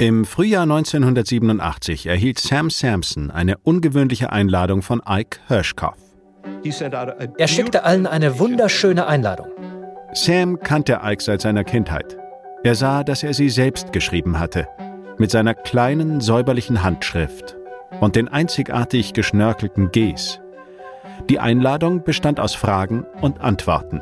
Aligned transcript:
Im 0.00 0.24
Frühjahr 0.24 0.62
1987 0.62 2.06
erhielt 2.06 2.38
Sam 2.38 2.70
Sampson 2.70 3.30
eine 3.30 3.58
ungewöhnliche 3.58 4.32
Einladung 4.32 4.80
von 4.80 5.02
Ike 5.06 5.40
Hirschkopf. 5.46 5.98
Er 7.36 7.46
schickte 7.46 7.84
allen 7.84 8.06
eine 8.06 8.38
wunderschöne 8.38 9.06
Einladung. 9.06 9.48
Sam 10.14 10.58
kannte 10.58 11.00
Ike 11.04 11.22
seit 11.22 11.42
seiner 11.42 11.64
Kindheit. 11.64 12.16
Er 12.64 12.76
sah, 12.76 13.04
dass 13.04 13.22
er 13.22 13.34
sie 13.34 13.50
selbst 13.50 13.92
geschrieben 13.92 14.38
hatte, 14.38 14.66
mit 15.18 15.30
seiner 15.30 15.52
kleinen, 15.52 16.22
säuberlichen 16.22 16.82
Handschrift 16.82 17.58
und 18.00 18.16
den 18.16 18.28
einzigartig 18.28 19.12
geschnörkelten 19.12 19.90
Gs. 19.92 20.40
Die 21.28 21.40
Einladung 21.40 22.04
bestand 22.04 22.40
aus 22.40 22.54
Fragen 22.54 23.04
und 23.20 23.42
Antworten. 23.42 24.00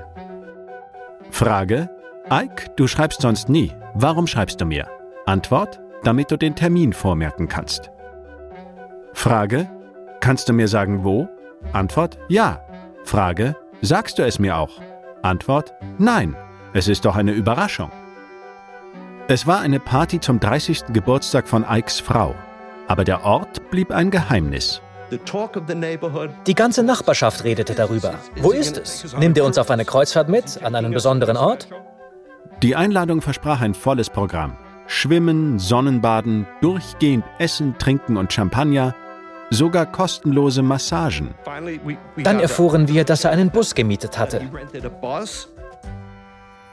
Frage: 1.33 1.91
Ike, 2.31 2.71
du 2.77 2.87
schreibst 2.87 3.21
sonst 3.21 3.49
nie. 3.49 3.73
Warum 3.95 4.29
schreibst 4.29 4.61
du 4.61 4.65
mir? 4.65 4.87
Antwort: 5.27 5.81
damit 6.05 6.31
du 6.31 6.37
den 6.37 6.55
Termin 6.55 6.93
vormerken 6.93 7.49
kannst. 7.49 7.91
Frage, 9.13 9.69
kannst 10.21 10.49
du 10.49 10.53
mir 10.53 10.69
sagen 10.69 11.05
wo? 11.05 11.29
Antwort, 11.73 12.19
ja. 12.29 12.61
Frage, 13.05 13.57
sagst 13.81 14.19
du 14.19 14.23
es 14.23 14.39
mir 14.39 14.57
auch? 14.57 14.81
Antwort, 15.23 15.75
nein, 15.99 16.37
es 16.73 16.89
ist 16.89 17.05
doch 17.05 17.17
eine 17.17 17.33
Überraschung. 17.33 17.91
Es 19.27 19.47
war 19.47 19.61
eine 19.61 19.81
Party 19.81 20.21
zum 20.21 20.41
30. 20.41 20.87
Geburtstag 20.93 21.49
von 21.49 21.65
Ikes 21.69 22.01
Frau, 22.01 22.35
aber 22.87 23.05
der 23.05 23.25
Ort 23.25 23.71
blieb 23.71 23.91
ein 23.91 24.11
Geheimnis. 24.11 24.81
Die 26.47 26.55
ganze 26.55 26.83
Nachbarschaft 26.83 27.45
redete 27.45 27.75
darüber. 27.75 28.15
Wo 28.41 28.51
ist 28.53 28.77
es? 28.77 29.17
Nimmt 29.17 29.37
ihr 29.37 29.45
uns 29.45 29.59
auf 29.59 29.71
eine 29.71 29.85
Kreuzfahrt 29.85 30.29
mit, 30.29 30.63
an 30.63 30.75
einen 30.75 30.93
besonderen 30.93 31.37
Ort? 31.37 31.69
Die 32.63 32.77
Einladung 32.77 33.23
versprach 33.23 33.61
ein 33.61 33.75
volles 33.75 34.11
Programm. 34.11 34.57
Schwimmen, 34.89 35.59
Sonnenbaden, 35.59 36.47
durchgehend 36.63 37.25
Essen, 37.39 37.77
Trinken 37.79 38.17
und 38.17 38.33
Champagner, 38.33 38.95
sogar 39.51 39.87
kostenlose 39.87 40.63
Massagen. 40.63 41.35
Dann 42.17 42.41
erfuhren 42.41 42.89
wir, 42.89 43.05
dass 43.05 43.25
er 43.25 43.31
einen 43.31 43.51
Bus 43.51 43.75
gemietet 43.75 44.19
hatte. 44.19 44.41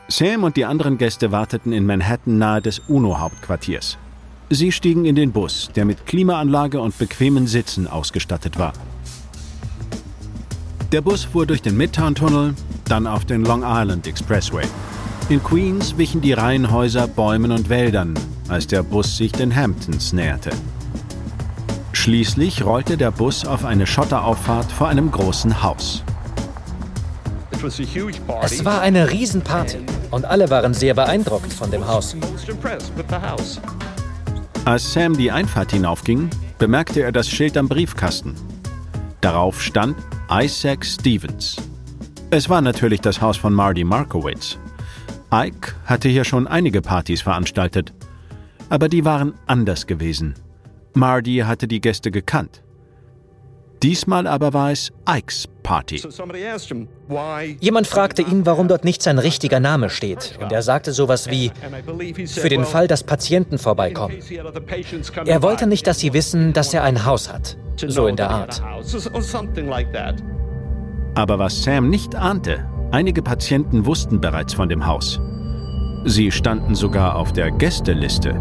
Sam 0.07 0.43
und 0.43 0.55
die 0.55 0.65
anderen 0.65 0.97
Gäste 0.97 1.31
warteten 1.31 1.73
in 1.73 1.85
Manhattan 1.85 2.37
nahe 2.37 2.61
des 2.61 2.79
UNO-Hauptquartiers. 2.87 3.97
Sie 4.49 4.71
stiegen 4.71 5.05
in 5.05 5.15
den 5.15 5.31
Bus, 5.31 5.71
der 5.75 5.83
mit 5.83 6.05
Klimaanlage 6.05 6.79
und 6.79 6.97
bequemen 6.97 7.47
Sitzen 7.47 7.87
ausgestattet 7.87 8.57
war. 8.57 8.73
Der 10.91 11.01
Bus 11.01 11.25
fuhr 11.25 11.45
durch 11.45 11.61
den 11.61 11.75
Midtown-Tunnel, 11.75 12.53
dann 12.87 13.07
auf 13.07 13.25
den 13.25 13.43
Long 13.43 13.63
Island 13.65 14.07
Expressway. 14.07 14.65
In 15.27 15.43
Queens 15.43 15.97
wichen 15.97 16.21
die 16.21 16.33
Reihenhäuser 16.33 17.07
Bäumen 17.07 17.51
und 17.51 17.67
Wäldern, 17.67 18.13
als 18.47 18.67
der 18.67 18.83
Bus 18.83 19.17
sich 19.17 19.31
den 19.31 19.55
Hamptons 19.55 20.13
näherte. 20.13 20.51
Schließlich 21.93 22.63
rollte 22.63 22.95
der 22.95 23.09
Bus 23.09 23.43
auf 23.43 23.65
eine 23.65 23.87
Schotterauffahrt 23.87 24.71
vor 24.71 24.87
einem 24.87 25.09
großen 25.09 25.63
Haus. 25.63 26.03
Es 28.43 28.63
war 28.65 28.81
eine 28.81 29.09
Riesenparty 29.09 29.79
und 30.11 30.25
alle 30.25 30.47
waren 30.51 30.75
sehr 30.75 30.93
beeindruckt 30.93 31.51
von 31.51 31.71
dem 31.71 31.87
Haus. 31.87 32.15
Als 34.65 34.93
Sam 34.93 35.17
die 35.17 35.31
Einfahrt 35.31 35.71
hinaufging, 35.71 36.29
bemerkte 36.59 37.01
er 37.01 37.11
das 37.11 37.27
Schild 37.27 37.57
am 37.57 37.67
Briefkasten. 37.67 38.35
Darauf 39.21 39.59
stand 39.59 39.97
Isaac 40.31 40.85
Stevens. 40.85 41.55
Es 42.29 42.47
war 42.47 42.61
natürlich 42.61 43.01
das 43.01 43.21
Haus 43.21 43.37
von 43.37 43.53
Marty 43.53 43.83
Markowitz. 43.83 44.59
Ike 45.35 45.75
hatte 45.85 46.07
hier 46.07 46.23
schon 46.23 46.47
einige 46.47 46.81
Partys 46.81 47.21
veranstaltet. 47.21 47.93
Aber 48.69 48.87
die 48.87 49.03
waren 49.03 49.33
anders 49.47 49.85
gewesen. 49.85 50.35
Marty 50.93 51.43
hatte 51.45 51.67
die 51.67 51.81
Gäste 51.81 52.09
gekannt. 52.09 52.61
Diesmal 53.83 54.25
aber 54.27 54.53
war 54.53 54.71
es 54.71 54.93
Ikes 55.07 55.47
Party. 55.61 56.01
Jemand 57.59 57.87
fragte 57.87 58.21
ihn, 58.21 58.45
warum 58.45 58.69
dort 58.69 58.85
nicht 58.85 59.03
sein 59.03 59.19
richtiger 59.19 59.59
Name 59.59 59.89
steht. 59.89 60.39
Und 60.41 60.51
er 60.53 60.61
sagte 60.61 60.93
sowas 60.93 61.29
wie, 61.29 61.51
für 62.27 62.49
den 62.49 62.63
Fall, 62.63 62.87
dass 62.87 63.03
Patienten 63.03 63.57
vorbeikommen. 63.57 64.17
Er 65.25 65.41
wollte 65.43 65.67
nicht, 65.67 65.85
dass 65.85 65.99
sie 65.99 66.13
wissen, 66.13 66.53
dass 66.53 66.73
er 66.73 66.83
ein 66.83 67.05
Haus 67.05 67.31
hat. 67.31 67.57
So 67.75 68.07
in 68.07 68.15
der 68.15 68.29
Art. 68.29 68.63
Aber 71.15 71.39
was 71.39 71.63
Sam 71.63 71.89
nicht 71.89 72.15
ahnte, 72.15 72.65
Einige 72.95 73.21
Patienten 73.21 73.85
wussten 73.85 74.21
bereits 74.21 74.53
von 74.53 74.69
dem 74.69 74.85
Haus. 74.85 75.19
Sie 76.07 76.31
standen 76.31 76.75
sogar 76.75 77.15
auf 77.15 77.33
der 77.33 77.49
Gästeliste. 77.49 78.39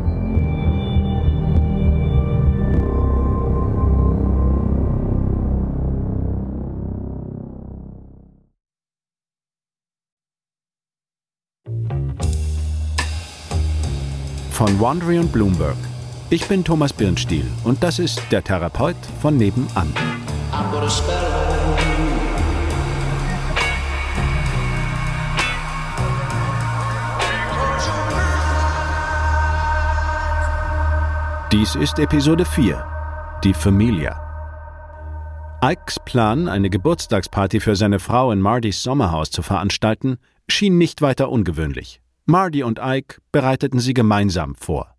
Von 14.50 14.78
Wandry 14.78 15.18
und 15.18 15.32
Bloomberg. 15.32 15.74
Ich 16.28 16.46
bin 16.46 16.64
Thomas 16.64 16.92
Birnstiel 16.92 17.46
und 17.64 17.82
das 17.82 17.98
ist 17.98 18.20
der 18.30 18.44
Therapeut 18.44 18.96
von 19.22 19.38
nebenan. 19.38 19.90
Dies 31.54 31.76
ist 31.76 32.00
Episode 32.00 32.44
4, 32.44 32.84
die 33.44 33.54
Familia. 33.54 34.20
Ikes 35.62 36.00
Plan, 36.04 36.48
eine 36.48 36.68
Geburtstagsparty 36.68 37.60
für 37.60 37.76
seine 37.76 38.00
Frau 38.00 38.32
in 38.32 38.40
Mardys 38.40 38.82
Sommerhaus 38.82 39.30
zu 39.30 39.40
veranstalten, 39.40 40.16
schien 40.48 40.78
nicht 40.78 41.00
weiter 41.00 41.30
ungewöhnlich. 41.30 42.02
Mardy 42.26 42.64
und 42.64 42.80
Ike 42.82 43.20
bereiteten 43.30 43.78
sie 43.78 43.94
gemeinsam 43.94 44.56
vor. 44.56 44.96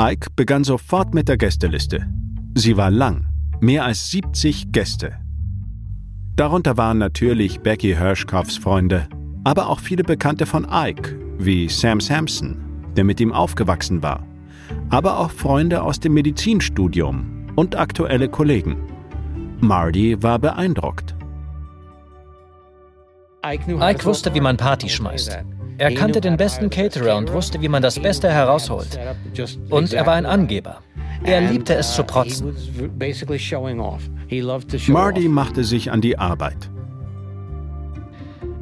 Ike 0.00 0.28
begann 0.34 0.64
sofort 0.64 1.12
mit 1.12 1.28
der 1.28 1.36
Gästeliste. 1.36 2.10
Sie 2.54 2.78
war 2.78 2.90
lang, 2.90 3.28
mehr 3.60 3.84
als 3.84 4.10
70 4.12 4.72
Gäste. 4.72 5.20
Darunter 6.36 6.78
waren 6.78 6.96
natürlich 6.96 7.60
Becky 7.60 7.96
Hirschkoffs 7.96 8.56
Freunde, 8.56 9.10
aber 9.44 9.68
auch 9.68 9.80
viele 9.80 10.04
Bekannte 10.04 10.46
von 10.46 10.66
Ike, 10.72 11.20
wie 11.36 11.68
Sam 11.68 12.00
Sampson, 12.00 12.56
der 12.96 13.04
mit 13.04 13.20
ihm 13.20 13.34
aufgewachsen 13.34 14.02
war 14.02 14.24
aber 14.88 15.18
auch 15.18 15.30
Freunde 15.30 15.82
aus 15.82 16.00
dem 16.00 16.14
Medizinstudium 16.14 17.46
und 17.56 17.76
aktuelle 17.76 18.28
Kollegen. 18.28 18.76
Marty 19.60 20.22
war 20.22 20.38
beeindruckt. 20.38 21.14
Ike 23.44 24.04
wusste, 24.04 24.34
wie 24.34 24.40
man 24.40 24.56
Party 24.56 24.88
schmeißt. 24.88 25.38
Er 25.78 25.94
kannte 25.94 26.20
den 26.20 26.36
besten 26.36 26.68
Caterer 26.68 27.16
und 27.16 27.32
wusste, 27.32 27.62
wie 27.62 27.68
man 27.68 27.82
das 27.82 27.98
Beste 27.98 28.30
herausholt. 28.30 28.98
Und 29.70 29.94
er 29.94 30.06
war 30.06 30.14
ein 30.14 30.26
Angeber. 30.26 30.80
Er 31.24 31.40
liebte 31.40 31.74
es 31.74 31.94
zu 31.94 32.04
protzen. 32.04 32.54
Marty 34.88 35.28
machte 35.28 35.64
sich 35.64 35.90
an 35.90 36.00
die 36.00 36.18
Arbeit. 36.18 36.70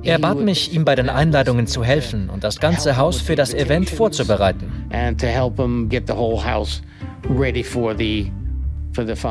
Er 0.03 0.19
bat 0.19 0.39
mich, 0.39 0.73
ihm 0.73 0.85
bei 0.85 0.95
den 0.95 1.09
Einladungen 1.09 1.67
zu 1.67 1.85
helfen 1.85 2.31
und 2.31 2.45
das 2.45 2.61
ganze 2.61 2.97
Haus 2.97 3.21
für 3.21 3.35
das 3.35 3.53
Event 3.53 3.91
vorzubereiten. 3.91 4.87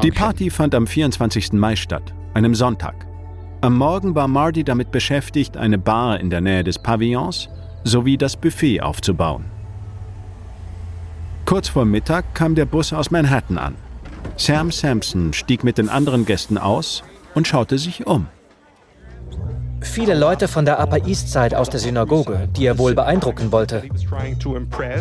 Die 0.04 0.12
Party 0.12 0.50
fand 0.50 0.76
am 0.76 0.88
24. 0.88 1.54
Mai 1.54 1.76
statt, 1.76 2.14
einem 2.34 2.54
Sonntag. 2.54 2.96
Am 3.62 3.76
Morgen 3.78 4.14
war 4.14 4.28
Marty 4.28 4.64
damit 4.64 4.92
beschäftigt, 4.92 5.58
eine 5.58 5.78
Bar 5.78 6.20
in 6.20 6.30
der 6.30 6.42
Nähe 6.42 6.64
des 6.64 6.78
Pavillons 6.78 7.50
sowie 7.84 8.18
das 8.18 8.36
Buffet 8.36 8.82
aufzubauen. 8.82 9.46
Kurz 11.46 11.70
vor 11.70 11.86
Mittag 11.86 12.36
kam 12.36 12.56
der 12.56 12.66
Bus 12.66 12.94
aus 12.94 13.10
Manhattan 13.10 13.58
an. 13.58 13.76
Sam 14.36 14.72
Sampson 14.72 15.34
stieg 15.34 15.64
mit 15.64 15.78
den 15.78 15.90
anderen 15.90 16.26
Gästen 16.26 16.58
aus 16.58 17.04
und 17.34 17.48
schaute 17.48 17.78
sich 17.78 18.06
um. 18.06 18.28
Viele 19.82 20.16
Leute 20.16 20.48
von 20.48 20.66
der 20.66 20.80
Upper 20.80 21.06
East 21.06 21.32
Side 21.32 21.58
aus 21.58 21.70
der 21.70 21.80
Synagoge, 21.80 22.50
die 22.56 22.66
er 22.66 22.78
wohl 22.78 22.96
beeindrucken 22.96 23.52
wollte. 23.52 23.84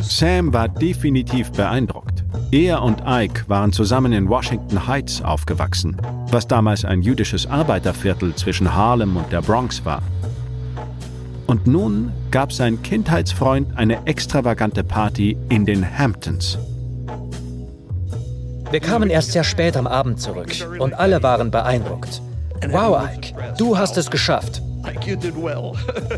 Sam 0.02 0.52
war 0.52 0.68
definitiv 0.68 1.50
beeindruckt. 1.52 2.24
Er 2.52 2.82
und 2.82 3.02
Ike 3.06 3.44
waren 3.48 3.72
zusammen 3.72 4.12
in 4.12 4.28
Washington 4.28 4.86
Heights 4.86 5.22
aufgewachsen, 5.22 5.96
was 6.30 6.46
damals 6.46 6.84
ein 6.84 7.02
jüdisches 7.02 7.46
Arbeiterviertel 7.46 8.34
zwischen 8.34 8.74
Harlem 8.74 9.16
und 9.16 9.32
der 9.32 9.42
Bronx 9.42 9.84
war. 9.84 10.02
Und 11.46 11.66
nun 11.66 12.12
gab 12.30 12.52
sein 12.52 12.82
Kindheitsfreund 12.82 13.76
eine 13.76 14.04
extravagante 14.06 14.84
Party 14.84 15.36
in 15.48 15.64
den 15.64 15.86
Hamptons. 15.98 16.58
Wir 18.70 18.80
kamen 18.80 19.10
erst 19.10 19.32
sehr 19.32 19.44
spät 19.44 19.76
am 19.76 19.86
Abend 19.86 20.20
zurück 20.20 20.52
und 20.78 20.94
alle 20.94 21.22
waren 21.22 21.50
beeindruckt. 21.50 22.20
Wow, 22.68 23.00
Ike, 23.14 23.34
du 23.58 23.78
hast 23.78 23.96
es 23.96 24.10
geschafft. 24.10 24.62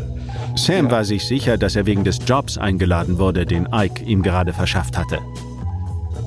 Sam 0.55 0.91
war 0.91 1.03
sich 1.03 1.25
sicher, 1.25 1.57
dass 1.57 1.75
er 1.75 1.85
wegen 1.85 2.03
des 2.03 2.19
Jobs 2.25 2.57
eingeladen 2.57 3.17
wurde, 3.17 3.45
den 3.45 3.67
Ike 3.73 4.03
ihm 4.03 4.21
gerade 4.21 4.53
verschafft 4.53 4.97
hatte. 4.97 5.19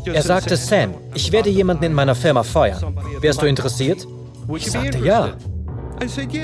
Er 0.05 0.23
sagte, 0.23 0.57
Sam, 0.57 0.95
ich 1.15 1.31
werde 1.33 1.51
jemanden 1.51 1.85
in 1.85 1.95
meiner 1.95 2.15
Firma 2.15 2.43
feuern. 2.43 2.97
Wärst 3.21 3.43
du 3.43 3.47
interessiert? 3.47 4.07
Ich 4.57 4.71
sagte 4.71 4.99
ja. 4.99 5.35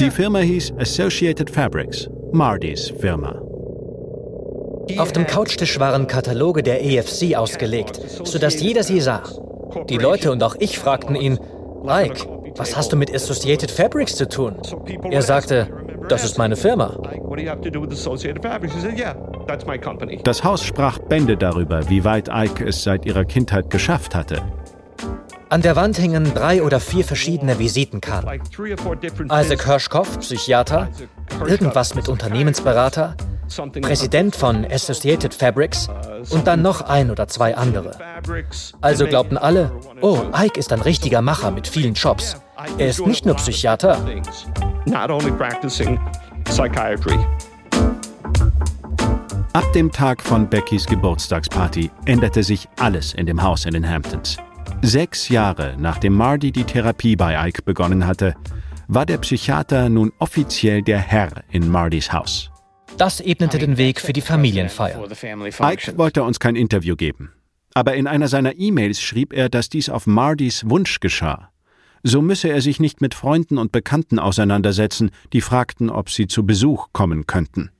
Die 0.00 0.10
Firma 0.10 0.38
hieß 0.38 0.74
Associated 0.78 1.50
Fabrics, 1.50 2.08
Mardys 2.32 2.92
Firma. 3.00 3.40
Auf 4.96 5.12
dem 5.12 5.26
Couchtisch 5.26 5.78
waren 5.80 6.06
Kataloge 6.06 6.62
der 6.62 6.84
EFC 6.84 7.34
ausgelegt, 7.36 8.00
sodass 8.24 8.60
jeder 8.60 8.82
sie 8.82 9.00
sah. 9.00 9.22
Die 9.88 9.98
Leute 9.98 10.30
und 10.32 10.42
auch 10.42 10.56
ich 10.58 10.78
fragten 10.78 11.14
ihn, 11.14 11.38
Ike, 11.84 12.26
was 12.56 12.76
hast 12.76 12.92
du 12.92 12.96
mit 12.96 13.14
Associated 13.14 13.70
Fabrics 13.70 14.16
zu 14.16 14.28
tun? 14.28 14.56
Er 15.10 15.22
sagte, 15.22 15.68
das 16.08 16.24
ist 16.24 16.38
meine 16.38 16.56
Firma. 16.56 16.96
Das 20.24 20.44
Haus 20.44 20.64
sprach 20.64 20.98
Bände 20.98 21.36
darüber, 21.36 21.88
wie 21.88 22.04
weit 22.04 22.28
Ike 22.32 22.64
es 22.64 22.82
seit 22.82 23.06
ihrer 23.06 23.24
Kindheit 23.24 23.70
geschafft 23.70 24.14
hatte. 24.14 24.42
An 25.50 25.62
der 25.62 25.76
Wand 25.76 25.96
hingen 25.96 26.34
drei 26.34 26.62
oder 26.62 26.78
vier 26.78 27.04
verschiedene 27.04 27.58
Visitenkarten. 27.58 28.42
Isaac 29.30 29.64
Hirschkopf, 29.64 30.18
Psychiater, 30.18 30.88
irgendwas 31.46 31.94
mit 31.94 32.08
Unternehmensberater, 32.08 33.16
Präsident 33.80 34.36
von 34.36 34.66
Associated 34.70 35.32
Fabrics 35.32 35.88
und 36.30 36.46
dann 36.46 36.60
noch 36.60 36.82
ein 36.82 37.10
oder 37.10 37.28
zwei 37.28 37.56
andere. 37.56 37.92
Also 38.82 39.06
glaubten 39.06 39.38
alle, 39.38 39.72
oh, 40.02 40.18
Ike 40.36 40.58
ist 40.58 40.70
ein 40.70 40.82
richtiger 40.82 41.22
Macher 41.22 41.50
mit 41.50 41.66
vielen 41.66 41.94
Jobs. 41.94 42.36
Er 42.76 42.88
ist 42.88 43.06
nicht 43.06 43.24
nur 43.24 43.36
Psychiater. 43.36 43.98
Ab 49.52 49.72
dem 49.72 49.90
Tag 49.90 50.22
von 50.22 50.48
Beckys 50.48 50.86
Geburtstagsparty 50.86 51.90
änderte 52.04 52.42
sich 52.42 52.68
alles 52.78 53.14
in 53.14 53.26
dem 53.26 53.42
Haus 53.42 53.64
in 53.64 53.72
den 53.72 53.88
Hamptons. 53.88 54.36
Sechs 54.82 55.28
Jahre 55.28 55.74
nachdem 55.78 56.14
Marty 56.14 56.52
die 56.52 56.64
Therapie 56.64 57.16
bei 57.16 57.48
Ike 57.48 57.62
begonnen 57.62 58.06
hatte, 58.06 58.34
war 58.86 59.04
der 59.04 59.18
Psychiater 59.18 59.88
nun 59.88 60.12
offiziell 60.18 60.82
der 60.82 60.98
Herr 60.98 61.44
in 61.50 61.68
Martys 61.68 62.12
Haus. 62.12 62.50
Das 62.96 63.20
ebnete 63.20 63.58
den 63.58 63.76
Weg 63.76 64.00
für 64.00 64.12
die 64.12 64.20
Familienfeier. 64.20 65.06
Ike 65.60 65.98
wollte 65.98 66.22
uns 66.22 66.40
kein 66.40 66.56
Interview 66.56 66.96
geben. 66.96 67.32
Aber 67.74 67.94
in 67.94 68.06
einer 68.06 68.28
seiner 68.28 68.56
E-Mails 68.56 69.00
schrieb 69.00 69.32
er, 69.32 69.48
dass 69.48 69.68
dies 69.68 69.88
auf 69.88 70.06
Mardys 70.06 70.68
Wunsch 70.68 71.00
geschah. 71.00 71.50
So 72.02 72.22
müsse 72.22 72.48
er 72.48 72.60
sich 72.60 72.80
nicht 72.80 73.00
mit 73.00 73.14
Freunden 73.14 73.58
und 73.58 73.72
Bekannten 73.72 74.18
auseinandersetzen, 74.18 75.10
die 75.32 75.40
fragten, 75.40 75.90
ob 75.90 76.10
sie 76.10 76.26
zu 76.26 76.46
Besuch 76.46 76.88
kommen 76.92 77.26
könnten. 77.26 77.70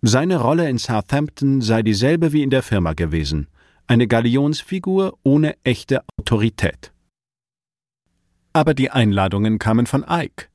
Seine 0.00 0.40
Rolle 0.40 0.68
in 0.68 0.78
Southampton 0.78 1.60
sei 1.60 1.82
dieselbe 1.82 2.32
wie 2.32 2.42
in 2.42 2.50
der 2.50 2.62
Firma 2.62 2.92
gewesen 2.92 3.48
eine 3.86 4.06
Galionsfigur 4.06 5.18
ohne 5.22 5.56
echte 5.64 6.02
Autorität. 6.18 6.92
Aber 8.52 8.74
die 8.74 8.90
Einladungen 8.90 9.58
kamen 9.58 9.86
von 9.86 10.04
Ike. 10.08 10.48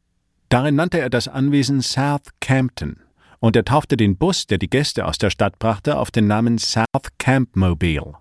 Darin 0.50 0.76
nannte 0.76 1.00
er 1.00 1.10
das 1.10 1.28
Anwesen 1.28 1.82
South 1.82 2.32
Campton 2.40 3.00
und 3.40 3.56
er 3.56 3.66
taufte 3.66 3.98
den 3.98 4.18
Bus, 4.18 4.48
der 4.48 4.58
die 4.58 4.70
Gäste 4.70 5.06
aus 5.06 5.18
der 5.18 5.30
Stadt 5.30 5.60
brachte, 5.60 5.98
auf 5.98 6.10
den 6.10 6.28
Namen 6.28 6.58
South 6.58 6.86
Camp 7.20 7.56
Mobile. 7.56 8.16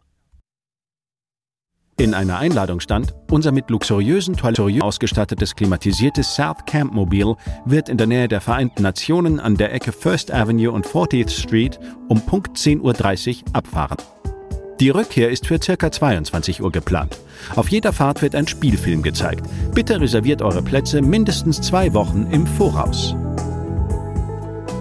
In 1.99 2.13
einer 2.13 2.39
Einladung 2.39 2.81
stand, 2.81 3.15
unser 3.31 3.53
mit 3.53 3.71
luxuriösen 3.71 4.37
Toiletten 4.37 4.83
ausgestattetes 4.83 5.57
klimatisiertes 5.57 6.35
South 6.35 6.67
Camp 6.67 6.93
Mobile 6.93 7.37
wird 7.65 7.89
in 7.89 7.97
der 7.97 8.07
Nähe 8.07 8.29
der 8.29 8.43
Vereinten 8.43 8.83
Nationen 8.83 9.41
an 9.41 9.57
der 9.57 9.73
Ecke 9.73 9.93
First 9.93 10.31
Avenue 10.31 10.71
und 10.71 10.87
40th 10.87 11.31
Street 11.31 11.81
um 12.09 12.21
Punkt 12.21 12.59
10.30 12.59 12.83
Uhr 13.39 13.45
abfahren. 13.55 13.97
Die 14.79 14.91
Rückkehr 14.91 15.31
ist 15.31 15.47
für 15.47 15.59
ca. 15.59 15.91
22 15.91 16.63
Uhr 16.63 16.71
geplant. 16.71 17.19
Auf 17.55 17.71
jeder 17.71 17.95
Fahrt 17.95 18.21
wird 18.21 18.35
ein 18.35 18.47
Spielfilm 18.47 19.03
gezeigt. 19.03 19.49
Bitte 19.75 19.99
reserviert 19.99 20.43
eure 20.43 20.61
Plätze 20.61 21.01
mindestens 21.01 21.63
zwei 21.63 21.95
Wochen 21.95 22.27
im 22.31 22.47
Voraus. 22.47 23.17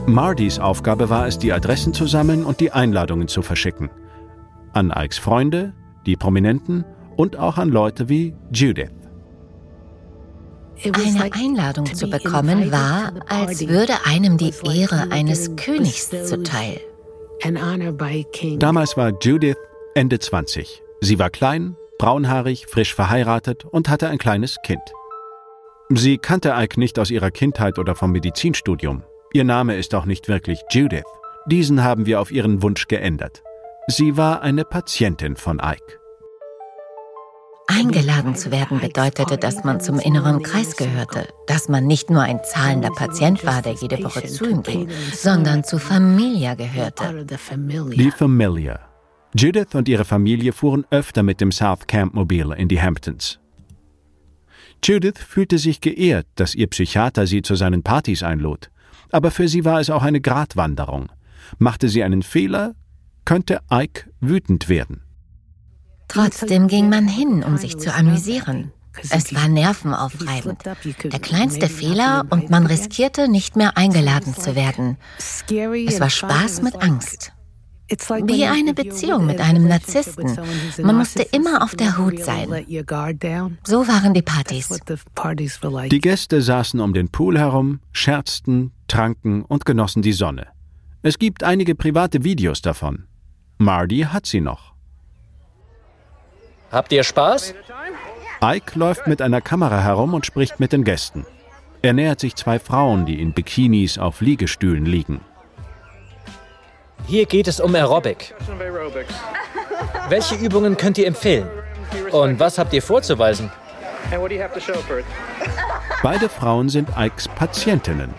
Mardys 0.05 0.59
Aufgabe 0.59 1.09
war 1.09 1.27
es, 1.27 1.39
die 1.39 1.53
Adressen 1.53 1.93
zu 1.93 2.07
sammeln 2.07 2.43
und 2.43 2.59
die 2.59 2.73
Einladungen 2.73 3.29
zu 3.29 3.41
verschicken. 3.41 3.89
An 4.73 4.91
Ikes 4.93 5.17
Freunde, 5.17 5.71
die 6.05 6.17
Prominenten 6.17 6.83
und 7.15 7.37
auch 7.37 7.57
an 7.57 7.69
Leute 7.69 8.09
wie 8.09 8.33
Judith. 8.51 8.89
Eine 10.83 11.33
Einladung 11.33 11.85
zu 11.85 12.09
bekommen 12.09 12.71
war, 12.71 13.13
als 13.27 13.67
würde 13.67 13.93
einem 14.05 14.37
die 14.37 14.51
Ehre 14.65 15.09
eines 15.09 15.55
Königs 15.55 16.09
zuteil. 16.09 16.81
Damals 18.59 18.97
war 18.97 19.13
Judith 19.21 19.57
Ende 19.93 20.19
20. 20.19 20.81
Sie 21.01 21.19
war 21.19 21.29
klein, 21.29 21.77
braunhaarig, 21.97 22.67
frisch 22.67 22.93
verheiratet 22.93 23.65
und 23.65 23.87
hatte 23.87 24.09
ein 24.09 24.17
kleines 24.17 24.57
Kind. 24.63 24.81
Sie 25.89 26.17
kannte 26.17 26.53
Ike 26.57 26.79
nicht 26.79 26.99
aus 26.99 27.11
ihrer 27.11 27.31
Kindheit 27.31 27.77
oder 27.77 27.95
vom 27.95 28.11
Medizinstudium. 28.11 29.03
Ihr 29.33 29.43
Name 29.43 29.77
ist 29.77 29.93
auch 29.95 30.05
nicht 30.05 30.27
wirklich 30.27 30.61
Judith. 30.71 31.03
Diesen 31.45 31.83
haben 31.83 32.05
wir 32.05 32.19
auf 32.19 32.31
ihren 32.31 32.63
Wunsch 32.63 32.87
geändert. 32.87 33.43
Sie 33.87 34.17
war 34.17 34.41
eine 34.41 34.65
Patientin 34.65 35.35
von 35.35 35.59
Ike. 35.59 35.99
Eingeladen 37.67 38.35
zu 38.35 38.51
werden 38.51 38.79
bedeutete, 38.79 39.37
dass 39.37 39.63
man 39.63 39.81
zum 39.81 39.99
inneren 39.99 40.43
Kreis 40.43 40.75
gehörte, 40.75 41.27
dass 41.47 41.67
man 41.67 41.87
nicht 41.87 42.09
nur 42.09 42.21
ein 42.21 42.39
zahlender 42.43 42.91
Patient 42.91 43.45
war, 43.45 43.61
der 43.61 43.73
jede 43.73 44.03
Woche 44.03 44.25
zu 44.25 44.45
ihm 44.45 44.61
ging, 44.61 44.89
sondern 45.13 45.63
zu 45.63 45.79
Familia 45.79 46.53
gehörte. 46.55 47.25
Die 47.95 48.11
Familia, 48.11 48.79
Judith 49.35 49.73
und 49.73 49.89
ihre 49.89 50.05
Familie 50.05 50.53
fuhren 50.53 50.85
öfter 50.91 51.23
mit 51.23 51.41
dem 51.41 51.51
South 51.51 51.87
Camp 51.87 52.13
Mobil 52.13 52.51
in 52.51 52.67
die 52.67 52.81
Hamptons. 52.81 53.39
Judith 54.83 55.17
fühlte 55.17 55.57
sich 55.57 55.81
geehrt, 55.81 56.27
dass 56.35 56.53
ihr 56.53 56.67
Psychiater 56.67 57.25
sie 57.25 57.41
zu 57.41 57.55
seinen 57.55 57.81
Partys 57.81 58.21
einlud. 58.21 58.69
Aber 59.11 59.31
für 59.31 59.47
sie 59.47 59.65
war 59.65 59.79
es 59.79 59.89
auch 59.89 60.03
eine 60.03 60.21
Gratwanderung. 60.21 61.09
Machte 61.57 61.89
sie 61.89 62.03
einen 62.03 62.21
Fehler, 62.21 62.75
könnte 63.23 63.61
Ike 63.71 64.11
wütend 64.19 64.69
werden. 64.69 65.04
Trotzdem 66.07 66.67
ging 66.67 66.89
man 66.89 67.07
hin, 67.07 67.43
um 67.43 67.57
sich 67.57 67.77
zu 67.77 67.93
amüsieren. 67.93 68.71
Es 69.09 69.33
war 69.35 69.47
nervenaufreibend. 69.47 70.63
Der 70.65 71.19
kleinste 71.19 71.67
Fehler 71.67 72.25
und 72.29 72.49
man 72.49 72.65
riskierte, 72.65 73.27
nicht 73.27 73.55
mehr 73.55 73.77
eingeladen 73.77 74.33
zu 74.33 74.55
werden. 74.55 74.97
Es 75.17 75.99
war 75.99 76.09
Spaß 76.09 76.61
mit 76.61 76.81
Angst. 76.81 77.33
Wie 77.87 78.45
eine 78.45 78.73
Beziehung 78.73 79.27
mit 79.27 79.39
einem 79.39 79.67
Narzissten. 79.67 80.37
Man 80.81 80.97
musste 80.97 81.21
immer 81.21 81.63
auf 81.63 81.75
der 81.75 81.97
Hut 81.97 82.19
sein. 82.19 82.49
So 83.63 83.87
waren 83.87 84.13
die 84.13 84.23
Partys. 84.23 84.69
Die 85.91 85.99
Gäste 85.99 86.41
saßen 86.41 86.79
um 86.79 86.93
den 86.93 87.09
Pool 87.09 87.37
herum, 87.37 87.79
scherzten, 87.91 88.71
tranken 88.87 89.43
und 89.43 89.65
genossen 89.65 90.01
die 90.01 90.13
Sonne. 90.13 90.47
Es 91.03 91.19
gibt 91.19 91.43
einige 91.43 91.75
private 91.75 92.23
Videos 92.23 92.63
davon. 92.63 93.05
Marty 93.59 94.07
hat 94.11 94.25
sie 94.25 94.41
noch. 94.41 94.74
Habt 96.71 96.91
ihr 96.91 97.03
Spaß? 97.03 97.53
Ike 98.43 98.77
läuft 98.77 99.07
mit 99.07 99.21
einer 99.21 99.41
Kamera 99.41 99.81
herum 99.81 100.13
und 100.13 100.25
spricht 100.25 100.59
mit 100.59 100.71
den 100.71 100.83
Gästen. 100.83 101.25
Er 101.81 101.93
nähert 101.93 102.19
sich 102.19 102.35
zwei 102.35 102.59
Frauen, 102.59 103.05
die 103.05 103.21
in 103.21 103.33
Bikinis 103.33 103.97
auf 103.97 104.21
Liegestühlen 104.21 104.85
liegen. 104.85 105.21
Hier 107.07 107.25
geht 107.25 107.47
es 107.47 107.59
um 107.59 107.75
Aerobic. 107.75 108.33
Welche 110.09 110.35
Übungen 110.35 110.75
könnt 110.77 110.97
ihr 110.97 111.07
empfehlen? 111.07 111.47
Und 112.11 112.39
was 112.39 112.57
habt 112.57 112.73
ihr 112.73 112.81
vorzuweisen? 112.81 113.51
Beide 116.01 116.29
Frauen 116.29 116.69
sind 116.69 116.89
Ikes 116.97 117.27
Patientinnen. 117.27 118.13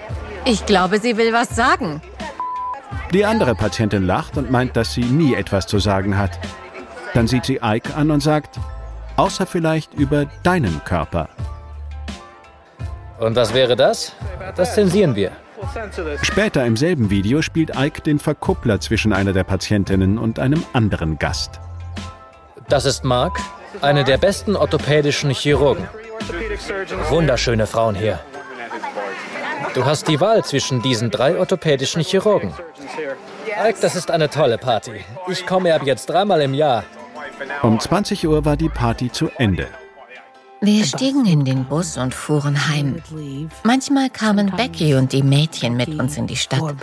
Ich 0.45 0.65
glaube, 0.67 1.01
sie 1.01 1.17
will 1.17 1.33
was 1.33 1.49
sagen. 1.49 2.01
Die 3.13 3.25
andere 3.25 3.55
Patientin 3.55 4.05
lacht 4.05 4.37
und 4.37 4.51
meint, 4.51 4.77
dass 4.77 4.95
sie 4.95 5.05
nie 5.05 5.35
etwas 5.35 5.67
zu 5.67 5.79
sagen 5.79 6.19
hat. 6.19 6.39
Dann 7.15 7.27
sieht 7.27 7.45
sie 7.45 7.61
Ike 7.63 7.95
an 7.95 8.11
und 8.11 8.21
sagt, 8.21 8.59
außer 9.17 9.47
vielleicht 9.47 9.95
über 9.95 10.27
deinen 10.43 10.83
Körper. 10.85 11.29
Und 13.19 13.35
was 13.37 13.55
wäre 13.55 13.77
das? 13.77 14.13
Das 14.57 14.75
zensieren 14.75 15.15
wir. 15.15 15.33
Später 16.23 16.67
im 16.67 16.77
selben 16.77 17.11
Video 17.11 17.41
spielt 17.41 17.77
Ike 17.77 18.03
den 18.03 18.19
Verkuppler 18.19 18.81
zwischen 18.81 19.13
einer 19.13 19.33
der 19.33 19.45
Patientinnen 19.45 20.19
und 20.19 20.39
einem 20.39 20.63
anderen 20.73 21.19
Gast. 21.19 21.61
Das 22.69 22.85
ist 22.85 23.05
Mark, 23.05 23.39
eine 23.81 24.05
der 24.05 24.19
besten 24.19 24.55
orthopädischen 24.57 25.31
Chirurgen. 25.31 25.89
Wunderschöne 27.09 27.67
Frauen 27.67 27.95
hier. 27.95 28.19
Du 29.75 29.85
hast 29.85 30.09
die 30.09 30.21
Wahl 30.21 30.45
zwischen 30.45 30.83
diesen 30.83 31.11
drei 31.11 31.39
orthopädischen 31.39 32.03
Chirurgen. 32.03 32.53
Ike, 33.65 33.79
das 33.81 33.95
ist 33.95 34.11
eine 34.11 34.29
tolle 34.29 34.59
Party. 34.59 35.05
Ich 35.29 35.47
komme 35.47 35.75
ab 35.75 35.83
jetzt 35.85 36.07
dreimal 36.07 36.43
im 36.43 36.55
Jahr. 36.55 36.85
Um 37.63 37.79
20 37.79 38.27
Uhr 38.27 38.45
war 38.45 38.57
die 38.57 38.69
Party 38.69 39.11
zu 39.11 39.29
Ende. 39.37 39.69
Wir 40.63 40.85
stiegen 40.85 41.27
in 41.27 41.45
den 41.45 41.65
Bus 41.65 41.99
und 41.99 42.15
fuhren 42.15 42.69
heim. 42.69 42.97
Manchmal 43.63 44.09
kamen 44.09 44.51
Becky 44.57 44.95
und 44.95 45.13
die 45.13 45.23
Mädchen 45.23 45.77
mit 45.77 45.89
uns 45.89 46.17
in 46.17 46.27
die 46.27 46.37
Stadt. 46.37 46.61
Aber 46.61 46.77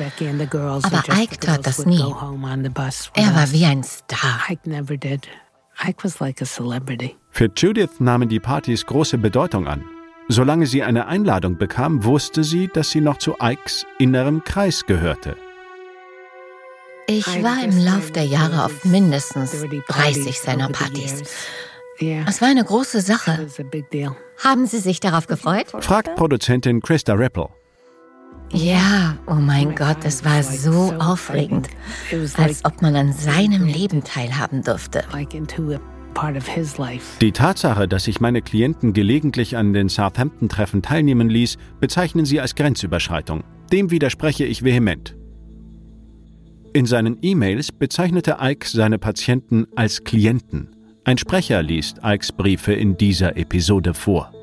Ike 1.21 1.39
tat 1.39 1.65
das 1.65 1.85
nie. 1.85 2.03
Er 3.15 3.35
war 3.35 3.51
wie 3.51 3.65
ein 3.65 3.83
Star. 3.83 4.39
Für 7.31 7.49
Judith 7.55 7.99
nahmen 7.99 8.29
die 8.29 8.39
Partys 8.39 8.85
große 8.85 9.17
Bedeutung 9.17 9.67
an. 9.67 9.83
Solange 10.29 10.67
sie 10.67 10.83
eine 10.83 11.07
Einladung 11.07 11.57
bekam, 11.57 12.05
wusste 12.05 12.43
sie, 12.43 12.69
dass 12.71 12.91
sie 12.91 13.01
noch 13.01 13.17
zu 13.17 13.35
Ikes 13.41 13.85
innerem 13.97 14.43
Kreis 14.43 14.85
gehörte. 14.85 15.35
Ich 17.07 17.27
war 17.43 17.63
im 17.63 17.77
Lauf 17.83 18.11
der 18.11 18.23
Jahre 18.23 18.65
auf 18.65 18.85
mindestens 18.85 19.65
30 19.87 20.39
seiner 20.39 20.69
Partys. 20.69 21.23
Es 21.99 22.41
war 22.41 22.47
eine 22.47 22.63
große 22.63 23.01
Sache. 23.01 23.47
Haben 24.43 24.65
Sie 24.65 24.79
sich 24.79 24.99
darauf 24.99 25.27
gefreut? 25.27 25.67
Fragt 25.79 26.15
Produzentin 26.15 26.81
Krista 26.81 27.13
Ripple. 27.13 27.49
Ja, 28.51 29.17
oh 29.27 29.35
mein 29.35 29.73
Gott, 29.75 29.97
es 30.03 30.23
war 30.23 30.43
so 30.43 30.93
aufregend, 30.99 31.69
als 32.37 32.63
ob 32.65 32.81
man 32.81 32.95
an 32.95 33.13
seinem 33.13 33.65
Leben 33.65 34.03
teilhaben 34.03 34.61
durfte. 34.61 35.03
Die 37.21 37.31
Tatsache, 37.31 37.87
dass 37.87 38.03
sich 38.03 38.21
meine 38.21 38.41
Klienten 38.43 38.93
gelegentlich 38.93 39.57
an 39.57 39.73
den 39.73 39.89
Southampton-Treffen 39.89 40.83
teilnehmen 40.83 41.29
ließ, 41.29 41.57
bezeichnen 41.79 42.25
sie 42.25 42.39
als 42.39 42.53
Grenzüberschreitung. 42.53 43.43
Dem 43.71 43.89
widerspreche 43.89 44.45
ich 44.45 44.63
vehement. 44.63 45.15
In 46.75 46.87
seinen 46.87 47.19
E-Mails 47.21 47.71
bezeichnete 47.71 48.37
Ike 48.41 48.67
seine 48.67 48.97
Patienten 48.97 49.67
als 49.75 50.03
Klienten. 50.03 50.69
Ein 51.03 51.19
Sprecher 51.19 51.61
liest 51.61 51.97
Ikes 52.03 52.31
Briefe 52.31 52.73
in 52.73 52.97
dieser 52.97 53.37
Episode 53.37 53.93
vor. 53.93 54.33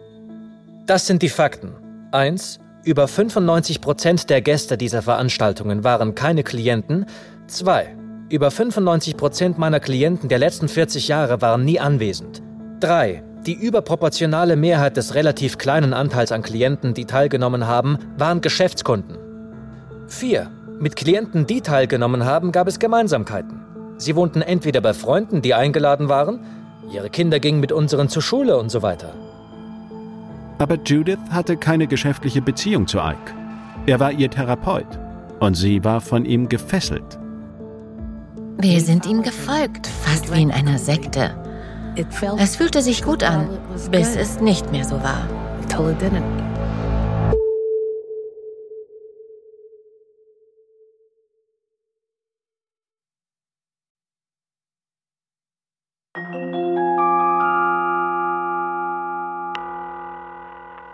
Das 0.86 1.08
sind 1.08 1.22
die 1.22 1.28
Fakten. 1.28 1.72
1. 2.12 2.60
Über 2.84 3.08
95 3.08 3.80
Prozent 3.80 4.30
der 4.30 4.42
Gäste 4.42 4.78
dieser 4.78 5.02
Veranstaltungen 5.02 5.82
waren 5.82 6.14
keine 6.14 6.44
Klienten. 6.44 7.06
2. 7.48 7.96
Über 8.28 8.52
95 8.52 9.16
Prozent 9.16 9.58
meiner 9.58 9.80
Klienten 9.80 10.28
der 10.28 10.38
letzten 10.38 10.68
40 10.68 11.08
Jahre 11.08 11.42
waren 11.42 11.64
nie 11.64 11.80
anwesend. 11.80 12.42
3. 12.78 13.24
Die 13.44 13.54
überproportionale 13.54 14.54
Mehrheit 14.54 14.96
des 14.96 15.16
relativ 15.16 15.58
kleinen 15.58 15.92
Anteils 15.92 16.30
an 16.30 16.42
Klienten, 16.42 16.94
die 16.94 17.06
teilgenommen 17.06 17.66
haben, 17.66 17.98
waren 18.16 18.40
Geschäftskunden. 18.40 19.18
4. 20.06 20.48
Mit 20.80 20.96
Klienten, 20.96 21.46
die 21.46 21.60
teilgenommen 21.60 22.24
haben, 22.24 22.52
gab 22.52 22.66
es 22.66 22.78
Gemeinsamkeiten. 22.78 23.60
Sie 23.98 24.16
wohnten 24.16 24.40
entweder 24.40 24.80
bei 24.80 24.94
Freunden, 24.94 25.42
die 25.42 25.52
eingeladen 25.52 26.08
waren, 26.08 26.40
ihre 26.90 27.10
Kinder 27.10 27.38
gingen 27.38 27.60
mit 27.60 27.70
unseren 27.70 28.08
zur 28.08 28.22
Schule 28.22 28.56
und 28.56 28.70
so 28.70 28.80
weiter. 28.80 29.14
Aber 30.56 30.78
Judith 30.82 31.18
hatte 31.30 31.58
keine 31.58 31.86
geschäftliche 31.86 32.40
Beziehung 32.40 32.86
zu 32.86 32.98
Ike. 32.98 33.34
Er 33.84 34.00
war 34.00 34.10
ihr 34.10 34.30
Therapeut 34.30 34.86
und 35.38 35.52
sie 35.52 35.84
war 35.84 36.00
von 36.00 36.24
ihm 36.24 36.48
gefesselt. 36.48 37.18
Wir 38.56 38.80
sind 38.80 39.04
ihm 39.04 39.22
gefolgt, 39.22 39.86
fast 39.86 40.34
wie 40.34 40.40
in 40.40 40.50
einer 40.50 40.78
Sekte. 40.78 41.34
Es 42.38 42.56
fühlte 42.56 42.80
sich 42.80 43.02
gut 43.02 43.22
an, 43.22 43.50
bis 43.90 44.16
es 44.16 44.40
nicht 44.40 44.72
mehr 44.72 44.84
so 44.84 45.02
war. 45.02 45.28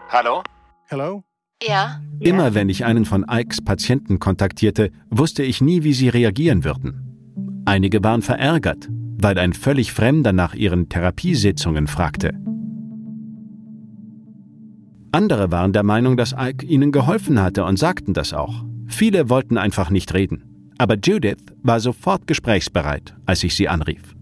Hallo? 0.08 0.42
Hallo? 0.88 1.24
Ja. 1.62 2.00
Immer 2.20 2.54
wenn 2.54 2.68
ich 2.68 2.84
einen 2.84 3.04
von 3.04 3.26
Ikes 3.28 3.62
Patienten 3.64 4.20
kontaktierte, 4.20 4.90
wusste 5.10 5.42
ich 5.42 5.60
nie, 5.60 5.82
wie 5.82 5.92
sie 5.92 6.08
reagieren 6.08 6.64
würden. 6.64 7.62
Einige 7.64 8.04
waren 8.04 8.22
verärgert, 8.22 8.88
weil 8.90 9.36
ein 9.38 9.52
völlig 9.52 9.92
Fremder 9.92 10.32
nach 10.32 10.54
ihren 10.54 10.88
Therapiesitzungen 10.88 11.88
fragte. 11.88 12.34
Andere 15.10 15.50
waren 15.50 15.72
der 15.72 15.82
Meinung, 15.82 16.16
dass 16.16 16.36
Ike 16.38 16.64
ihnen 16.64 16.92
geholfen 16.92 17.40
hatte 17.40 17.64
und 17.64 17.78
sagten 17.78 18.12
das 18.12 18.32
auch. 18.32 18.64
Viele 18.86 19.28
wollten 19.28 19.58
einfach 19.58 19.90
nicht 19.90 20.14
reden. 20.14 20.72
Aber 20.78 20.96
Judith 21.02 21.42
war 21.62 21.80
sofort 21.80 22.26
gesprächsbereit, 22.26 23.16
als 23.24 23.42
ich 23.42 23.56
sie 23.56 23.68
anrief. 23.68 24.15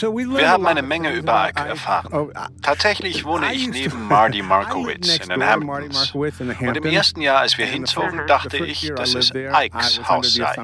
Wir 0.00 0.50
haben 0.50 0.66
eine 0.66 0.82
Menge 0.82 1.12
über 1.12 1.48
Ike 1.48 1.68
erfahren. 1.68 2.08
Oh, 2.12 2.30
Tatsächlich 2.62 3.24
wohne 3.24 3.52
ich 3.54 3.68
neben 3.68 4.02
Marty 4.08 4.42
Markowitz 4.42 5.18
in 5.18 5.28
den 5.28 5.44
Hamptons. 5.44 6.12
Und 6.12 6.76
im 6.76 6.84
ersten 6.84 7.20
Jahr, 7.20 7.40
als 7.40 7.58
wir 7.58 7.66
hinzogen, 7.66 8.26
dachte 8.26 8.58
ich, 8.58 8.92
dass 8.94 9.14
es 9.14 9.32
Ikes 9.34 10.08
Haus 10.08 10.34
sei. 10.34 10.54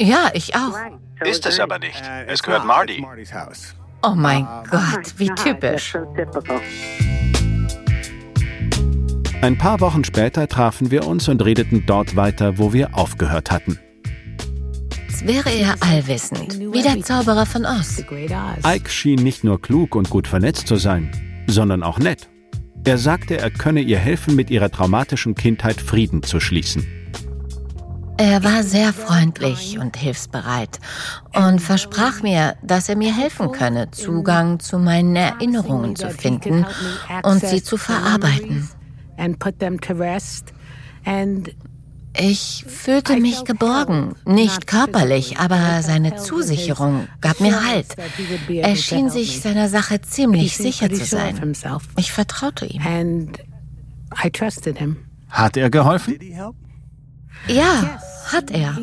Ja, 0.00 0.30
ich 0.32 0.54
auch. 0.54 0.74
Ist 1.24 1.46
es 1.46 1.60
aber 1.60 1.78
nicht. 1.78 2.02
Es 2.26 2.42
gehört 2.42 2.64
Marty. 2.64 3.04
Oh 4.02 4.14
mein 4.14 4.46
Gott, 4.70 5.14
wie 5.16 5.28
typisch. 5.30 5.96
Ein 9.40 9.56
paar 9.56 9.80
Wochen 9.80 10.04
später 10.04 10.48
trafen 10.48 10.90
wir 10.90 11.06
uns 11.06 11.28
und 11.28 11.44
redeten 11.44 11.84
dort 11.86 12.16
weiter, 12.16 12.58
wo 12.58 12.72
wir 12.72 12.94
aufgehört 12.94 13.50
hatten 13.50 13.78
als 15.18 15.26
wäre 15.26 15.50
er 15.50 15.74
allwissend, 15.80 16.60
wie 16.72 16.82
der 16.82 17.02
Zauberer 17.02 17.44
von 17.44 17.64
Oz. 17.64 18.04
Ike 18.64 18.88
schien 18.88 19.20
nicht 19.22 19.42
nur 19.42 19.60
klug 19.60 19.96
und 19.96 20.10
gut 20.10 20.28
vernetzt 20.28 20.68
zu 20.68 20.76
sein, 20.76 21.10
sondern 21.48 21.82
auch 21.82 21.98
nett. 21.98 22.28
Er 22.84 22.98
sagte, 22.98 23.38
er 23.38 23.50
könne 23.50 23.80
ihr 23.80 23.98
helfen, 23.98 24.36
mit 24.36 24.48
ihrer 24.48 24.70
traumatischen 24.70 25.34
Kindheit 25.34 25.80
Frieden 25.80 26.22
zu 26.22 26.38
schließen. 26.38 26.86
Er 28.16 28.44
war 28.44 28.62
sehr 28.62 28.92
freundlich 28.92 29.78
und 29.78 29.96
hilfsbereit 29.96 30.78
und 31.34 31.60
versprach 31.60 32.22
mir, 32.22 32.54
dass 32.62 32.88
er 32.88 32.96
mir 32.96 33.14
helfen 33.14 33.50
könne, 33.50 33.90
Zugang 33.90 34.60
zu 34.60 34.78
meinen 34.78 35.16
Erinnerungen 35.16 35.96
zu 35.96 36.10
finden 36.10 36.64
und 37.24 37.44
sie 37.44 37.62
zu 37.62 37.76
verarbeiten. 37.76 38.68
Ich 42.16 42.64
fühlte 42.66 43.16
mich 43.18 43.44
geborgen, 43.44 44.14
nicht 44.24 44.66
körperlich, 44.66 45.38
aber 45.38 45.82
seine 45.82 46.16
Zusicherung 46.16 47.06
gab 47.20 47.40
mir 47.40 47.64
Halt. 47.64 47.94
Er 48.48 48.76
schien 48.76 49.10
sich 49.10 49.40
seiner 49.40 49.68
Sache 49.68 50.00
ziemlich 50.00 50.56
sicher 50.56 50.90
zu 50.90 51.04
sein. 51.04 51.54
Ich 51.96 52.12
vertraute 52.12 52.66
ihm. 52.66 52.82
Hat 55.30 55.56
er 55.56 55.70
geholfen? 55.70 56.18
Ja, 57.46 58.00
hat 58.32 58.50
er. 58.50 58.76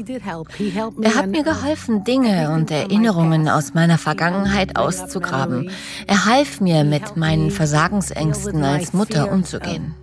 Er 1.02 1.16
hat 1.16 1.28
mir 1.28 1.44
geholfen, 1.44 2.04
Dinge 2.04 2.52
und 2.52 2.72
Erinnerungen 2.72 3.50
aus 3.50 3.74
meiner 3.74 3.98
Vergangenheit 3.98 4.78
auszugraben. 4.78 5.70
Er 6.08 6.26
half 6.26 6.62
mir, 6.62 6.84
mit 6.84 7.18
meinen 7.18 7.52
Versagensängsten 7.52 8.64
als 8.64 8.94
Mutter 8.94 9.32
umzugehen. 9.32 9.96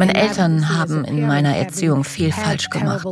Meine 0.00 0.14
Eltern 0.14 0.74
haben 0.74 1.04
in 1.04 1.26
meiner 1.26 1.54
Erziehung 1.54 2.04
viel 2.04 2.32
falsch 2.32 2.70
gemacht. 2.70 3.06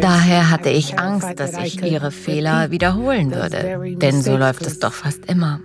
Daher 0.00 0.50
hatte 0.50 0.70
ich 0.70 0.96
Angst, 0.96 1.40
dass 1.40 1.58
ich 1.58 1.82
ihre 1.82 2.12
Fehler 2.12 2.70
wiederholen 2.70 3.32
würde, 3.32 3.96
denn 3.96 4.22
so 4.22 4.36
läuft 4.36 4.64
es 4.64 4.78
doch 4.78 4.92
fast 4.92 5.26
immer. 5.26 5.58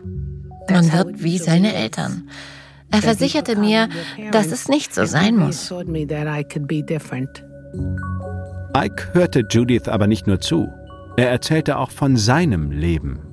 Man 0.72 0.92
wird 0.92 1.22
wie 1.22 1.38
seine 1.38 1.76
Eltern. 1.76 2.30
Er 2.90 3.04
versicherte 3.04 3.56
mir, 3.56 3.90
dass 4.32 4.48
es 4.48 4.68
nicht 4.68 4.92
so 4.92 5.06
sein 5.06 5.36
muss. 5.36 5.72
Ike 8.76 9.10
hörte 9.14 9.44
Judith 9.48 9.88
aber 9.88 10.08
nicht 10.08 10.26
nur 10.26 10.40
zu, 10.40 10.68
er 11.16 11.30
erzählte 11.30 11.78
auch 11.78 11.92
von 11.92 12.18
seinem 12.18 12.72
Leben. 12.72 13.31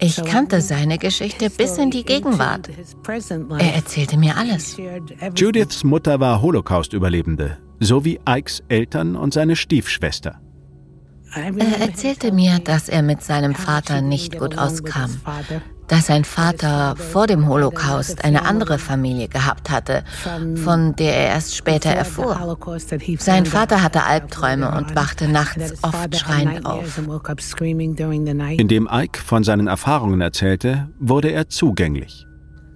Ich 0.00 0.22
kannte 0.24 0.60
seine 0.60 0.98
Geschichte 0.98 1.50
bis 1.50 1.76
in 1.76 1.90
die 1.90 2.04
Gegenwart. 2.04 2.70
Er 3.58 3.74
erzählte 3.74 4.16
mir 4.16 4.36
alles. 4.36 4.76
Judiths 5.36 5.84
Mutter 5.84 6.20
war 6.20 6.40
Holocaust-Überlebende, 6.40 7.58
sowie 7.80 8.18
Ikes 8.26 8.62
Eltern 8.68 9.16
und 9.16 9.34
seine 9.34 9.56
Stiefschwester. 9.56 10.40
Er 11.34 11.80
erzählte 11.80 12.32
mir, 12.32 12.58
dass 12.58 12.88
er 12.88 13.02
mit 13.02 13.22
seinem 13.22 13.54
Vater 13.54 14.00
nicht 14.00 14.38
gut 14.38 14.58
auskam, 14.58 15.20
dass 15.90 16.06
sein 16.06 16.24
Vater 16.24 16.94
vor 16.96 17.26
dem 17.26 17.48
Holocaust 17.48 18.24
eine 18.24 18.44
andere 18.44 18.78
Familie 18.78 19.26
gehabt 19.26 19.70
hatte, 19.70 20.04
von 20.54 20.94
der 20.94 21.16
er 21.16 21.26
erst 21.34 21.56
später 21.56 21.90
erfuhr. 21.90 22.56
Sein 23.18 23.44
Vater 23.44 23.82
hatte 23.82 24.04
Albträume 24.04 24.70
und 24.70 24.94
wachte 24.94 25.26
nachts 25.26 25.82
oft 25.82 26.16
schreiend 26.16 26.64
auf. 26.64 27.00
Indem 28.56 28.88
Ike 28.90 29.20
von 29.20 29.42
seinen 29.42 29.66
Erfahrungen 29.66 30.20
erzählte, 30.20 30.88
wurde 31.00 31.32
er 31.32 31.48
zugänglich. 31.48 32.26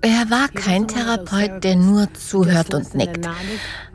Er 0.02 0.28
war 0.28 0.48
kein 0.48 0.86
Therapeut, 0.86 1.62
der 1.64 1.76
nur 1.76 2.12
zuhört 2.12 2.74
und 2.74 2.94
nickt. 2.94 3.26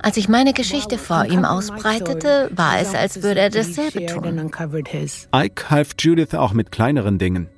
Als 0.02 0.18
ich 0.18 0.30
meine 0.30 0.54
Geschichte 0.54 0.98
vor 0.98 1.26
ihm 1.26 1.46
ausbreitete, 1.46 2.50
war 2.56 2.80
es, 2.80 2.96
als 2.96 3.22
würde 3.22 3.42
er 3.42 3.50
dasselbe 3.50 4.06
tun. 4.06 4.50
Ike 5.36 5.70
half 5.70 5.90
Judith 6.00 6.34
auch 6.34 6.54
mit 6.54 6.72
kleineren 6.72 7.20
Dingen. 7.20 7.50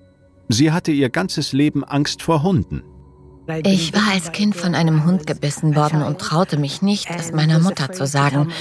Sie 0.52 0.72
hatte 0.72 0.92
ihr 0.92 1.10
ganzes 1.10 1.54
Leben 1.54 1.84
Angst 1.84 2.22
vor 2.22 2.44
Hunden. 2.44 2.84
Ich 3.64 3.94
war 3.94 4.12
als 4.14 4.32
Kind 4.32 4.56
von 4.56 4.76
einem 4.76 5.06
Hund 5.06 5.26
gebissen 5.28 5.76
worden 5.76 6.04
und 6.04 6.20
traute 6.20 6.58
mich 6.58 6.82
nicht, 6.82 7.10
es 7.10 7.32
meiner 7.32 7.60
Mutter 7.60 7.92
zu 7.92 8.06
sagen, 8.06 8.52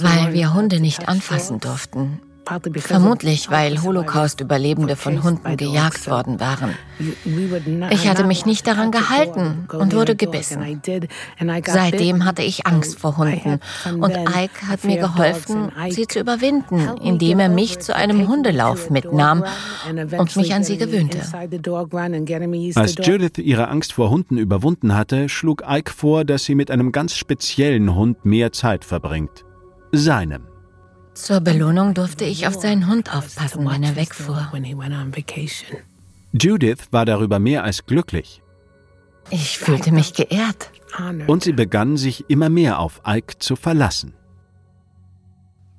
weil 0.00 0.32
wir 0.32 0.54
Hunde 0.54 0.80
nicht 0.80 1.08
anfassen 1.08 1.60
durften. 1.60 2.20
Vermutlich, 2.78 3.50
weil 3.50 3.82
Holocaust-Überlebende 3.82 4.96
von 4.96 5.22
Hunden 5.22 5.56
gejagt 5.56 6.08
worden 6.08 6.40
waren. 6.40 6.74
Ich 7.90 8.08
hatte 8.08 8.24
mich 8.24 8.46
nicht 8.46 8.66
daran 8.66 8.90
gehalten 8.90 9.66
und 9.72 9.94
wurde 9.94 10.16
gebissen. 10.16 10.80
Seitdem 11.66 12.24
hatte 12.24 12.42
ich 12.42 12.66
Angst 12.66 12.98
vor 12.98 13.16
Hunden 13.16 13.60
und 14.00 14.16
Ike 14.16 14.68
hat 14.68 14.84
mir 14.84 14.98
geholfen, 14.98 15.70
sie 15.90 16.06
zu 16.06 16.20
überwinden, 16.20 16.96
indem 17.02 17.38
er 17.38 17.48
mich 17.48 17.78
zu 17.80 17.94
einem 17.94 18.28
Hundelauf 18.28 18.90
mitnahm 18.90 19.44
und 20.18 20.36
mich 20.36 20.54
an 20.54 20.64
sie 20.64 20.78
gewöhnte. 20.78 21.20
Als 22.74 22.94
Judith 23.02 23.38
ihre 23.38 23.68
Angst 23.68 23.92
vor 23.92 24.10
Hunden 24.10 24.38
überwunden 24.38 24.94
hatte, 24.94 25.28
schlug 25.28 25.64
Ike 25.68 25.92
vor, 25.92 26.24
dass 26.24 26.44
sie 26.44 26.54
mit 26.54 26.70
einem 26.70 26.92
ganz 26.92 27.14
speziellen 27.14 27.94
Hund 27.94 28.24
mehr 28.24 28.52
Zeit 28.52 28.84
verbringt. 28.84 29.44
Seinem. 29.92 30.42
Zur 31.18 31.40
Belohnung 31.40 31.94
durfte 31.94 32.24
ich 32.24 32.46
auf 32.46 32.54
seinen 32.54 32.86
Hund 32.86 33.14
aufpassen, 33.14 33.68
wenn 33.68 33.82
er 33.82 33.96
wegfuhr. 33.96 34.52
Judith 36.32 36.88
war 36.92 37.04
darüber 37.04 37.38
mehr 37.38 37.64
als 37.64 37.84
glücklich. 37.84 38.40
Ich 39.30 39.58
fühlte 39.58 39.92
mich 39.92 40.14
geehrt. 40.14 40.70
Und 41.26 41.42
sie 41.42 41.52
begann 41.52 41.96
sich 41.96 42.30
immer 42.30 42.48
mehr 42.48 42.78
auf 42.78 43.02
Ike 43.04 43.38
zu 43.38 43.56
verlassen. 43.56 44.14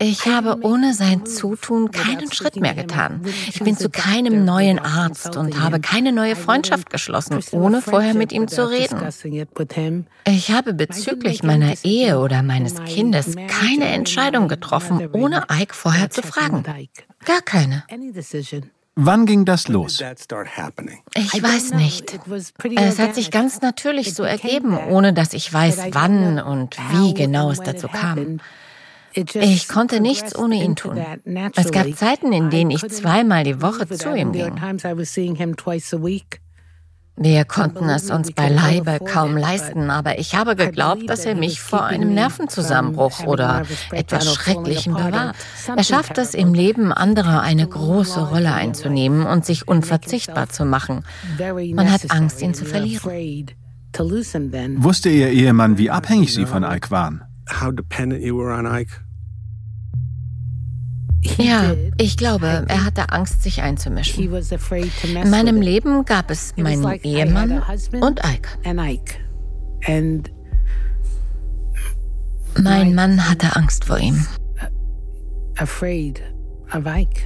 Ich 0.01 0.27
habe 0.27 0.59
ohne 0.61 0.93
sein 0.93 1.25
Zutun 1.25 1.91
keinen 1.91 2.31
Schritt 2.31 2.55
mehr 2.55 2.73
getan. 2.73 3.21
Ich 3.49 3.59
bin 3.59 3.77
zu 3.77 3.89
keinem 3.89 4.45
neuen 4.45 4.79
Arzt 4.79 5.35
und 5.35 5.59
habe 5.59 5.81
keine 5.81 6.13
neue 6.13 6.37
Freundschaft 6.37 6.89
geschlossen, 6.89 7.39
ohne 7.51 7.81
vorher 7.81 8.13
mit 8.13 8.31
ihm 8.31 8.47
zu 8.47 8.69
reden. 8.69 8.97
Ich 10.25 10.51
habe 10.51 10.73
bezüglich 10.73 11.43
meiner 11.43 11.73
Ehe 11.83 12.19
oder 12.19 12.43
meines 12.43 12.81
Kindes 12.85 13.35
keine 13.47 13.89
Entscheidung 13.89 14.47
getroffen, 14.47 15.09
ohne 15.11 15.43
Ike 15.51 15.75
vorher 15.75 16.09
zu 16.09 16.21
fragen. 16.21 16.63
Gar 17.25 17.41
keine. 17.41 17.83
Wann 18.95 19.25
ging 19.25 19.45
das 19.45 19.67
los? 19.67 20.01
Ich 21.15 21.43
weiß 21.43 21.73
nicht. 21.73 22.19
Es 22.75 22.99
hat 22.99 23.15
sich 23.15 23.31
ganz 23.31 23.61
natürlich 23.61 24.13
so 24.13 24.23
ergeben, 24.23 24.77
ohne 24.77 25.13
dass 25.13 25.33
ich 25.33 25.53
weiß, 25.53 25.89
wann 25.91 26.39
und 26.39 26.77
wie 26.91 27.13
genau 27.13 27.51
es 27.51 27.59
dazu 27.59 27.87
kam. 27.87 28.39
Ich 29.13 29.67
konnte 29.67 29.99
nichts 29.99 30.37
ohne 30.37 30.55
ihn 30.63 30.75
tun. 30.75 30.99
Es 31.55 31.71
gab 31.71 31.93
Zeiten, 31.95 32.31
in 32.33 32.49
denen 32.49 32.71
ich 32.71 32.87
zweimal 32.89 33.43
die 33.43 33.61
Woche 33.61 33.87
zu 33.87 34.13
ihm 34.15 34.31
ging. 34.31 34.53
Wir 37.21 37.43
konnten 37.43 37.89
es 37.89 38.09
uns 38.11 38.31
beileibe 38.31 38.99
kaum 39.03 39.35
leisten, 39.35 39.89
aber 39.89 40.19
ich 40.19 40.35
habe 40.35 40.55
geglaubt, 40.55 41.09
dass 41.09 41.25
er 41.25 41.35
mich 41.35 41.59
vor 41.59 41.83
einem 41.83 42.13
Nervenzusammenbruch 42.13 43.25
oder 43.25 43.63
etwas 43.91 44.33
Schrecklichem 44.33 44.93
bewahrt. 44.93 45.35
Er 45.75 45.83
schafft 45.83 46.17
es 46.17 46.33
im 46.33 46.53
Leben 46.53 46.93
anderer 46.93 47.41
eine 47.41 47.67
große 47.67 48.29
Rolle 48.29 48.53
einzunehmen 48.53 49.25
und 49.25 49.45
sich 49.45 49.67
unverzichtbar 49.67 50.47
zu 50.47 50.63
machen. 50.63 51.03
Man 51.37 51.91
hat 51.91 52.09
Angst, 52.09 52.41
ihn 52.41 52.53
zu 52.53 52.63
verlieren. 52.63 53.51
Wusste 54.77 55.09
Ihr 55.09 55.29
Ehemann, 55.29 55.77
wie 55.77 55.89
abhängig 55.89 56.33
Sie 56.33 56.45
von 56.45 56.63
Ike 57.49 58.91
waren? 61.37 61.37
Ja, 61.37 61.73
ich 61.97 62.15
glaube, 62.17 62.65
er 62.67 62.85
hatte 62.85 63.09
Angst, 63.11 63.43
sich 63.43 63.61
einzumischen. 63.61 64.23
In 65.23 65.29
meinem 65.29 65.61
Leben 65.61 66.05
gab 66.05 66.31
es 66.31 66.53
meinen 66.63 66.81
Ehemann 67.03 67.61
und 68.01 68.21
Ike. 68.25 68.49
Mein 72.61 72.95
Mann 72.95 73.29
hatte 73.29 73.55
Angst 73.55 73.85
vor 73.85 73.97
ihm. 73.99 74.25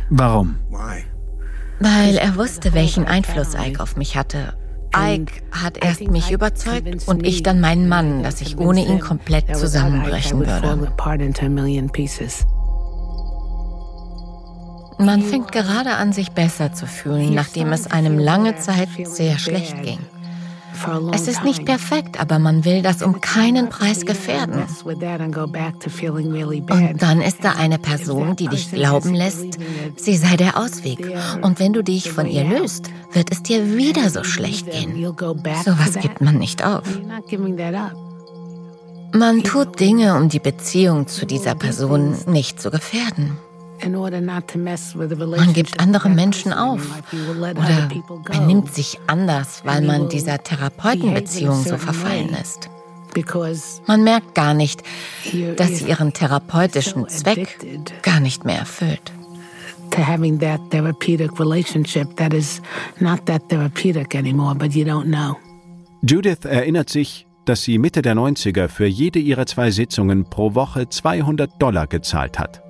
Warum? 0.10 0.56
Weil 1.80 2.16
er 2.18 2.36
wusste, 2.36 2.74
welchen 2.74 3.06
Einfluss 3.06 3.54
Ike 3.56 3.82
auf 3.82 3.96
mich 3.98 4.16
hatte. 4.18 4.54
Ike 4.96 5.32
hat 5.52 5.84
erst 5.84 6.08
mich 6.10 6.32
überzeugt 6.32 7.08
und 7.08 7.26
ich 7.26 7.44
dann 7.44 7.60
meinen 7.60 7.88
Mann, 7.88 8.24
dass 8.24 8.42
ich 8.42 8.58
ohne 8.58 8.86
ihn 8.86 9.00
komplett 9.00 9.56
zusammenbrechen 9.56 10.40
würde. 10.40 10.92
Man 15.00 15.22
fängt 15.22 15.52
gerade 15.52 15.96
an, 15.96 16.14
sich 16.14 16.32
besser 16.32 16.74
zu 16.74 16.86
fühlen, 16.86 17.34
nachdem 17.34 17.74
es 17.74 17.92
einem 17.92 18.20
lange 18.20 18.56
Zeit 18.58 18.90
sehr 19.04 19.38
schlecht 19.40 19.82
ging. 19.82 20.00
Es 21.14 21.28
ist 21.28 21.44
nicht 21.44 21.66
perfekt, 21.66 22.20
aber 22.20 22.40
man 22.40 22.66
will 22.66 22.82
das 22.82 23.02
um 23.02 23.22
keinen 23.22 23.70
Preis 23.70 24.06
gefährden. 24.06 24.64
Und 24.86 25.02
dann 27.02 27.22
ist 27.22 27.44
da 27.44 27.52
eine 27.52 27.80
Person, 27.80 28.36
die 28.36 28.48
dich 28.48 28.72
glauben 28.72 29.14
lässt, 29.14 29.60
sie 29.98 30.18
sei 30.18 30.36
der 30.36 30.58
Ausweg. 30.58 31.16
Und 31.42 31.60
wenn 31.60 31.74
du 31.74 31.84
dich 31.84 32.12
von 32.12 32.28
ihr 32.28 32.44
löst, 32.44 32.90
wird 33.12 33.32
es 33.32 33.44
dir 33.44 33.78
wieder 33.78 34.10
so 34.10 34.24
schlecht 34.24 34.70
gehen. 34.72 34.96
Sowas 35.66 35.94
gibt 36.02 36.22
man 36.22 36.38
nicht 36.38 36.66
auf. 36.66 36.84
Man 39.16 39.44
tut 39.44 39.80
Dinge, 39.80 40.16
um 40.16 40.30
die 40.30 40.40
Beziehung 40.40 41.08
zu 41.08 41.28
dieser 41.28 41.54
Person 41.54 42.16
nicht 42.26 42.60
zu 42.60 42.72
gefährden. 42.72 43.38
Man 43.82 45.54
gibt 45.54 45.80
andere 45.80 46.10
Menschen 46.10 46.54
auf 46.54 46.82
oder 47.40 47.90
man 48.30 48.48
nimmt 48.48 48.74
sich 48.74 49.00
anders, 49.08 49.62
weil 49.66 49.82
man 49.82 50.10
dieser 50.10 50.42
Therapeutenbeziehung 50.42 51.64
so 51.64 51.78
verfallen 51.78 52.30
ist. 52.42 52.70
Man 53.86 54.04
merkt 54.04 54.34
gar 54.36 54.54
nicht, 54.54 54.84
dass 55.58 55.78
sie 55.78 55.86
ihren 55.86 56.14
therapeutischen 56.14 57.08
Zweck 57.10 57.60
gar 58.02 58.20
nicht 58.20 58.46
mehr 58.46 58.60
erfüllt. 58.60 59.12
To 59.92 60.02
having 60.02 60.40
that 60.40 60.60
therapeutic 60.72 61.40
relationship 61.40 62.18
that 62.18 62.34
is 62.34 62.62
not 63.00 63.28
that 63.28 63.48
therapeutic 63.50 64.16
anymore, 64.16 64.56
but 64.56 64.74
you 64.74 64.84
don't 64.84 65.06
know. 65.06 65.36
Judith 66.02 66.46
erinnert 66.46 66.90
sich, 66.90 67.28
dass 67.46 67.62
sie 67.62 67.78
Mitte 67.78 68.02
der 68.02 68.16
90er 68.16 68.70
für 68.70 68.88
jede 68.88 69.20
ihrer 69.20 69.46
zwei 69.46 69.70
Sitzungen 69.70 70.26
pro 70.26 70.56
Woche 70.56 70.90
200 70.90 71.62
Dollar 71.62 71.86
gezahlt 71.86 72.40
hat. 72.40 72.63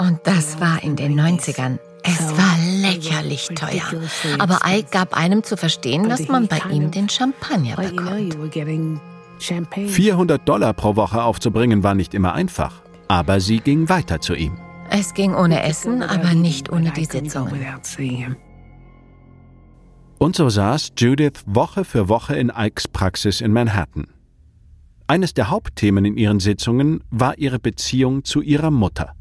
Und 0.00 0.20
das 0.24 0.58
war 0.60 0.82
in 0.82 0.96
den 0.96 1.20
90ern. 1.20 1.78
Es 2.02 2.20
war 2.38 2.56
lächerlich 2.80 3.48
teuer. 3.48 4.00
Aber 4.38 4.60
Ike 4.66 4.88
gab 4.90 5.14
einem 5.14 5.42
zu 5.42 5.58
verstehen, 5.58 6.08
dass 6.08 6.26
man 6.26 6.48
bei 6.48 6.60
ihm 6.72 6.90
den 6.90 7.10
Champagner 7.10 7.76
bekommt. 7.76 8.34
400 9.38 10.48
Dollar 10.48 10.72
pro 10.72 10.96
Woche 10.96 11.22
aufzubringen 11.22 11.82
war 11.82 11.94
nicht 11.94 12.14
immer 12.14 12.32
einfach. 12.32 12.80
Aber 13.08 13.40
sie 13.40 13.58
ging 13.58 13.90
weiter 13.90 14.22
zu 14.22 14.34
ihm. 14.34 14.56
Es 14.88 15.12
ging 15.12 15.34
ohne 15.34 15.62
Essen, 15.64 16.02
aber 16.02 16.32
nicht 16.32 16.72
ohne 16.72 16.92
die 16.92 17.04
Sitzungen. 17.04 17.60
Und 20.18 20.34
so 20.34 20.48
saß 20.48 20.92
Judith 20.96 21.44
Woche 21.44 21.84
für 21.84 22.08
Woche 22.08 22.36
in 22.36 22.50
Ikes 22.56 22.88
Praxis 22.88 23.42
in 23.42 23.52
Manhattan. 23.52 24.06
Eines 25.06 25.34
der 25.34 25.50
Hauptthemen 25.50 26.06
in 26.06 26.16
ihren 26.16 26.40
Sitzungen 26.40 27.04
war 27.10 27.36
ihre 27.36 27.58
Beziehung 27.58 28.24
zu 28.24 28.40
ihrer 28.40 28.70
Mutter. 28.70 29.14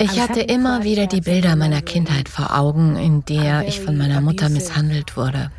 Ich 0.00 0.20
hatte 0.20 0.40
immer 0.40 0.84
wieder 0.84 1.06
die 1.06 1.20
Bilder 1.20 1.56
meiner 1.56 1.82
Kindheit 1.82 2.28
vor 2.28 2.56
Augen, 2.56 2.96
in 2.96 3.24
der 3.24 3.66
ich 3.66 3.80
von 3.80 3.96
meiner 3.98 4.20
Mutter 4.20 4.48
misshandelt 4.48 5.16
wurde. 5.16 5.50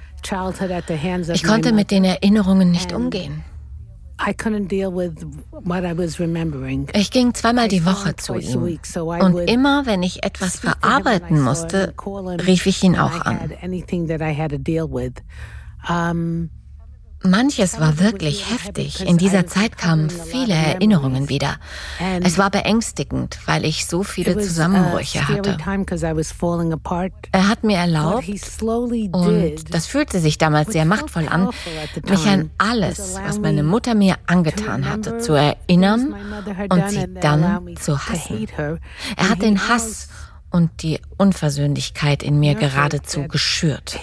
Ich 1.34 1.44
konnte 1.44 1.74
mit 1.74 1.92
den 1.92 2.04
Erinnerungen 2.06 2.72
nicht 2.72 2.94
umgehen. 2.94 3.44
Ich 6.94 7.12
ging 7.12 7.34
zweimal 7.34 7.68
die 7.70 7.86
Woche 7.86 8.16
zu 8.18 8.36
ihm. 8.36 8.80
Und 9.22 9.38
immer, 9.50 9.86
wenn 9.86 10.04
ich 10.04 10.24
etwas 10.24 10.60
verarbeiten 10.60 11.42
musste, 11.42 11.94
rief 12.46 12.66
ich 12.66 12.84
ihn 12.84 12.98
auch 12.98 13.22
an. 13.22 13.52
Manches 17.22 17.80
war 17.80 18.00
wirklich 18.00 18.50
heftig. 18.50 19.06
In 19.06 19.18
dieser 19.18 19.46
Zeit 19.46 19.78
kamen 19.78 20.10
viele 20.10 20.54
Erinnerungen 20.54 21.28
wieder. 21.28 21.58
Es 22.24 22.38
war 22.38 22.50
beängstigend, 22.50 23.40
weil 23.46 23.66
ich 23.66 23.86
so 23.88 24.04
viele 24.04 24.38
Zusammenbrüche 24.38 25.28
hatte. 25.28 25.58
Er 27.32 27.48
hat 27.50 27.64
mir 27.64 27.78
erlaubt, 27.78 28.26
und 29.12 29.74
das 29.74 29.86
fühlte 29.86 30.20
sich 30.20 30.38
damals 30.38 30.72
sehr 30.72 30.86
machtvoll 30.86 31.28
an, 31.28 31.50
mich 32.08 32.26
an 32.26 32.52
alles, 32.58 33.16
was 33.26 33.40
meine 33.40 33.64
Mutter 33.64 33.96
mir 33.96 34.16
angetan 34.28 34.90
hatte, 34.90 35.18
zu 35.20 35.34
erinnern 35.34 36.16
und 36.70 36.90
sie 36.90 37.06
dann 37.20 37.76
zu 37.76 38.00
hassen. 38.00 38.48
Er 39.18 39.30
hat 39.30 39.42
den 39.42 39.68
Hass 39.68 40.08
und 40.52 40.84
die 40.84 41.00
Unversöhnlichkeit 41.18 42.24
in 42.24 42.40
mir 42.40 42.56
geradezu 42.56 43.28
geschürt. 43.28 44.00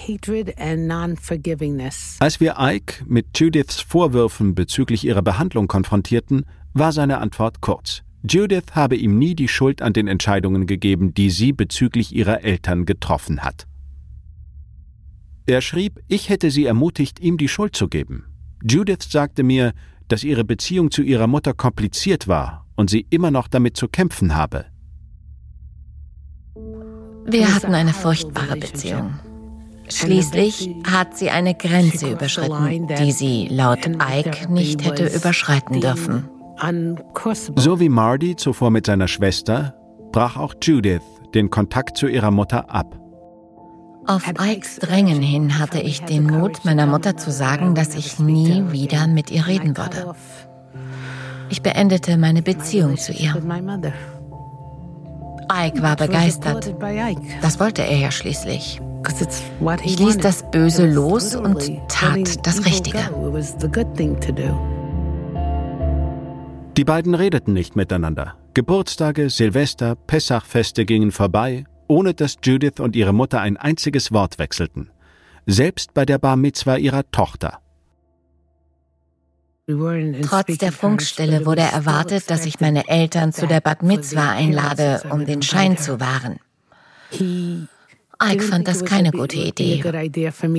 Als 2.20 2.40
wir 2.40 2.56
Ike 2.58 3.04
mit 3.06 3.38
Judiths 3.38 3.80
Vorwürfen 3.80 4.54
bezüglich 4.54 5.04
ihrer 5.04 5.22
Behandlung 5.22 5.68
konfrontierten, 5.68 6.44
war 6.72 6.92
seine 6.92 7.18
Antwort 7.18 7.60
kurz. 7.60 8.02
Judith 8.28 8.72
habe 8.72 8.96
ihm 8.96 9.18
nie 9.18 9.34
die 9.34 9.48
Schuld 9.48 9.82
an 9.82 9.92
den 9.92 10.08
Entscheidungen 10.08 10.66
gegeben, 10.66 11.14
die 11.14 11.30
sie 11.30 11.52
bezüglich 11.52 12.14
ihrer 12.14 12.42
Eltern 12.42 12.84
getroffen 12.84 13.42
hat. 13.42 13.66
Er 15.46 15.60
schrieb, 15.60 16.00
ich 16.08 16.28
hätte 16.28 16.50
sie 16.50 16.66
ermutigt, 16.66 17.20
ihm 17.20 17.36
die 17.38 17.48
Schuld 17.48 17.76
zu 17.76 17.88
geben. 17.88 18.24
Judith 18.68 19.08
sagte 19.08 19.44
mir, 19.44 19.74
dass 20.08 20.24
ihre 20.24 20.44
Beziehung 20.44 20.90
zu 20.90 21.02
ihrer 21.02 21.28
Mutter 21.28 21.54
kompliziert 21.54 22.26
war 22.26 22.66
und 22.74 22.90
sie 22.90 23.06
immer 23.10 23.30
noch 23.30 23.46
damit 23.48 23.76
zu 23.76 23.88
kämpfen 23.88 24.34
habe. 24.34 24.66
Wir 27.28 27.54
hatten 27.54 27.74
eine 27.74 27.92
furchtbare 27.92 28.56
Beziehung. 28.56 29.14
Schließlich 29.88 30.74
hat 30.90 31.16
sie 31.16 31.30
eine 31.30 31.54
Grenze 31.54 32.10
überschritten, 32.10 32.88
die 32.88 33.12
sie 33.12 33.48
laut 33.48 33.86
Ike 33.86 34.50
nicht 34.50 34.84
hätte 34.84 35.06
überschreiten 35.06 35.80
dürfen. 35.80 36.28
So 37.56 37.80
wie 37.80 37.88
Marty 37.88 38.36
zuvor 38.36 38.70
mit 38.70 38.86
seiner 38.86 39.08
Schwester, 39.08 39.74
brach 40.12 40.36
auch 40.36 40.54
Judith 40.62 41.02
den 41.34 41.50
Kontakt 41.50 41.98
zu 41.98 42.06
ihrer 42.06 42.30
Mutter 42.30 42.70
ab. 42.70 42.98
Auf 44.06 44.32
Ikes 44.40 44.76
Drängen 44.76 45.20
hin 45.20 45.58
hatte 45.58 45.80
ich 45.80 46.00
den 46.02 46.24
Mut, 46.24 46.64
meiner 46.64 46.86
Mutter 46.86 47.16
zu 47.16 47.32
sagen, 47.32 47.74
dass 47.74 47.96
ich 47.96 48.18
nie 48.18 48.64
wieder 48.70 49.06
mit 49.08 49.30
ihr 49.30 49.46
reden 49.46 49.76
würde. 49.76 50.14
Ich 51.50 51.62
beendete 51.62 52.16
meine 52.16 52.42
Beziehung 52.42 52.96
zu 52.96 53.12
ihr. 53.12 53.34
Ike 55.52 55.82
war 55.82 55.96
begeistert. 55.96 56.74
Das 57.42 57.60
wollte 57.60 57.82
er 57.82 57.96
ja 57.96 58.10
schließlich. 58.10 58.80
Ich 59.84 59.98
ließ 59.98 60.18
das 60.18 60.50
Böse 60.50 60.86
los 60.86 61.36
und 61.36 61.80
tat 61.88 62.46
das 62.46 62.64
Richtige. 62.64 62.98
Die 66.76 66.84
beiden 66.84 67.14
redeten 67.14 67.52
nicht 67.52 67.76
miteinander. 67.76 68.34
Geburtstage, 68.54 69.30
Silvester, 69.30 69.94
Pessachfeste 69.94 70.84
gingen 70.84 71.12
vorbei, 71.12 71.64
ohne 71.88 72.14
dass 72.14 72.36
Judith 72.42 72.80
und 72.80 72.96
ihre 72.96 73.12
Mutter 73.12 73.40
ein 73.40 73.56
einziges 73.56 74.12
Wort 74.12 74.38
wechselten. 74.38 74.90
Selbst 75.46 75.94
bei 75.94 76.04
der 76.04 76.18
Bar 76.18 76.36
Mitzwa 76.36 76.76
ihrer 76.76 77.08
Tochter. 77.10 77.60
Trotz 79.68 80.58
der 80.58 80.70
Funkstelle 80.70 81.44
wurde 81.44 81.62
erwartet, 81.62 82.30
dass 82.30 82.46
ich 82.46 82.60
meine 82.60 82.88
Eltern 82.88 83.32
zu 83.32 83.48
der 83.48 83.60
Bat 83.60 83.82
Mitzwa 83.82 84.30
einlade, 84.30 85.02
um 85.10 85.26
den 85.26 85.42
Schein 85.42 85.76
zu 85.76 85.98
wahren. 85.98 86.38
Ike 87.12 88.42
fand 88.42 88.68
das 88.68 88.84
keine 88.84 89.10
gute 89.10 89.36
Idee, 89.36 89.82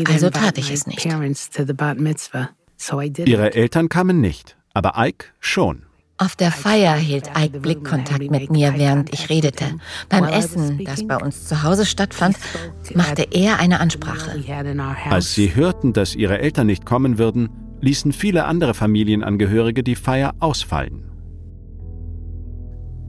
also 0.09 0.29
tat 0.29 0.57
ich 0.57 0.71
es 0.71 0.87
nicht. 0.87 1.05
Ihre 3.25 3.53
Eltern 3.53 3.89
kamen 3.89 4.19
nicht, 4.19 4.57
aber 4.73 4.93
Ike 4.97 5.27
schon. 5.39 5.83
Auf 6.19 6.35
der 6.35 6.51
Feier 6.51 6.95
hielt 6.95 7.29
Ike 7.37 7.59
Blickkontakt 7.59 8.29
mit 8.29 8.51
mir, 8.51 8.73
während 8.75 9.13
ich 9.13 9.29
redete. 9.29 9.65
Beim 10.09 10.25
Essen, 10.25 10.83
das 10.83 11.07
bei 11.07 11.15
uns 11.15 11.47
zu 11.47 11.63
Hause 11.63 11.85
stattfand, 11.85 12.35
machte 12.93 13.25
er 13.31 13.59
eine 13.59 13.79
Ansprache. 13.79 14.43
Als 15.09 15.33
sie 15.33 15.55
hörten, 15.55 15.93
dass 15.93 16.15
ihre 16.15 16.39
Eltern 16.39 16.67
nicht 16.67 16.85
kommen 16.85 17.17
würden, 17.17 17.49
ließen 17.81 18.11
viele 18.11 18.45
andere 18.45 18.73
Familienangehörige 18.73 19.83
die 19.83 19.95
Feier 19.95 20.35
ausfallen. 20.39 21.07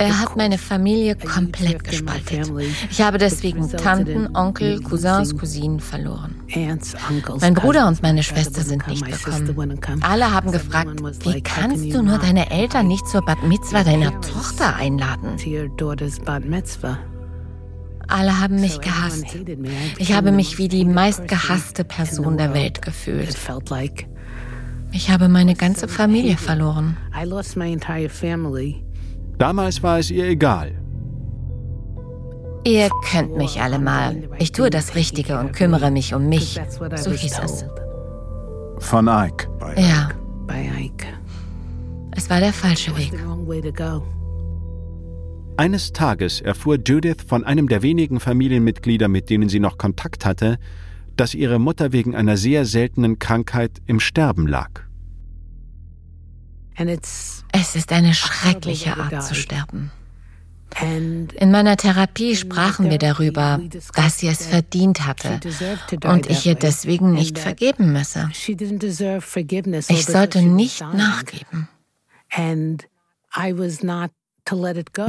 Er 0.00 0.20
hat 0.20 0.36
meine 0.36 0.58
Familie 0.58 1.16
komplett 1.16 1.82
gespaltet. 1.82 2.52
Ich 2.88 3.02
habe 3.02 3.18
deswegen 3.18 3.68
Tanten, 3.68 4.28
Onkel, 4.36 4.80
Cousins, 4.80 5.36
Cousinen 5.36 5.80
verloren. 5.80 6.36
Mein 7.40 7.54
Bruder 7.54 7.88
und 7.88 8.00
meine 8.00 8.22
Schwester 8.22 8.62
sind 8.62 8.86
nicht 8.86 9.04
gekommen. 9.04 10.00
Alle 10.02 10.32
haben 10.32 10.52
gefragt, 10.52 11.00
wie 11.24 11.40
kannst 11.40 11.92
du 11.92 12.02
nur 12.02 12.18
deine 12.18 12.48
Eltern 12.50 12.86
nicht 12.86 13.08
zur 13.08 13.22
Bat 13.22 13.42
Mitzwa 13.42 13.82
deiner 13.82 14.20
Tochter 14.20 14.76
einladen? 14.76 15.36
Alle 18.06 18.40
haben 18.40 18.60
mich 18.60 18.80
gehasst. 18.80 19.26
Ich 19.98 20.12
habe 20.12 20.30
mich 20.30 20.58
wie 20.58 20.68
die 20.68 20.84
meistgehasste 20.84 21.82
Person 21.82 22.38
der 22.38 22.54
Welt 22.54 22.82
gefühlt. 22.82 23.36
Ich 24.92 25.10
habe 25.10 25.28
meine 25.28 25.54
ganze 25.54 25.88
Familie 25.88 26.36
verloren. 26.36 26.96
Damals 29.38 29.82
war 29.82 29.98
es 29.98 30.10
ihr 30.10 30.26
egal. 30.26 30.72
Ihr 32.64 32.88
könnt 33.10 33.36
mich 33.36 33.60
alle 33.60 33.78
mal. 33.78 34.28
Ich 34.38 34.52
tue 34.52 34.70
das 34.70 34.94
Richtige 34.94 35.38
und 35.38 35.52
kümmere 35.52 35.90
mich 35.90 36.14
um 36.14 36.28
mich. 36.28 36.60
So 36.96 37.12
hieß 37.12 37.38
es. 37.44 37.64
Von 38.78 39.08
Ike. 39.08 39.48
Ja. 39.76 40.10
Es 42.16 42.28
war 42.28 42.40
der 42.40 42.52
falsche 42.52 42.96
Weg. 42.96 43.12
Eines 45.56 45.92
Tages 45.92 46.40
erfuhr 46.40 46.78
Judith 46.84 47.24
von 47.26 47.44
einem 47.44 47.68
der 47.68 47.82
wenigen 47.82 48.20
Familienmitglieder, 48.20 49.08
mit 49.08 49.30
denen 49.30 49.48
sie 49.48 49.60
noch 49.60 49.78
Kontakt 49.78 50.24
hatte, 50.24 50.58
dass 51.18 51.34
ihre 51.34 51.58
Mutter 51.58 51.92
wegen 51.92 52.14
einer 52.14 52.36
sehr 52.36 52.64
seltenen 52.64 53.18
Krankheit 53.18 53.82
im 53.86 54.00
Sterben 54.00 54.46
lag. 54.46 54.70
Es 56.76 57.74
ist 57.74 57.92
eine 57.92 58.14
schreckliche 58.14 58.96
Art 58.96 59.24
zu 59.24 59.34
sterben. 59.34 59.90
In 60.80 61.50
meiner 61.50 61.76
Therapie 61.76 62.36
sprachen 62.36 62.90
wir 62.90 62.98
darüber, 62.98 63.60
dass 63.94 64.18
sie 64.18 64.28
es 64.28 64.46
verdient 64.46 65.06
hatte 65.06 65.40
und 66.04 66.30
ich 66.30 66.46
ihr 66.46 66.54
deswegen 66.54 67.12
nicht 67.12 67.38
vergeben 67.38 67.92
müsse. 67.92 68.30
Ich 69.88 70.06
sollte 70.06 70.42
nicht 70.42 70.80
nachgeben. 70.80 71.68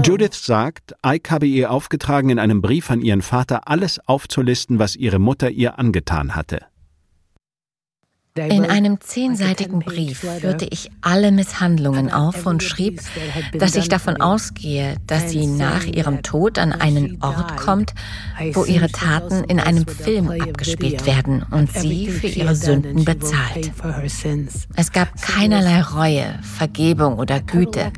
Judith 0.04 0.46
sagt, 0.46 0.94
Ike 1.06 1.32
habe 1.32 1.46
ihr 1.46 1.72
aufgetragen, 1.72 2.30
in 2.30 2.40
einem 2.40 2.62
Brief 2.62 2.90
an 2.92 3.02
ihren 3.02 3.22
Vater 3.22 3.68
alles 3.68 4.00
aufzulisten, 4.08 4.80
was 4.80 4.96
ihre 4.96 5.20
Mutter 5.20 5.50
ihr 5.50 5.80
angetan 5.80 6.36
hatte. 6.36 6.66
In 8.48 8.66
einem 8.66 9.02
zehnseitigen 9.02 9.80
Brief 9.80 10.20
führte 10.20 10.66
ich 10.70 10.92
alle 11.02 11.32
Misshandlungen 11.32 12.12
auf 12.12 12.46
und 12.46 12.64
schrieb, 12.64 13.02
dass 13.54 13.76
ich 13.76 13.90
davon 13.90 14.22
ausgehe, 14.22 14.96
dass 15.06 15.32
sie 15.32 15.48
nach 15.48 15.86
ihrem 15.86 16.22
Tod 16.22 16.58
an 16.58 16.72
einen 16.72 17.22
Ort 17.22 17.58
kommt, 17.58 17.94
wo 18.54 18.66
ihre 18.66 18.90
Taten 18.90 19.44
in 19.46 19.60
einem 19.60 19.86
Film 19.88 20.30
abgespielt 20.30 21.06
werden 21.06 21.44
und 21.52 21.72
sie 21.74 22.08
für 22.08 22.28
ihre 22.28 22.56
Sünden 22.56 23.04
bezahlt. 23.04 23.72
Es 24.76 24.92
gab 24.92 25.22
keinerlei 25.22 25.82
Reue, 25.82 26.40
Vergebung 26.42 27.18
oder 27.18 27.42
Güte. 27.42 27.92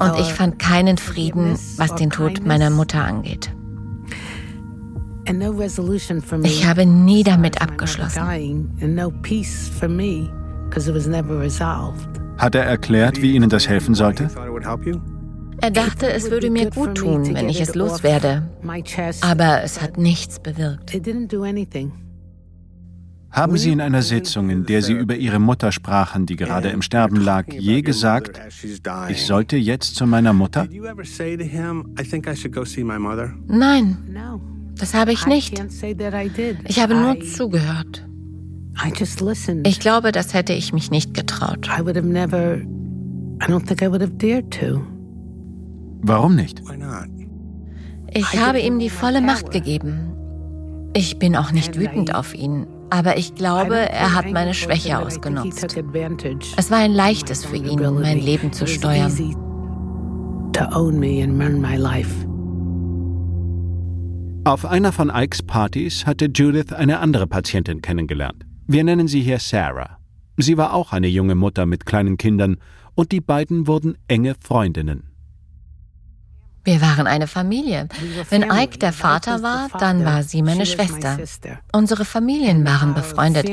Und 0.00 0.18
ich 0.18 0.32
fand 0.32 0.58
keinen 0.58 0.98
Frieden, 0.98 1.58
was 1.76 1.94
den 1.94 2.10
Tod 2.10 2.44
meiner 2.46 2.70
Mutter 2.70 3.04
angeht. 3.04 3.52
Ich 6.44 6.66
habe 6.66 6.86
nie 6.86 7.22
damit 7.22 7.60
abgeschlossen. 7.62 8.22
Hat 12.38 12.54
er 12.54 12.64
erklärt, 12.64 13.20
wie 13.22 13.32
Ihnen 13.34 13.50
das 13.50 13.68
helfen 13.68 13.94
sollte? 13.94 14.28
Er 15.62 15.70
dachte, 15.70 16.10
es 16.10 16.30
würde 16.30 16.50
mir 16.50 16.70
gut 16.70 16.94
tun, 16.96 17.34
wenn 17.34 17.48
ich 17.50 17.60
es 17.60 17.74
loswerde. 17.74 18.48
Aber 19.22 19.62
es 19.62 19.82
hat 19.82 19.98
nichts 19.98 20.40
bewirkt. 20.40 20.90
Haben 23.32 23.56
Sie 23.56 23.70
in 23.70 23.80
einer 23.80 24.02
Sitzung, 24.02 24.50
in 24.50 24.66
der 24.66 24.82
Sie 24.82 24.92
über 24.92 25.14
Ihre 25.14 25.38
Mutter 25.38 25.70
sprachen, 25.70 26.26
die 26.26 26.36
gerade 26.36 26.70
im 26.70 26.82
Sterben 26.82 27.16
lag, 27.16 27.46
je 27.52 27.80
gesagt, 27.82 28.40
ich 29.08 29.26
sollte 29.26 29.56
jetzt 29.56 29.94
zu 29.94 30.06
meiner 30.06 30.32
Mutter? 30.32 30.66
Nein. 33.46 33.98
Das 34.74 34.94
habe 34.94 35.12
ich 35.12 35.26
nicht. 35.26 35.62
Ich 36.66 36.80
habe 36.80 36.94
nur 36.94 37.20
zugehört. 37.20 38.06
Ich 39.64 39.80
glaube, 39.80 40.10
das 40.12 40.34
hätte 40.34 40.52
ich 40.54 40.72
mich 40.72 40.90
nicht 40.90 41.14
getraut. 41.14 41.68
Warum 46.02 46.34
nicht? 46.34 46.62
Ich 48.12 48.40
habe 48.40 48.60
ihm 48.60 48.78
die 48.78 48.90
volle 48.90 49.20
Macht 49.20 49.50
gegeben. 49.50 50.12
Ich 50.94 51.18
bin 51.18 51.36
auch 51.36 51.52
nicht 51.52 51.78
wütend 51.78 52.14
auf 52.14 52.34
ihn, 52.34 52.66
aber 52.90 53.16
ich 53.16 53.34
glaube, 53.34 53.76
er 53.76 54.14
hat 54.14 54.30
meine 54.30 54.54
Schwäche 54.54 54.98
ausgenutzt. 54.98 55.64
Es 56.56 56.70
war 56.70 56.78
ein 56.78 56.92
leichtes 56.92 57.44
für 57.44 57.56
ihn, 57.56 57.80
mein 57.94 58.18
Leben 58.18 58.52
zu 58.52 58.66
steuern. 58.66 59.12
Auf 64.44 64.64
einer 64.64 64.92
von 64.92 65.12
Ikes 65.14 65.42
Partys 65.42 66.06
hatte 66.06 66.26
Judith 66.26 66.72
eine 66.72 66.98
andere 66.98 67.26
Patientin 67.26 67.82
kennengelernt. 67.82 68.44
Wir 68.66 68.84
nennen 68.84 69.06
sie 69.06 69.20
hier 69.20 69.38
Sarah. 69.38 69.98
Sie 70.36 70.56
war 70.56 70.74
auch 70.74 70.92
eine 70.92 71.08
junge 71.08 71.34
Mutter 71.34 71.66
mit 71.66 71.86
kleinen 71.86 72.16
Kindern 72.16 72.56
und 72.94 73.12
die 73.12 73.20
beiden 73.20 73.66
wurden 73.66 73.96
enge 74.08 74.34
Freundinnen. 74.40 75.09
Wir 76.64 76.80
waren 76.82 77.06
eine 77.06 77.26
Familie. 77.26 77.88
Wenn 78.28 78.42
Ike 78.42 78.78
der 78.78 78.92
Vater 78.92 79.42
war, 79.42 79.68
dann 79.78 80.04
war 80.04 80.22
sie 80.22 80.42
meine 80.42 80.66
Schwester. 80.66 81.18
Unsere 81.72 82.04
Familien 82.04 82.66
waren 82.66 82.94
befreundet. 82.94 83.50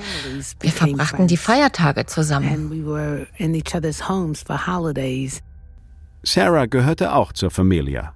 Wir 0.59 0.71
verbrachten 0.71 1.27
die 1.27 1.37
Feiertage 1.37 2.05
zusammen. 2.05 2.69
Sarah 6.23 6.65
gehörte 6.65 7.13
auch 7.13 7.31
zur 7.31 7.51
Familie. 7.51 8.11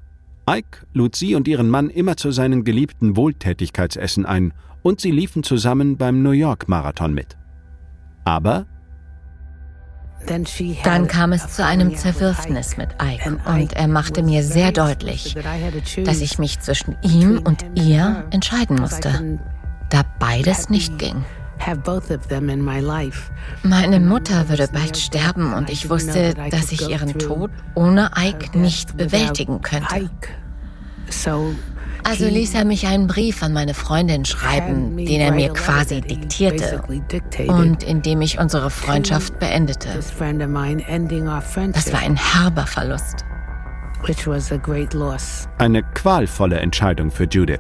Ike 0.49 0.85
lud 0.93 1.15
sie 1.15 1.35
und 1.35 1.47
ihren 1.47 1.69
Mann 1.69 1.89
immer 1.89 2.17
zu 2.17 2.31
seinen 2.31 2.65
geliebten 2.65 3.15
Wohltätigkeitsessen 3.15 4.25
ein 4.25 4.53
und 4.81 4.99
sie 4.99 5.11
liefen 5.11 5.43
zusammen 5.43 5.97
beim 5.97 6.21
New 6.21 6.31
York 6.31 6.67
Marathon 6.67 7.13
mit. 7.13 7.37
Aber 8.25 8.65
dann 10.83 11.07
kam 11.07 11.33
es 11.33 11.47
zu 11.49 11.65
einem 11.65 11.95
Zerwürfnis 11.95 12.77
mit 12.77 12.89
Ike 13.01 13.39
und 13.45 13.73
er 13.73 13.87
machte 13.87 14.23
mir 14.23 14.43
sehr 14.43 14.71
deutlich, 14.71 15.35
dass 16.05 16.21
ich 16.21 16.39
mich 16.39 16.59
zwischen 16.59 16.95
ihm 17.01 17.39
und 17.43 17.65
ihr 17.75 18.25
entscheiden 18.31 18.79
musste, 18.79 19.39
da 19.89 20.03
beides 20.19 20.69
nicht 20.69 20.97
ging. 20.99 21.25
Meine 23.63 23.99
Mutter 23.99 24.49
würde 24.49 24.67
bald 24.73 24.97
sterben 24.97 25.53
und 25.53 25.69
ich 25.69 25.89
wusste, 25.89 26.33
dass 26.49 26.71
ich 26.71 26.89
ihren 26.89 27.17
Tod 27.19 27.51
ohne 27.75 28.09
Ike 28.17 28.57
nicht 28.57 28.97
bewältigen 28.97 29.61
könnte. 29.61 30.09
Also 32.03 32.27
ließ 32.27 32.53
er 32.55 32.65
mich 32.65 32.87
einen 32.87 33.07
Brief 33.07 33.41
an 33.43 33.53
meine 33.53 33.73
Freundin 33.73 34.25
schreiben, 34.25 34.97
den 34.97 35.21
er 35.21 35.31
mir 35.31 35.53
quasi 35.53 36.01
diktierte 36.01 36.81
und 37.47 37.83
in 37.83 38.01
dem 38.01 38.21
ich 38.21 38.39
unsere 38.39 38.69
Freundschaft 38.69 39.39
beendete. 39.39 39.89
Das 41.73 41.93
war 41.93 41.99
ein 41.99 42.17
herber 42.17 42.65
Verlust. 42.67 43.25
Eine 45.59 45.83
qualvolle 45.83 46.57
Entscheidung 46.59 47.11
für 47.11 47.25
Judith. 47.25 47.59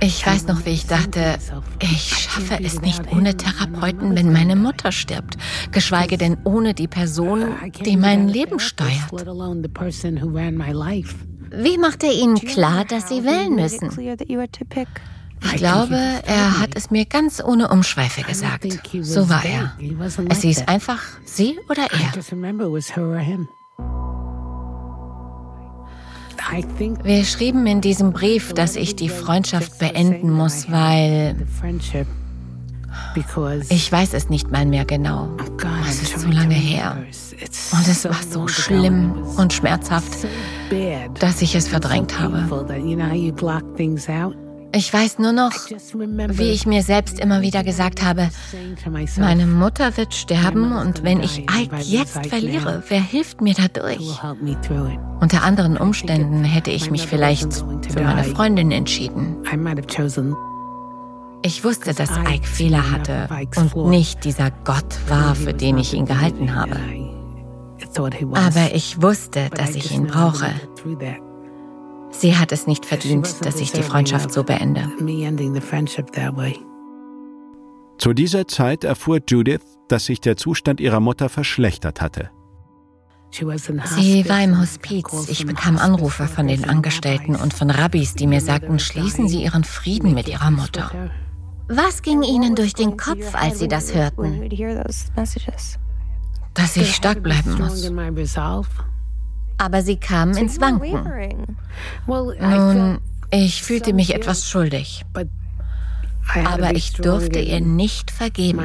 Ich 0.00 0.24
weiß 0.26 0.46
noch, 0.46 0.64
wie 0.66 0.70
ich 0.70 0.86
dachte, 0.86 1.36
ich 1.80 2.28
schaffe 2.30 2.62
es 2.62 2.80
nicht 2.82 3.02
ohne 3.12 3.34
Therapeuten, 3.34 4.14
wenn 4.14 4.30
meine 4.30 4.54
Mutter 4.54 4.92
stirbt, 4.92 5.36
geschweige 5.72 6.18
denn 6.18 6.36
ohne 6.44 6.74
die 6.74 6.86
Person, 6.86 7.46
die 7.84 7.96
mein 7.96 8.28
Leben 8.28 8.60
steuert. 8.60 9.10
Wie 11.50 11.78
macht 11.78 12.02
er 12.02 12.12
Ihnen 12.12 12.36
klar, 12.36 12.84
dass 12.84 13.08
Sie 13.08 13.24
wählen 13.24 13.54
müssen? 13.54 13.90
Ich 15.42 15.56
glaube, 15.56 15.98
er 16.26 16.60
hat 16.60 16.70
es 16.74 16.90
mir 16.90 17.04
ganz 17.04 17.42
ohne 17.42 17.68
Umschweife 17.68 18.22
gesagt. 18.22 18.66
So 19.02 19.28
war 19.28 19.44
er. 19.44 19.76
Es 20.28 20.40
hieß 20.40 20.66
einfach 20.66 21.02
sie 21.24 21.58
oder 21.68 21.86
er. 21.92 22.12
Wir 27.02 27.24
schrieben 27.24 27.66
in 27.66 27.80
diesem 27.80 28.12
Brief, 28.12 28.52
dass 28.52 28.76
ich 28.76 28.96
die 28.96 29.08
Freundschaft 29.08 29.78
beenden 29.78 30.30
muss, 30.30 30.70
weil 30.70 31.36
ich 33.68 33.90
weiß 33.90 34.12
es 34.14 34.28
nicht 34.28 34.50
mal 34.50 34.66
mehr 34.66 34.84
genau. 34.84 35.30
Oh 35.38 35.66
es 35.88 36.02
ist 36.02 36.20
so 36.20 36.28
lange 36.28 36.54
her. 36.54 36.96
Und 37.72 37.88
es 37.88 38.04
war 38.04 38.22
so 38.30 38.48
schlimm 38.48 39.12
und 39.36 39.52
schmerzhaft, 39.52 40.12
dass 41.20 41.42
ich 41.42 41.54
es 41.54 41.68
verdrängt 41.68 42.18
habe. 42.18 42.44
Ich 44.74 44.92
weiß 44.92 45.18
nur 45.20 45.32
noch, 45.32 45.52
wie 46.28 46.50
ich 46.50 46.66
mir 46.66 46.82
selbst 46.82 47.18
immer 47.18 47.40
wieder 47.40 47.64
gesagt 47.64 48.02
habe, 48.02 48.28
meine 49.18 49.46
Mutter 49.46 49.96
wird 49.96 50.12
sterben 50.12 50.72
und 50.76 51.02
wenn 51.02 51.22
ich 51.22 51.38
Ike 51.50 51.76
jetzt 51.82 52.26
verliere, 52.26 52.82
wer 52.88 53.00
hilft 53.00 53.40
mir 53.40 53.54
dadurch? 53.54 54.20
Unter 55.20 55.42
anderen 55.44 55.78
Umständen 55.78 56.44
hätte 56.44 56.70
ich 56.72 56.90
mich 56.90 57.06
vielleicht 57.06 57.52
für 57.54 58.02
meine 58.02 58.24
Freundin 58.24 58.70
entschieden. 58.70 59.36
Ich 61.46 61.62
wusste, 61.62 61.94
dass 61.94 62.10
Ike 62.10 62.44
Fehler 62.44 62.90
hatte 62.90 63.28
und 63.56 63.88
nicht 63.88 64.24
dieser 64.24 64.50
Gott 64.50 64.98
war, 65.06 65.36
für 65.36 65.54
den 65.54 65.78
ich 65.78 65.94
ihn 65.94 66.04
gehalten 66.04 66.56
habe. 66.56 66.76
Aber 68.34 68.74
ich 68.74 69.00
wusste, 69.00 69.48
dass 69.50 69.76
ich 69.76 69.92
ihn 69.92 70.08
brauche. 70.08 70.50
Sie 72.10 72.36
hat 72.36 72.50
es 72.50 72.66
nicht 72.66 72.84
verdient, 72.84 73.46
dass 73.46 73.60
ich 73.60 73.70
die 73.70 73.84
Freundschaft 73.84 74.32
so 74.32 74.42
beende. 74.42 74.90
Zu 77.98 78.12
dieser 78.12 78.48
Zeit 78.48 78.82
erfuhr 78.82 79.20
Judith, 79.28 79.78
dass 79.86 80.06
sich 80.06 80.20
der 80.20 80.36
Zustand 80.36 80.80
ihrer 80.80 80.98
Mutter 80.98 81.28
verschlechtert 81.28 82.00
hatte. 82.00 82.30
Sie 83.30 83.46
war 84.28 84.42
im 84.42 84.60
Hospiz. 84.60 85.28
Ich 85.28 85.46
bekam 85.46 85.78
Anrufe 85.78 86.26
von 86.26 86.48
den 86.48 86.68
Angestellten 86.68 87.36
und 87.36 87.54
von 87.54 87.70
Rabbis, 87.70 88.14
die 88.14 88.26
mir 88.26 88.40
sagten, 88.40 88.80
schließen 88.80 89.28
Sie 89.28 89.44
Ihren 89.44 89.62
Frieden 89.62 90.12
mit 90.12 90.28
Ihrer 90.28 90.50
Mutter. 90.50 90.90
Was 91.68 92.02
ging 92.02 92.22
Ihnen 92.22 92.54
durch 92.54 92.74
den 92.74 92.96
Kopf, 92.96 93.34
als 93.34 93.58
Sie 93.58 93.68
das 93.68 93.94
hörten? 93.94 94.48
Dass 96.54 96.76
ich 96.76 96.94
stark 96.94 97.22
bleiben 97.22 97.58
muss. 97.58 97.90
Aber 99.58 99.82
Sie 99.82 99.96
kamen 99.96 100.36
ins 100.36 100.60
Wanken. 100.60 101.56
Nun, 102.06 102.98
ich 103.30 103.62
fühlte 103.62 103.92
mich 103.92 104.14
etwas 104.14 104.48
schuldig. 104.48 105.04
Aber 106.44 106.74
ich 106.74 106.92
durfte 106.92 107.38
ihr 107.38 107.60
nicht 107.60 108.10
vergeben. 108.10 108.60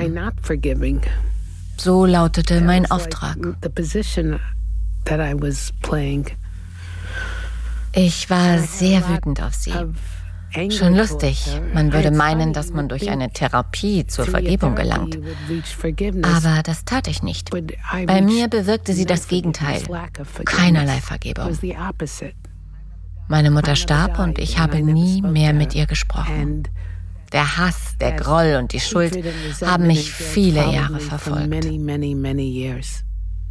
So 1.77 2.05
lautete 2.05 2.61
mein 2.61 2.89
Auftrag. 2.89 3.37
Ich 7.93 8.29
war 8.29 8.59
sehr 8.59 9.09
wütend 9.09 9.41
auf 9.41 9.53
sie. 9.53 9.73
Schon 10.69 10.95
lustig. 10.95 11.59
Man 11.73 11.93
würde 11.93 12.11
meinen, 12.11 12.53
dass 12.53 12.71
man 12.71 12.89
durch 12.89 13.09
eine 13.09 13.31
Therapie 13.31 14.05
zur 14.05 14.25
Vergebung 14.25 14.75
gelangt. 14.75 15.17
Aber 16.23 16.63
das 16.63 16.85
tat 16.85 17.07
ich 17.07 17.23
nicht. 17.23 17.49
Bei 18.05 18.21
mir 18.21 18.47
bewirkte 18.47 18.93
sie 18.93 19.05
das 19.05 19.27
Gegenteil. 19.27 19.81
Keinerlei 20.45 20.99
Vergebung. 20.99 21.57
Meine 23.27 23.51
Mutter 23.51 23.75
starb 23.75 24.19
und 24.19 24.39
ich 24.39 24.59
habe 24.59 24.81
nie 24.81 25.21
mehr 25.21 25.53
mit 25.53 25.73
ihr 25.73 25.85
gesprochen. 25.85 26.67
Der 27.31 27.57
Hass, 27.57 27.95
der 28.01 28.11
Groll 28.11 28.57
und 28.59 28.73
die 28.73 28.81
Schuld 28.81 29.17
haben 29.61 29.87
mich 29.87 30.11
viele 30.11 30.69
Jahre 30.69 30.99
verfolgt. 30.99 31.65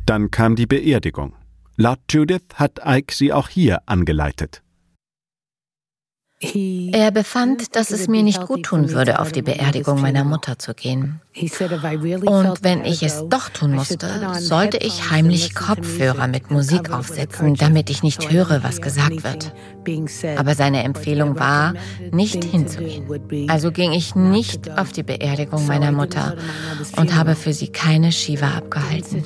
Dann 0.04 0.30
kam 0.30 0.56
die 0.56 0.66
Beerdigung. 0.66 1.32
Laut 1.76 2.00
Judith 2.10 2.42
hat 2.56 2.80
Ike 2.84 3.14
sie 3.14 3.32
auch 3.32 3.48
hier 3.48 3.80
angeleitet. 3.86 4.62
Er 6.42 7.10
befand, 7.10 7.76
dass 7.76 7.90
es 7.90 8.08
mir 8.08 8.22
nicht 8.22 8.46
gut 8.46 8.62
tun 8.62 8.92
würde, 8.92 9.18
auf 9.18 9.30
die 9.30 9.42
Beerdigung 9.42 10.00
meiner 10.00 10.24
Mutter 10.24 10.58
zu 10.58 10.72
gehen. 10.72 11.20
Und 11.36 12.62
wenn 12.62 12.86
ich 12.86 13.02
es 13.02 13.24
doch 13.28 13.50
tun 13.50 13.74
musste, 13.74 14.08
sollte 14.38 14.78
ich 14.78 15.10
heimlich 15.10 15.54
Kopfhörer 15.54 16.28
mit 16.28 16.50
Musik 16.50 16.92
aufsetzen, 16.92 17.56
damit 17.56 17.90
ich 17.90 18.02
nicht 18.02 18.32
höre, 18.32 18.62
was 18.62 18.80
gesagt 18.80 19.22
wird. 19.22 19.52
Aber 20.38 20.54
seine 20.54 20.82
Empfehlung 20.82 21.38
war, 21.38 21.74
nicht 22.10 22.42
hinzugehen. 22.42 23.04
Also 23.50 23.70
ging 23.70 23.92
ich 23.92 24.14
nicht 24.14 24.70
auf 24.78 24.92
die 24.92 25.02
Beerdigung 25.02 25.66
meiner 25.66 25.92
Mutter 25.92 26.36
und 26.96 27.14
habe 27.14 27.34
für 27.34 27.52
sie 27.52 27.68
keine 27.68 28.12
Shiva 28.12 28.56
abgehalten. 28.56 29.24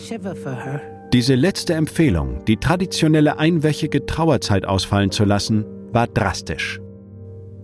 Diese 1.12 1.37
letzte 1.37 1.74
Empfehlung, 1.74 2.44
die 2.46 2.57
traditionelle 2.57 3.38
einwöchige 3.38 4.05
Trauerzeit 4.05 4.66
ausfallen 4.66 5.12
zu 5.12 5.24
lassen, 5.24 5.64
war 5.92 6.09
drastisch. 6.09 6.81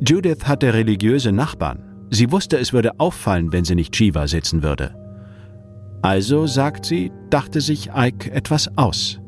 Judith 0.06 0.44
hatte 0.44 0.72
religiöse 0.72 1.30
Nachbarn. 1.30 1.82
Sie 2.10 2.32
wusste, 2.32 2.58
es 2.58 2.72
würde 2.72 2.98
auffallen, 2.98 3.52
wenn 3.52 3.64
sie 3.64 3.74
nicht 3.74 3.94
Shiva 3.94 4.26
sitzen 4.26 4.62
würde. 4.62 4.94
Also, 6.02 6.46
sagt 6.46 6.86
sie, 6.86 7.12
dachte 7.28 7.60
sich 7.60 7.90
Ike 7.94 8.30
etwas 8.32 8.76
aus. 8.76 9.20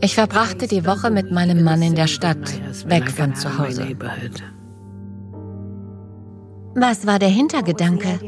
Ich 0.00 0.14
verbrachte 0.14 0.68
die 0.68 0.86
Woche 0.86 1.10
mit 1.10 1.32
meinem 1.32 1.64
Mann 1.64 1.82
in 1.82 1.94
der 1.94 2.06
Stadt, 2.06 2.60
weg 2.88 3.10
von 3.10 3.34
zu 3.34 3.58
Hause. 3.58 3.96
Was 6.74 7.06
war 7.06 7.18
der 7.18 7.30
Hintergedanke? 7.30 8.20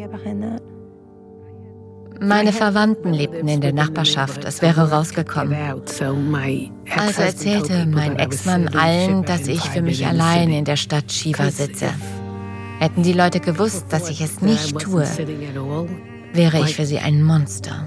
Meine 2.20 2.52
Verwandten 2.52 3.14
lebten 3.14 3.48
in 3.48 3.60
der 3.62 3.72
Nachbarschaft, 3.72 4.44
es 4.44 4.60
wäre 4.60 4.90
rausgekommen. 4.90 5.56
Also 6.96 7.22
erzählte 7.22 7.86
mein 7.86 8.18
Ex-Mann 8.18 8.68
allen, 8.68 9.24
dass 9.24 9.48
ich 9.48 9.62
für 9.62 9.80
mich 9.80 10.06
allein 10.06 10.50
in 10.52 10.64
der 10.66 10.76
Stadt 10.76 11.10
Shiva 11.10 11.50
sitze. 11.50 11.88
Hätten 12.78 13.02
die 13.02 13.14
Leute 13.14 13.40
gewusst, 13.40 13.86
dass 13.90 14.10
ich 14.10 14.20
es 14.20 14.42
nicht 14.42 14.78
tue, 14.78 15.04
wäre 16.32 16.60
ich 16.60 16.76
für 16.76 16.86
sie 16.86 16.98
ein 16.98 17.22
Monster. 17.22 17.86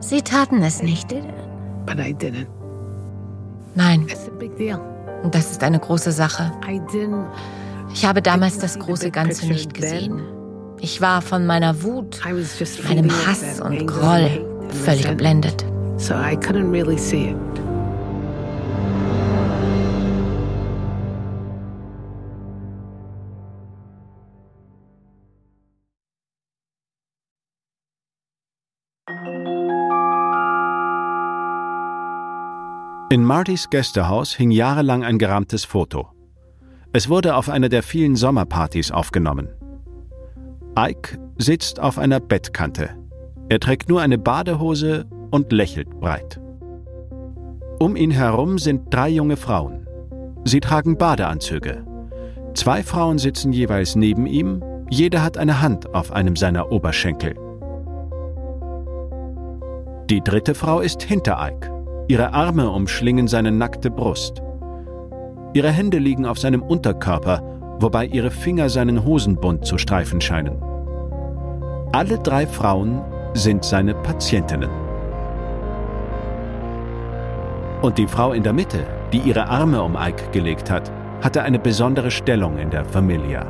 Sie 0.00 0.22
taten 0.22 0.62
es 0.62 0.82
nicht. 0.82 1.14
Nein. 3.74 4.06
Das 5.30 5.50
ist 5.50 5.62
eine 5.62 5.78
große 5.78 6.12
Sache. 6.12 6.52
Ich 7.92 8.04
habe 8.04 8.22
damals 8.22 8.58
das 8.58 8.78
große 8.78 9.10
Ganze 9.10 9.46
nicht 9.46 9.74
gesehen. 9.74 10.22
Ich 10.80 11.00
war 11.00 11.22
von 11.22 11.46
meiner 11.46 11.82
Wut, 11.82 12.20
meinem 12.24 13.10
Hass 13.26 13.60
und 13.60 13.86
Groll 13.86 14.44
völlig 14.84 15.08
geblendet. 15.08 15.64
So 15.96 16.14
I 16.14 16.36
couldn't 16.36 16.70
really 16.70 16.96
see 16.96 17.30
it. 17.30 17.36
In 33.10 33.24
Martys 33.24 33.70
Gästehaus 33.70 34.34
hing 34.34 34.50
jahrelang 34.50 35.02
ein 35.02 35.18
gerahmtes 35.18 35.64
Foto. 35.64 36.12
Es 36.92 37.08
wurde 37.08 37.36
auf 37.36 37.48
einer 37.48 37.70
der 37.70 37.82
vielen 37.82 38.16
Sommerpartys 38.16 38.90
aufgenommen. 38.90 39.57
Ike 40.78 41.18
sitzt 41.38 41.80
auf 41.80 41.98
einer 41.98 42.20
Bettkante. 42.20 42.90
Er 43.48 43.58
trägt 43.58 43.88
nur 43.88 44.00
eine 44.00 44.16
Badehose 44.16 45.06
und 45.32 45.50
lächelt 45.50 45.98
breit. 45.98 46.40
Um 47.80 47.96
ihn 47.96 48.12
herum 48.12 48.58
sind 48.58 48.94
drei 48.94 49.08
junge 49.08 49.36
Frauen. 49.36 49.88
Sie 50.44 50.60
tragen 50.60 50.96
Badeanzüge. 50.96 51.84
Zwei 52.54 52.84
Frauen 52.84 53.18
sitzen 53.18 53.52
jeweils 53.52 53.96
neben 53.96 54.26
ihm, 54.26 54.62
jede 54.88 55.20
hat 55.20 55.36
eine 55.36 55.60
Hand 55.60 55.92
auf 55.94 56.12
einem 56.12 56.36
seiner 56.36 56.70
Oberschenkel. 56.70 57.34
Die 60.08 60.20
dritte 60.22 60.54
Frau 60.54 60.78
ist 60.78 61.02
hinter 61.02 61.44
Ike. 61.44 61.72
Ihre 62.06 62.32
Arme 62.34 62.70
umschlingen 62.70 63.26
seine 63.26 63.50
nackte 63.50 63.90
Brust. 63.90 64.42
Ihre 65.54 65.72
Hände 65.72 65.98
liegen 65.98 66.24
auf 66.24 66.38
seinem 66.38 66.62
Unterkörper, 66.62 67.42
wobei 67.80 68.06
ihre 68.06 68.30
Finger 68.30 68.68
seinen 68.68 69.04
Hosenbund 69.04 69.66
zu 69.66 69.76
streifen 69.76 70.20
scheinen. 70.20 70.67
Alle 71.92 72.18
drei 72.18 72.46
Frauen 72.46 73.02
sind 73.32 73.64
seine 73.64 73.94
Patientinnen. 73.94 74.68
Und 77.80 77.96
die 77.96 78.06
Frau 78.06 78.32
in 78.32 78.42
der 78.42 78.52
Mitte, 78.52 78.86
die 79.12 79.18
ihre 79.18 79.48
Arme 79.48 79.82
um 79.82 79.96
Ike 79.96 80.30
gelegt 80.32 80.70
hat, 80.70 80.92
hatte 81.22 81.42
eine 81.42 81.58
besondere 81.58 82.10
Stellung 82.10 82.58
in 82.58 82.70
der 82.70 82.84
Familie. 82.84 83.46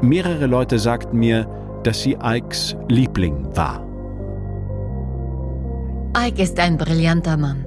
Mehrere 0.00 0.46
Leute 0.46 0.78
sagten 0.78 1.18
mir, 1.18 1.46
dass 1.82 2.00
sie 2.00 2.16
Ikes 2.22 2.76
Liebling 2.88 3.54
war. 3.54 3.86
Ike 6.16 6.42
ist 6.42 6.58
ein 6.58 6.78
brillanter 6.78 7.36
Mann. 7.36 7.66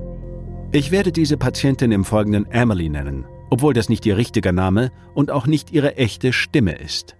Ich 0.71 0.89
werde 0.89 1.11
diese 1.11 1.37
Patientin 1.37 1.91
im 1.91 2.03
Folgenden 2.03 2.49
Emily 2.49 2.89
nennen, 2.89 3.27
obwohl 3.51 3.73
das 3.73 3.89
nicht 3.89 4.05
ihr 4.07 4.17
richtiger 4.17 4.51
Name 4.51 4.91
und 5.13 5.29
auch 5.29 5.45
nicht 5.45 5.71
ihre 5.71 5.97
echte 5.97 6.33
Stimme 6.33 6.73
ist. 6.73 7.15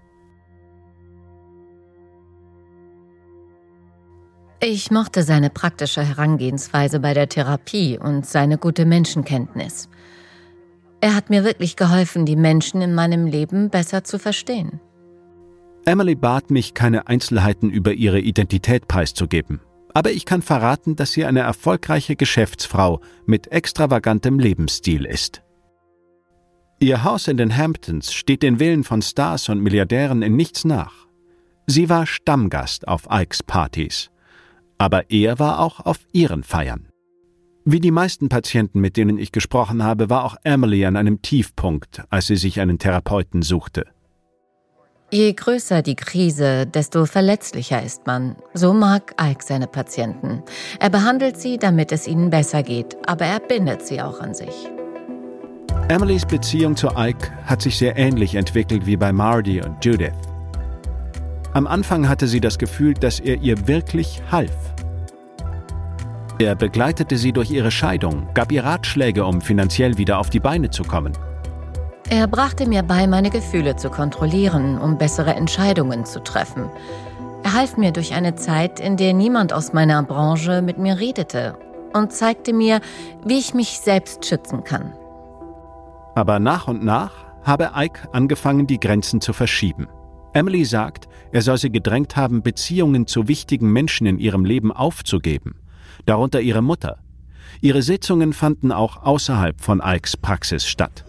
Ich 4.60 4.91
mochte 4.91 5.24
seine 5.24 5.50
praktische 5.50 6.04
Herangehensweise 6.04 7.00
bei 7.00 7.13
der 7.13 7.30
Therapie 7.30 8.00
und 8.00 8.26
seine 8.26 8.58
gute 8.58 8.86
Menschenkenntnis. 8.86 9.89
Er 11.00 11.15
hat 11.15 11.30
mir 11.30 11.43
wirklich 11.43 11.76
geholfen, 11.76 12.26
die 12.26 12.36
Menschen 12.36 12.82
in 12.82 12.96
meinem 12.96 13.28
Leben 13.28 13.70
besser 13.70 14.04
zu 14.04 14.17
verstehen. 14.17 14.80
Emily 15.86 16.15
bat 16.15 16.50
mich, 16.50 16.74
keine 16.74 17.08
Einzelheiten 17.08 17.70
über 17.70 17.93
ihre 17.93 18.20
Identität 18.20 18.88
preiszugeben 18.88 19.62
aber 19.98 20.12
ich 20.12 20.26
kann 20.26 20.43
verraten, 20.43 20.96
dass 20.96 21.13
sie 21.13 21.26
eine 21.26 21.39
erfolgreiche 21.39 22.15
Geschäftsfrau 22.15 23.02
mit 23.26 23.52
extravagantem 23.52 24.38
Lebensstil 24.38 25.06
ist. 25.06 25.41
Ihr 26.78 27.04
Haus 27.04 27.28
in 27.28 27.38
den 27.38 27.58
Hamptons 27.58 28.13
steht 28.13 28.43
den 28.43 28.60
Willen 28.60 28.84
von 28.84 29.02
Stars 29.02 29.50
und 29.50 29.60
Milliardären 29.60 30.22
in 30.22 30.36
nichts 30.36 30.65
nach. 30.65 31.08
Sie 31.65 31.89
war 31.89 32.06
Stammgast 32.06 32.88
auf 32.88 33.08
Ikes 33.10 33.41
Partys, 33.41 34.12
aber 34.77 35.09
er 35.09 35.39
war 35.39 35.59
auch 35.59 35.79
auf 35.79 35.99
ihren 36.11 36.43
Feiern. 36.43 36.87
Wie 37.65 37.81
die 37.81 37.91
meisten 37.91 38.29
Patienten, 38.29 38.79
mit 38.79 38.95
denen 38.95 39.17
ich 39.17 39.33
gesprochen 39.33 39.83
habe, 39.83 40.09
war 40.09 40.23
auch 40.23 40.37
Emily 40.43 40.85
an 40.85 40.95
einem 40.95 41.21
Tiefpunkt, 41.21 42.03
als 42.09 42.27
sie 42.27 42.37
sich 42.37 42.61
einen 42.61 42.79
Therapeuten 42.79 43.41
suchte. 43.41 43.85
Je 45.11 45.31
größer 45.33 45.81
die 45.81 45.95
Krise, 45.95 46.65
desto 46.65 47.05
verletzlicher 47.05 47.81
ist 47.81 48.07
man. 48.07 48.35
So 48.53 48.73
mag 48.73 49.15
Ike 49.21 49.43
seine 49.43 49.67
Patienten. 49.67 50.43
Er 50.79 50.89
behandelt 50.89 51.37
sie, 51.37 51.57
damit 51.57 51.91
es 51.93 52.07
ihnen 52.07 52.29
besser 52.29 52.61
geht, 52.63 52.97
aber 53.05 53.25
er 53.25 53.39
bindet 53.39 53.85
sie 53.85 54.01
auch 54.01 54.19
an 54.19 54.33
sich. 54.33 54.69
Emilys 55.89 56.25
Beziehung 56.25 56.75
zu 56.75 56.89
Ike 56.97 57.31
hat 57.45 57.61
sich 57.61 57.77
sehr 57.77 57.97
ähnlich 57.97 58.35
entwickelt 58.35 58.85
wie 58.85 58.97
bei 58.97 59.13
Marty 59.13 59.61
und 59.61 59.83
Judith. 59.83 60.11
Am 61.58 61.65
Anfang 61.65 62.08
hatte 62.08 62.28
sie 62.28 62.39
das 62.39 62.60
Gefühl, 62.60 62.93
dass 62.93 63.20
er 63.20 63.41
ihr 63.41 63.67
wirklich 63.67 64.22
half. 64.32 64.54
Er 66.38 66.54
begleitete 66.54 67.17
sie 67.17 67.32
durch 67.32 67.50
ihre 67.50 67.72
Scheidung, 67.72 68.28
gab 68.36 68.52
ihr 68.52 68.63
Ratschläge, 68.63 69.26
um 69.26 69.41
finanziell 69.41 69.98
wieder 69.98 70.20
auf 70.20 70.30
die 70.30 70.39
Beine 70.39 70.70
zu 70.70 70.84
kommen. 70.84 71.13
Er 72.12 72.28
brachte 72.28 72.67
mir 72.67 72.84
bei, 72.84 73.08
meine 73.08 73.32
Gefühle 73.32 73.76
zu 73.76 73.89
kontrollieren, 73.89 74.78
um 74.78 75.00
bessere 75.00 75.34
Entscheidungen 75.34 76.06
zu 76.06 76.24
treffen. 76.24 76.70
Er 77.41 77.54
half 77.54 77.76
mir 77.76 77.91
durch 77.91 78.13
eine 78.13 78.36
Zeit, 78.36 78.80
in 78.80 78.96
der 78.96 79.15
niemand 79.15 79.52
aus 79.52 79.74
meiner 79.74 80.04
Branche 80.04 80.62
mit 80.62 80.78
mir 80.78 81.00
redete 81.00 81.58
und 81.91 82.13
zeigte 82.13 82.54
mir, 82.54 82.82
wie 83.26 83.39
ich 83.39 83.56
mich 83.56 83.80
selbst 83.80 84.28
schützen 84.28 84.63
kann. 84.63 84.93
Aber 86.13 86.38
nach 86.38 86.67
und 86.67 86.86
nach 86.86 87.13
habe 87.41 87.72
Ike 87.76 88.10
angefangen, 88.12 88.67
die 88.67 88.80
Grenzen 88.80 89.22
zu 89.22 89.34
verschieben. 89.34 89.88
Emily 90.38 90.65
sagt, 90.65 91.08
er 91.32 91.41
soll 91.41 91.58
sie 91.58 91.71
gedrängt 91.71 92.15
haben, 92.15 92.43
Beziehungen 92.43 93.08
zu 93.08 93.28
wichtigen 93.28 93.73
Menschen 93.73 94.06
in 94.06 94.19
ihrem 94.19 94.45
Leben 94.45 94.71
aufzugeben, 94.71 95.56
darunter 96.06 96.41
ihre 96.41 96.62
Mutter. 96.62 97.00
Ihre 97.60 97.82
Sitzungen 97.82 98.34
fanden 98.34 98.71
auch 98.71 99.04
außerhalb 99.04 99.60
von 99.60 99.82
Ikes 99.84 100.15
Praxis 100.15 100.67
statt. 100.67 101.04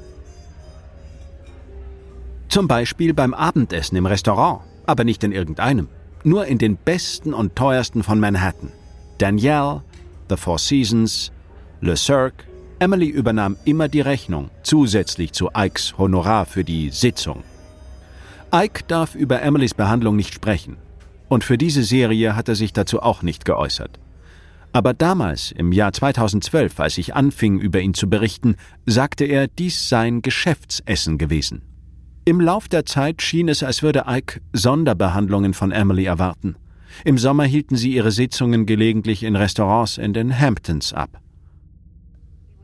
Zum 2.49 2.69
Beispiel 2.69 3.13
beim 3.13 3.35
Abendessen 3.35 3.97
im 3.97 4.07
Restaurant, 4.07 4.63
aber 4.87 5.05
nicht 5.05 5.23
in 5.23 5.33
irgendeinem. 5.33 5.89
Nur 6.25 6.47
in 6.47 6.57
den 6.57 6.77
besten 6.77 7.35
und 7.35 7.55
teuersten 7.55 8.03
von 8.03 8.19
Manhattan. 8.19 8.73
Danielle, 9.19 9.83
The 10.31 10.37
Four 10.39 10.59
Seasons, 10.59 11.33
Le 11.83 11.97
Cirque. 11.97 12.45
Emily 12.79 13.09
übernahm 13.09 13.57
immer 13.67 13.89
die 13.89 14.01
Rechnung, 14.01 14.51
zusätzlich 14.63 15.33
zu 15.33 15.51
Ikes 15.55 15.99
Honorar 15.99 16.47
für 16.47 16.65
die 16.65 16.89
Sitzung. 16.91 17.45
Ike 18.55 18.85
darf 18.87 19.15
über 19.15 19.43
Emilys 19.43 19.75
Behandlung 19.75 20.17
nicht 20.17 20.33
sprechen. 20.33 20.79
Und 21.29 21.45
für 21.45 21.59
diese 21.59 21.83
Serie 21.83 22.35
hat 22.35 22.49
er 22.49 22.55
sich 22.55 22.73
dazu 22.73 23.03
auch 23.03 23.23
nicht 23.23 23.45
geäußert. 23.45 23.99
Aber 24.73 24.95
damals, 24.95 25.53
im 25.53 25.73
Jahr 25.73 25.93
2012, 25.93 26.81
als 26.81 26.99
ich 26.99 27.15
anfing, 27.15 27.59
über 27.59 27.81
ihn 27.81 27.95
zu 27.95 28.09
berichten, 28.09 28.57
sagte 28.87 29.25
er, 29.25 29.49
dies 29.49 29.89
sei 29.89 30.07
ein 30.07 30.23
Geschäftsessen 30.23 31.19
gewesen. 31.19 31.63
Im 32.25 32.41
Lauf 32.41 32.69
der 32.69 32.85
Zeit 32.87 33.23
schien 33.23 33.49
es, 33.49 33.63
als 33.63 33.83
würde 33.83 34.05
Ike 34.07 34.41
Sonderbehandlungen 34.53 35.55
von 35.55 35.73
Emily 35.73 36.05
erwarten. 36.05 36.57
Im 37.05 37.19
Sommer 37.19 37.45
hielten 37.45 37.77
sie 37.77 37.95
ihre 37.95 38.13
Sitzungen 38.13 38.67
gelegentlich 38.67 39.23
in 39.23 39.37
Restaurants 39.37 39.99
in 39.99 40.13
den 40.13 40.39
Hamptons 40.39 40.93
ab. 40.93 41.21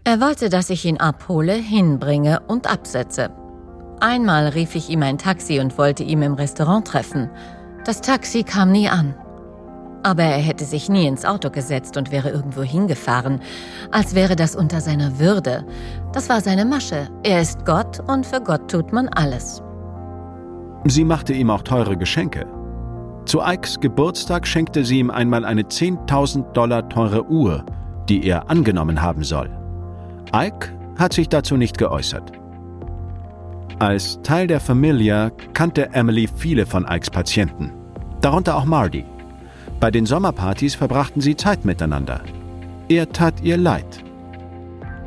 Er 0.05 0.21
wollte, 0.21 0.51
dass 0.51 0.71
ich 0.71 0.85
ihn 0.85 0.99
abhole, 0.99 1.55
hinbringe 1.55 2.41
und 2.41 2.71
absetze. 2.71 3.31
Einmal 4.01 4.49
rief 4.49 4.75
ich 4.75 4.91
ihm 4.91 5.03
ein 5.03 5.19
Taxi 5.19 5.61
und 5.61 5.79
wollte 5.79 6.03
ihn 6.03 6.23
im 6.23 6.35
Restaurant 6.35 6.87
treffen. 6.87 7.31
Das 7.85 8.01
Taxi 8.01 8.43
kam 8.43 8.73
nie 8.73 8.89
an. 8.89 9.15
Aber 10.03 10.23
er 10.23 10.39
hätte 10.39 10.65
sich 10.65 10.89
nie 10.91 11.07
ins 11.07 11.25
Auto 11.25 11.51
gesetzt 11.51 11.97
und 11.97 12.13
wäre 12.13 12.29
irgendwo 12.29 12.63
hingefahren, 12.63 13.41
als 13.91 14.15
wäre 14.15 14.37
das 14.37 14.55
unter 14.55 14.81
seiner 14.83 15.19
Würde. 15.19 15.65
Das 16.13 16.29
war 16.29 16.43
seine 16.43 16.67
Masche. 16.67 17.09
Er 17.23 17.41
ist 17.41 17.65
Gott 17.65 18.01
und 18.07 18.27
für 18.27 18.41
Gott 18.41 18.71
tut 18.71 18.93
man 18.93 19.09
alles. 19.09 19.63
Sie 20.85 21.05
machte 21.05 21.33
ihm 21.33 21.49
auch 21.49 21.63
teure 21.63 21.97
Geschenke. 21.97 22.47
Zu 23.25 23.41
Ikes 23.41 23.81
Geburtstag 23.81 24.47
schenkte 24.47 24.85
sie 24.85 24.99
ihm 24.99 25.11
einmal 25.11 25.47
eine 25.47 25.63
10.000 25.63 26.53
Dollar 26.53 26.87
teure 26.91 27.27
Uhr, 27.27 27.65
die 28.11 28.27
er 28.27 28.51
angenommen 28.51 29.01
haben 29.01 29.25
soll. 29.25 29.49
Ike 30.35 30.69
hat 30.99 31.15
sich 31.15 31.31
dazu 31.31 31.57
nicht 31.57 31.79
geäußert. 31.79 32.44
Als 33.79 34.21
Teil 34.23 34.47
der 34.47 34.61
Familie 34.61 35.33
kannte 35.53 35.93
Emily 35.93 36.29
viele 36.37 36.65
von 36.65 36.87
Ikes 36.89 37.11
Patienten, 37.11 37.73
darunter 38.21 38.57
auch 38.57 38.65
Marty. 38.65 39.05
Bei 39.81 39.91
den 39.91 40.07
Sommerpartys 40.07 40.75
verbrachten 40.75 41.21
sie 41.21 41.37
Zeit 41.37 41.65
miteinander. 41.65 42.23
Er 42.89 43.11
tat 43.11 43.43
ihr 43.43 43.57
leid. 43.57 44.05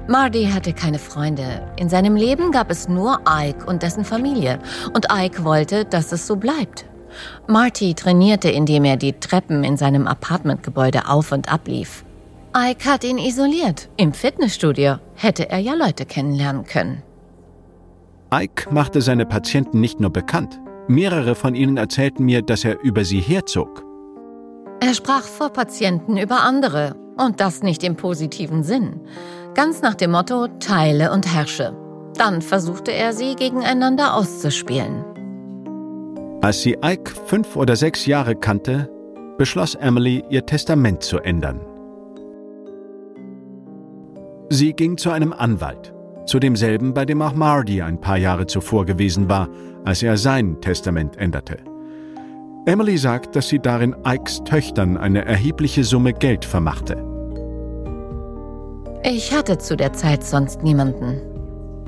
Marty 0.08 0.46
hatte 0.46 0.74
keine 0.74 1.00
Freunde. 1.00 1.69
In 1.77 1.90
seinem 1.90 2.15
Leben 2.15 2.52
gab 2.52 2.71
es 2.71 2.88
nur 2.88 3.19
Ike 3.27 3.65
und 3.65 3.84
dessen 3.84 4.06
Familie. 4.06 4.60
Und 4.94 5.08
Ike 5.12 5.44
wollte, 5.44 5.84
dass 5.84 6.12
es 6.12 6.27
so 6.27 6.38
bleibt. 6.38 6.86
Marty 7.48 7.94
trainierte, 7.94 8.50
indem 8.50 8.86
er 8.86 8.98
die 8.98 9.13
Treppen 9.13 9.63
in 9.63 9.75
seinem 9.75 10.08
Apartmentgebäude 10.08 11.10
auf 11.10 11.31
und 11.31 11.52
ab 11.52 11.67
lief. 11.67 12.06
Ike 12.56 12.86
hat 12.86 13.04
ihn 13.04 13.17
isoliert. 13.17 13.90
Im 13.98 14.13
Fitnessstudio 14.13 14.96
hätte 15.15 15.50
er 15.50 15.60
ja 15.60 15.73
Leute 15.73 16.06
kennenlernen 16.06 16.65
können. 16.65 17.04
Ike 18.34 18.71
machte 18.71 19.02
seine 19.02 19.25
Patienten 19.25 19.80
nicht 19.80 20.00
nur 20.00 20.10
bekannt. 20.10 20.60
Mehrere 20.88 21.36
von 21.36 21.56
ihnen 21.56 21.78
erzählten 21.78 22.25
mir, 22.25 22.42
dass 22.42 22.65
er 22.65 22.82
über 22.82 23.06
sie 23.06 23.19
herzog. 23.19 23.84
Er 24.80 24.94
sprach 24.94 25.23
vor 25.23 25.50
Patienten 25.50 26.17
über 26.17 26.42
andere 26.44 26.96
und 27.17 27.40
das 27.40 27.63
nicht 27.63 27.84
im 27.84 27.96
positiven 27.96 28.63
Sinn. 28.63 29.02
Ganz 29.54 29.82
nach 29.82 29.96
dem 29.96 30.12
Motto 30.12 30.48
Teile 30.60 31.12
und 31.12 31.34
herrsche. 31.34 31.75
Dann 32.17 32.42
versuchte 32.42 32.92
er 32.92 33.13
sie 33.13 33.36
gegeneinander 33.36 34.15
auszuspielen. 34.15 35.04
Als 36.42 36.62
sie 36.62 36.78
Ike 36.84 37.10
fünf 37.25 37.56
oder 37.56 37.75
sechs 37.75 38.06
Jahre 38.06 38.36
kannte, 38.36 38.90
beschloss 39.38 39.75
Emily, 39.75 40.23
ihr 40.30 40.46
Testament 40.46 41.04
zu 41.04 41.19
ändern. 41.19 41.60
Sie 44.50 44.73
ging 44.73 44.98
zu 44.98 45.10
einem 45.12 45.34
Anwalt, 45.34 45.94
zu 46.28 46.40
demselben, 46.40 46.94
bei 46.94 47.06
dem 47.06 47.21
auch 47.21 47.34
Marty 47.34 47.82
ein 47.82 48.00
paar 48.00 48.17
Jahre 48.17 48.46
zuvor 48.46 48.86
gewesen 48.86 49.30
war, 49.30 49.50
als 49.86 50.04
er 50.04 50.17
sein 50.17 50.62
Testament 50.62 51.17
änderte. 51.17 51.58
Emily 52.65 52.98
sagt, 52.98 53.36
dass 53.36 53.48
sie 53.48 53.60
darin 53.60 53.96
Ikes 54.06 54.44
Töchtern 54.44 54.98
eine 54.98 55.23
erhebliche 55.25 55.84
Summe 55.86 56.13
Geld 56.13 56.44
vermachte. 56.44 57.02
Ich 59.04 59.34
hatte 59.34 59.58
zu 59.58 59.78
der 59.78 59.94
Zeit 59.94 60.25
sonst 60.25 60.63
niemanden. 60.63 61.21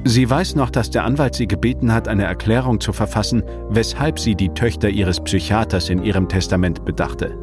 Sie 0.05 0.29
weiß 0.29 0.55
noch, 0.55 0.69
dass 0.69 0.89
der 0.89 1.03
Anwalt 1.03 1.35
sie 1.35 1.47
gebeten 1.47 1.93
hat, 1.93 2.07
eine 2.07 2.23
Erklärung 2.23 2.79
zu 2.79 2.93
verfassen, 2.93 3.43
weshalb 3.69 4.17
sie 4.17 4.35
die 4.35 4.49
Töchter 4.49 4.87
ihres 4.87 5.19
Psychiaters 5.19 5.89
in 5.89 6.01
ihrem 6.01 6.29
Testament 6.29 6.85
bedachte. 6.85 7.37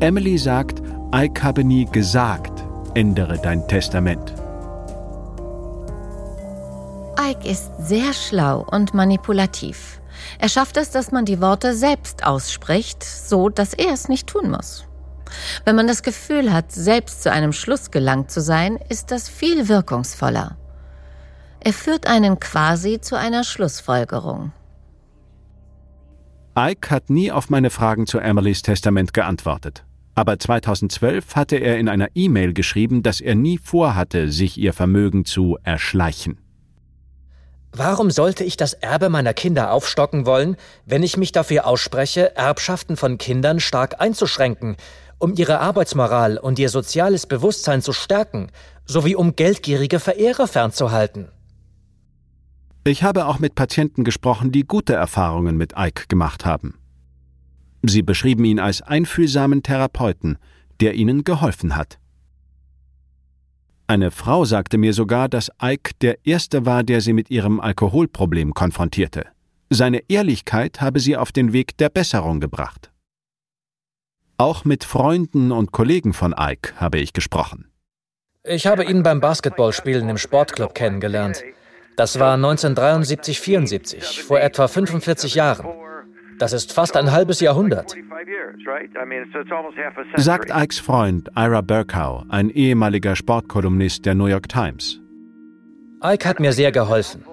Emily 0.00 0.38
sagt, 0.38 0.82
Ike 1.14 1.42
habe 1.42 1.64
nie 1.64 1.84
gesagt, 1.84 2.64
ändere 2.94 3.38
dein 3.42 3.68
Testament. 3.68 4.34
Ike 7.20 7.48
ist 7.48 7.70
sehr 7.78 8.12
schlau 8.12 8.66
und 8.70 8.94
manipulativ. 8.94 10.00
Er 10.38 10.48
schafft 10.48 10.76
es, 10.76 10.90
dass 10.90 11.12
man 11.12 11.24
die 11.24 11.40
Worte 11.40 11.74
selbst 11.74 12.24
ausspricht, 12.24 13.02
so 13.04 13.48
dass 13.48 13.74
er 13.74 13.92
es 13.92 14.08
nicht 14.08 14.28
tun 14.28 14.50
muss. 14.50 14.86
Wenn 15.64 15.76
man 15.76 15.86
das 15.86 16.02
Gefühl 16.02 16.52
hat, 16.52 16.72
selbst 16.72 17.22
zu 17.22 17.32
einem 17.32 17.52
Schluss 17.52 17.90
gelangt 17.90 18.30
zu 18.30 18.40
sein, 18.40 18.78
ist 18.88 19.10
das 19.10 19.28
viel 19.28 19.68
wirkungsvoller. 19.68 20.56
Er 21.60 21.72
führt 21.72 22.06
einen 22.06 22.40
quasi 22.40 23.00
zu 23.00 23.16
einer 23.16 23.44
Schlussfolgerung. 23.44 24.52
Ike 26.58 26.90
hat 26.90 27.08
nie 27.08 27.32
auf 27.32 27.48
meine 27.48 27.70
Fragen 27.70 28.06
zu 28.06 28.18
Emilys 28.18 28.62
Testament 28.62 29.14
geantwortet. 29.14 29.84
Aber 30.14 30.38
2012 30.38 31.34
hatte 31.34 31.56
er 31.56 31.78
in 31.78 31.88
einer 31.88 32.08
E-Mail 32.14 32.52
geschrieben, 32.52 33.02
dass 33.02 33.22
er 33.22 33.34
nie 33.34 33.56
vorhatte, 33.56 34.30
sich 34.30 34.58
ihr 34.58 34.74
Vermögen 34.74 35.24
zu 35.24 35.56
erschleichen. 35.62 36.38
Warum 37.74 38.10
sollte 38.10 38.44
ich 38.44 38.58
das 38.58 38.74
Erbe 38.74 39.08
meiner 39.08 39.32
Kinder 39.32 39.72
aufstocken 39.72 40.26
wollen, 40.26 40.56
wenn 40.84 41.02
ich 41.02 41.16
mich 41.16 41.32
dafür 41.32 41.66
ausspreche, 41.66 42.36
Erbschaften 42.36 42.98
von 42.98 43.16
Kindern 43.16 43.60
stark 43.60 43.98
einzuschränken, 43.98 44.76
um 45.18 45.34
ihre 45.34 45.60
Arbeitsmoral 45.60 46.36
und 46.36 46.58
ihr 46.58 46.68
soziales 46.68 47.26
Bewusstsein 47.26 47.80
zu 47.80 47.94
stärken, 47.94 48.50
sowie 48.84 49.14
um 49.14 49.36
geldgierige 49.36 50.00
Verehrer 50.00 50.48
fernzuhalten? 50.48 51.28
Ich 52.84 53.04
habe 53.04 53.26
auch 53.26 53.38
mit 53.38 53.54
Patienten 53.54 54.04
gesprochen, 54.04 54.52
die 54.52 54.64
gute 54.64 54.92
Erfahrungen 54.92 55.56
mit 55.56 55.74
Ike 55.78 56.08
gemacht 56.08 56.44
haben. 56.44 56.78
Sie 57.82 58.02
beschrieben 58.02 58.44
ihn 58.44 58.60
als 58.60 58.82
einfühlsamen 58.82 59.62
Therapeuten, 59.62 60.36
der 60.80 60.94
ihnen 60.94 61.24
geholfen 61.24 61.76
hat. 61.76 61.98
Eine 63.86 64.10
Frau 64.10 64.44
sagte 64.44 64.78
mir 64.78 64.92
sogar, 64.92 65.28
dass 65.28 65.50
Ike 65.60 65.92
der 66.00 66.24
Erste 66.24 66.64
war, 66.64 66.82
der 66.82 67.00
sie 67.00 67.12
mit 67.12 67.30
ihrem 67.30 67.60
Alkoholproblem 67.60 68.54
konfrontierte. 68.54 69.26
Seine 69.70 70.02
Ehrlichkeit 70.08 70.80
habe 70.80 71.00
sie 71.00 71.16
auf 71.16 71.32
den 71.32 71.52
Weg 71.52 71.76
der 71.78 71.88
Besserung 71.88 72.40
gebracht. 72.40 72.90
Auch 74.38 74.64
mit 74.64 74.84
Freunden 74.84 75.52
und 75.52 75.72
Kollegen 75.72 76.12
von 76.12 76.34
Ike 76.38 76.74
habe 76.76 76.98
ich 76.98 77.12
gesprochen. 77.12 77.70
Ich 78.44 78.66
habe 78.66 78.84
ihn 78.84 79.02
beim 79.02 79.20
Basketballspielen 79.20 80.08
im 80.08 80.18
Sportclub 80.18 80.74
kennengelernt. 80.74 81.44
Das 81.96 82.18
war 82.18 82.36
1973-74, 82.36 84.22
vor 84.22 84.40
etwa 84.40 84.66
45 84.66 85.34
Jahren. 85.34 85.66
Das 86.38 86.52
ist 86.52 86.72
fast 86.72 86.96
ein 86.96 87.12
halbes 87.12 87.40
Jahrhundert. 87.40 87.94
Sagt 90.16 90.50
Ikes 90.50 90.78
Freund 90.78 91.30
Ira 91.36 91.60
Burkow, 91.60 92.24
ein 92.28 92.50
ehemaliger 92.50 93.16
Sportkolumnist 93.16 94.04
der 94.06 94.14
New 94.14 94.26
York 94.26 94.48
Times. 94.48 95.00
Ike 96.04 96.28
hat 96.28 96.40
mir 96.40 96.52
sehr 96.52 96.72
geholfen. 96.72 97.24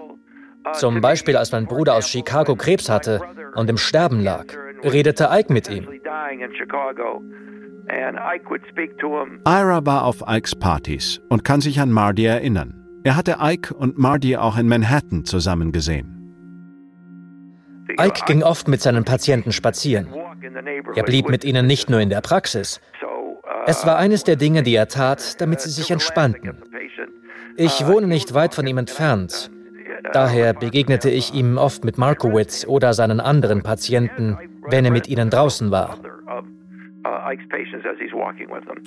Zum 0.73 1.01
Beispiel, 1.01 1.37
als 1.37 1.51
mein 1.51 1.65
Bruder 1.65 1.95
aus 1.95 2.07
Chicago 2.07 2.55
Krebs 2.55 2.89
hatte 2.89 3.21
und 3.55 3.69
im 3.69 3.77
Sterben 3.77 4.21
lag, 4.21 4.45
redete 4.83 5.29
Ike 5.31 5.51
mit 5.51 5.69
ihm. 5.69 5.87
Ira 9.45 9.85
war 9.85 10.03
auf 10.05 10.23
Ikes 10.27 10.55
Partys 10.55 11.21
und 11.29 11.43
kann 11.43 11.61
sich 11.61 11.79
an 11.79 11.91
Marty 11.91 12.25
erinnern. 12.25 12.75
Er 13.03 13.15
hatte 13.15 13.37
Ike 13.41 13.73
und 13.73 13.97
Marty 13.97 14.37
auch 14.37 14.57
in 14.57 14.67
Manhattan 14.67 15.25
zusammen 15.25 15.71
gesehen. 15.71 16.18
Ike 17.97 18.25
ging 18.25 18.43
oft 18.43 18.67
mit 18.67 18.81
seinen 18.81 19.05
Patienten 19.05 19.51
spazieren. 19.51 20.07
Er 20.95 21.03
blieb 21.03 21.29
mit 21.29 21.43
ihnen 21.43 21.65
nicht 21.65 21.89
nur 21.89 21.99
in 21.99 22.09
der 22.09 22.21
Praxis. 22.21 22.81
Es 23.65 23.85
war 23.85 23.97
eines 23.97 24.23
der 24.23 24.35
Dinge, 24.35 24.63
die 24.63 24.75
er 24.75 24.87
tat, 24.87 25.39
damit 25.41 25.61
sie 25.61 25.69
sich 25.69 25.91
entspannten. 25.91 26.63
Ich 27.57 27.85
wohne 27.85 28.07
nicht 28.07 28.33
weit 28.33 28.55
von 28.55 28.65
ihm 28.67 28.77
entfernt. 28.77 29.51
Daher 30.13 30.53
begegnete 30.53 31.09
ich 31.09 31.33
ihm 31.33 31.57
oft 31.57 31.83
mit 31.83 31.97
Markowitz 31.97 32.65
oder 32.65 32.93
seinen 32.93 33.19
anderen 33.19 33.63
Patienten, 33.63 34.37
wenn 34.67 34.85
er 34.85 34.91
mit 34.91 35.07
ihnen 35.07 35.29
draußen 35.29 35.71
war. 35.71 35.97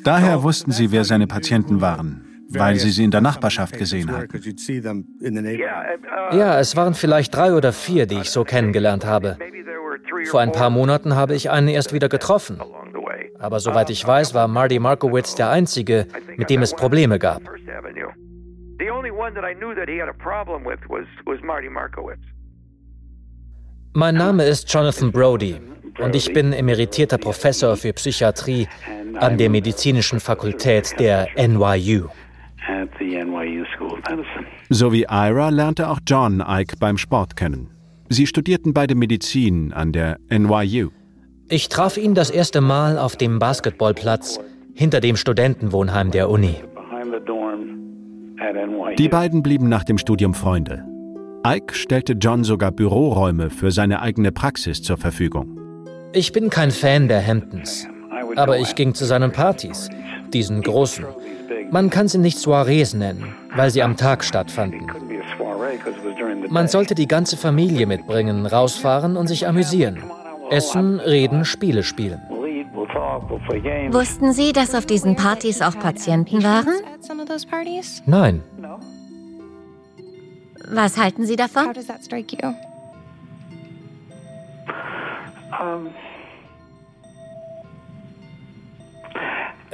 Daher 0.04 0.42
wussten 0.42 0.72
sie, 0.72 0.90
wer 0.90 1.04
seine 1.04 1.26
Patienten 1.26 1.80
waren 1.80 2.31
weil 2.54 2.76
Sie 2.76 2.90
sie 2.90 3.04
in 3.04 3.10
der 3.10 3.20
Nachbarschaft 3.20 3.76
gesehen 3.78 4.10
hatten. 4.10 4.28
Ja, 6.32 6.58
es 6.58 6.76
waren 6.76 6.94
vielleicht 6.94 7.34
drei 7.34 7.52
oder 7.54 7.72
vier, 7.72 8.06
die 8.06 8.18
ich 8.18 8.30
so 8.30 8.44
kennengelernt 8.44 9.04
habe. 9.04 9.38
Vor 10.26 10.40
ein 10.40 10.52
paar 10.52 10.70
Monaten 10.70 11.14
habe 11.14 11.34
ich 11.34 11.50
einen 11.50 11.68
erst 11.68 11.92
wieder 11.92 12.08
getroffen. 12.08 12.60
Aber 13.38 13.60
soweit 13.60 13.90
ich 13.90 14.06
weiß, 14.06 14.34
war 14.34 14.46
Marty 14.48 14.78
Markowitz 14.78 15.34
der 15.34 15.50
Einzige, 15.50 16.06
mit 16.36 16.48
dem 16.48 16.62
es 16.62 16.74
Probleme 16.74 17.18
gab. 17.18 17.42
Mein 23.94 24.14
Name 24.14 24.44
ist 24.44 24.72
Jonathan 24.72 25.12
Brody 25.12 25.60
und 25.98 26.14
ich 26.14 26.32
bin 26.32 26.52
emeritierter 26.52 27.18
Professor 27.18 27.76
für 27.76 27.92
Psychiatrie 27.92 28.68
an 29.16 29.36
der 29.38 29.50
Medizinischen 29.50 30.20
Fakultät 30.20 30.98
der 30.98 31.28
NYU. 31.36 32.08
So 34.70 34.92
wie 34.92 35.06
Ira 35.08 35.48
lernte 35.48 35.88
auch 35.88 35.98
John 36.06 36.42
Ike 36.46 36.76
beim 36.78 36.98
Sport 36.98 37.36
kennen. 37.36 37.70
Sie 38.08 38.26
studierten 38.26 38.74
beide 38.74 38.94
Medizin 38.94 39.72
an 39.72 39.92
der 39.92 40.18
NYU. 40.30 40.90
Ich 41.48 41.68
traf 41.68 41.96
ihn 41.96 42.14
das 42.14 42.30
erste 42.30 42.60
Mal 42.60 42.98
auf 42.98 43.16
dem 43.16 43.38
Basketballplatz 43.38 44.38
hinter 44.74 45.00
dem 45.00 45.16
Studentenwohnheim 45.16 46.10
der 46.10 46.30
Uni. 46.30 46.56
Die 48.98 49.08
beiden 49.08 49.42
blieben 49.42 49.68
nach 49.68 49.84
dem 49.84 49.98
Studium 49.98 50.34
Freunde. 50.34 50.84
Ike 51.46 51.74
stellte 51.74 52.12
John 52.12 52.44
sogar 52.44 52.70
Büroräume 52.70 53.50
für 53.50 53.70
seine 53.70 54.00
eigene 54.00 54.30
Praxis 54.32 54.82
zur 54.82 54.96
Verfügung. 54.96 55.58
Ich 56.12 56.32
bin 56.32 56.50
kein 56.50 56.70
Fan 56.70 57.08
der 57.08 57.26
Hamptons, 57.26 57.88
aber 58.36 58.58
ich 58.58 58.74
ging 58.74 58.94
zu 58.94 59.04
seinen 59.04 59.32
Partys, 59.32 59.88
diesen 60.32 60.62
großen, 60.62 61.06
man 61.70 61.90
kann 61.90 62.08
sie 62.08 62.18
nicht 62.18 62.38
Soirees 62.38 62.94
nennen, 62.94 63.34
weil 63.54 63.70
sie 63.70 63.82
am 63.82 63.96
Tag 63.96 64.24
stattfanden. 64.24 64.86
Man 66.48 66.68
sollte 66.68 66.94
die 66.94 67.08
ganze 67.08 67.36
Familie 67.36 67.86
mitbringen, 67.86 68.46
rausfahren 68.46 69.16
und 69.16 69.26
sich 69.26 69.46
amüsieren. 69.46 70.02
Essen, 70.50 71.00
reden, 71.00 71.44
Spiele 71.44 71.82
spielen. 71.82 72.20
Wussten 73.90 74.32
Sie, 74.32 74.52
dass 74.52 74.74
auf 74.74 74.86
diesen 74.86 75.16
Partys 75.16 75.62
auch 75.62 75.78
Patienten 75.78 76.42
waren? 76.42 76.74
Nein. 78.06 78.42
Was 80.68 80.98
halten 80.98 81.24
Sie 81.24 81.36
davon? 81.36 81.72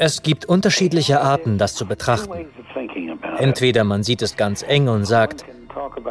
Es 0.00 0.22
gibt 0.22 0.44
unterschiedliche 0.44 1.20
Arten, 1.20 1.58
das 1.58 1.74
zu 1.74 1.84
betrachten. 1.84 2.46
Entweder 3.38 3.82
man 3.82 4.04
sieht 4.04 4.22
es 4.22 4.36
ganz 4.36 4.62
eng 4.62 4.86
und 4.86 5.04
sagt, 5.04 5.44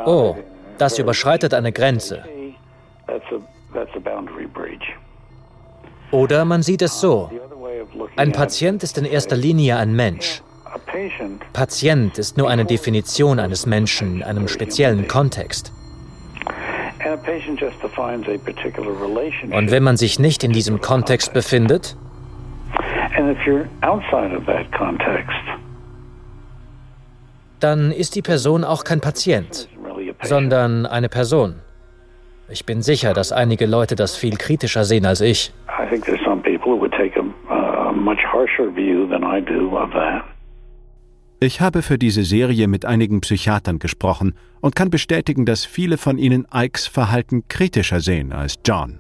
oh, 0.06 0.36
das 0.78 1.00
überschreitet 1.00 1.54
eine 1.54 1.72
Grenze. 1.72 2.24
Oder 6.12 6.44
man 6.44 6.64
sieht 6.64 6.82
es 6.82 7.00
so, 7.00 7.32
ein 8.18 8.34
Patient 8.34 8.84
ist 8.84 8.98
in 8.98 9.06
erster 9.06 9.38
Linie 9.38 9.78
ein 9.78 9.96
Mensch. 9.96 10.42
Patient 11.54 12.18
ist 12.18 12.38
nur 12.38 12.50
eine 12.50 12.66
Definition 12.66 13.40
eines 13.40 13.66
Menschen 13.66 14.18
in 14.18 14.24
einem 14.24 14.50
speziellen 14.50 15.08
Kontext. 15.08 15.72
Und 19.52 19.72
wenn 19.72 19.84
man 19.84 19.96
sich 19.96 20.20
nicht 20.20 20.44
in 20.44 20.52
diesem 20.52 20.82
Kontext 20.82 21.34
befindet, 21.34 21.96
dann 27.60 27.92
ist 27.92 28.16
die 28.16 28.22
Person 28.22 28.64
auch 28.64 28.84
kein 28.84 29.02
Patient, 29.02 29.68
sondern 30.22 30.86
eine 30.86 31.10
Person. 31.10 31.56
Ich 32.50 32.66
bin 32.66 32.82
sicher, 32.82 33.14
dass 33.14 33.32
einige 33.32 33.66
Leute 33.66 33.96
das 33.96 34.16
viel 34.16 34.38
kritischer 34.38 34.86
sehen 34.86 35.06
als 35.06 35.22
ich. 35.22 35.52
Ich 41.40 41.62
habe 41.62 41.82
für 41.84 41.98
diese 41.98 42.24
Serie 42.24 42.68
mit 42.68 42.86
einigen 42.86 43.22
Psychiatern 43.22 43.80
gesprochen 43.80 44.36
und 44.62 44.76
kann 44.76 44.90
bestätigen, 44.90 45.46
dass 45.46 45.66
viele 45.66 45.98
von 45.98 46.18
ihnen 46.18 46.48
Ikes 46.54 46.88
Verhalten 46.88 47.48
kritischer 47.48 48.00
sehen 48.00 48.32
als 48.32 48.56
John. 48.66 49.00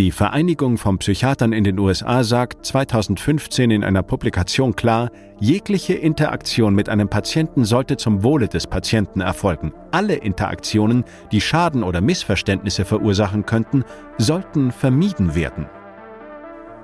Die 0.00 0.12
Vereinigung 0.12 0.78
von 0.78 0.96
Psychiatern 0.96 1.52
in 1.52 1.62
den 1.62 1.78
USA 1.78 2.24
sagt 2.24 2.64
2015 2.64 3.70
in 3.70 3.84
einer 3.84 4.02
Publikation 4.02 4.74
klar, 4.74 5.10
jegliche 5.40 5.92
Interaktion 5.92 6.74
mit 6.74 6.88
einem 6.88 7.10
Patienten 7.10 7.66
sollte 7.66 7.98
zum 7.98 8.22
Wohle 8.22 8.48
des 8.48 8.66
Patienten 8.66 9.20
erfolgen. 9.20 9.74
Alle 9.90 10.14
Interaktionen, 10.14 11.04
die 11.32 11.42
Schaden 11.42 11.82
oder 11.82 12.00
Missverständnisse 12.00 12.86
verursachen 12.86 13.44
könnten, 13.44 13.84
sollten 14.16 14.72
vermieden 14.72 15.34
werden. 15.34 15.66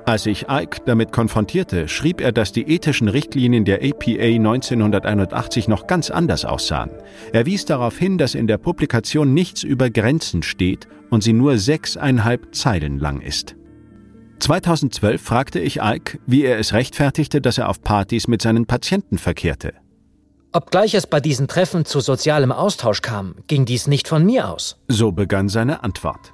Als 0.06 0.24
ich 0.24 0.46
Ike 0.48 0.82
damit 0.86 1.10
konfrontierte, 1.10 1.88
schrieb 1.88 2.20
er, 2.20 2.30
dass 2.30 2.52
die 2.52 2.62
ethischen 2.62 3.08
Richtlinien 3.08 3.64
der 3.64 3.82
APA 3.82 4.22
1981 4.22 5.66
noch 5.66 5.88
ganz 5.88 6.10
anders 6.10 6.44
aussahen. 6.44 6.90
Er 7.32 7.44
wies 7.44 7.64
darauf 7.64 7.98
hin, 7.98 8.16
dass 8.16 8.36
in 8.36 8.46
der 8.46 8.56
Publikation 8.56 9.34
nichts 9.34 9.64
über 9.64 9.90
Grenzen 9.90 10.44
steht 10.44 10.86
und 11.10 11.24
sie 11.24 11.32
nur 11.32 11.58
sechseinhalb 11.58 12.54
Zeilen 12.54 13.00
lang 13.00 13.20
ist. 13.20 13.56
2012 14.38 15.20
fragte 15.20 15.58
ich 15.58 15.80
Ike, 15.82 16.20
wie 16.24 16.44
er 16.44 16.60
es 16.60 16.72
rechtfertigte, 16.72 17.40
dass 17.40 17.58
er 17.58 17.68
auf 17.68 17.82
Partys 17.82 18.28
mit 18.28 18.40
seinen 18.42 18.66
Patienten 18.66 19.18
verkehrte. 19.18 19.72
Obgleich 20.52 20.94
es 20.94 21.08
bei 21.08 21.18
diesen 21.18 21.48
Treffen 21.48 21.84
zu 21.84 21.98
sozialem 21.98 22.52
Austausch 22.52 23.02
kam, 23.02 23.34
ging 23.48 23.64
dies 23.64 23.88
nicht 23.88 24.06
von 24.06 24.24
mir 24.24 24.50
aus. 24.50 24.78
So 24.86 25.10
begann 25.10 25.48
seine 25.48 25.82
Antwort. 25.82 26.32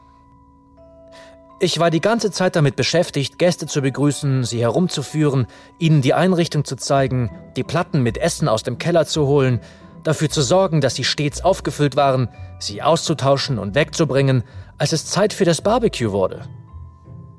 Ich 1.64 1.78
war 1.78 1.92
die 1.92 2.00
ganze 2.00 2.32
Zeit 2.32 2.56
damit 2.56 2.74
beschäftigt, 2.74 3.38
Gäste 3.38 3.68
zu 3.68 3.82
begrüßen, 3.82 4.42
sie 4.42 4.60
herumzuführen, 4.60 5.46
ihnen 5.78 6.02
die 6.02 6.12
Einrichtung 6.12 6.64
zu 6.64 6.74
zeigen, 6.74 7.30
die 7.54 7.62
Platten 7.62 8.02
mit 8.02 8.18
Essen 8.18 8.48
aus 8.48 8.64
dem 8.64 8.78
Keller 8.78 9.06
zu 9.06 9.28
holen, 9.28 9.60
dafür 10.02 10.28
zu 10.28 10.42
sorgen, 10.42 10.80
dass 10.80 10.96
sie 10.96 11.04
stets 11.04 11.44
aufgefüllt 11.44 11.94
waren, 11.94 12.28
sie 12.58 12.82
auszutauschen 12.82 13.60
und 13.60 13.76
wegzubringen, 13.76 14.42
als 14.76 14.90
es 14.90 15.06
Zeit 15.06 15.32
für 15.32 15.44
das 15.44 15.62
Barbecue 15.62 16.10
wurde. 16.10 16.40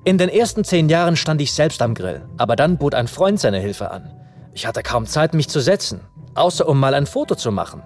In 0.05 0.17
den 0.17 0.29
ersten 0.29 0.63
zehn 0.63 0.87
Jahren 0.87 1.17
stand 1.17 1.41
ich 1.41 1.51
selbst 1.51 1.81
am 1.81 1.93
Grill, 1.93 2.25
aber 2.37 2.55
dann 2.55 2.77
bot 2.77 2.95
ein 2.95 3.09
Freund 3.09 3.41
seine 3.41 3.59
Hilfe 3.59 3.91
an. 3.91 4.09
Ich 4.53 4.65
hatte 4.65 4.83
kaum 4.83 5.05
Zeit, 5.05 5.33
mich 5.33 5.49
zu 5.49 5.59
setzen, 5.59 5.99
außer 6.33 6.65
um 6.65 6.79
mal 6.79 6.93
ein 6.93 7.07
Foto 7.07 7.35
zu 7.35 7.51
machen. 7.51 7.83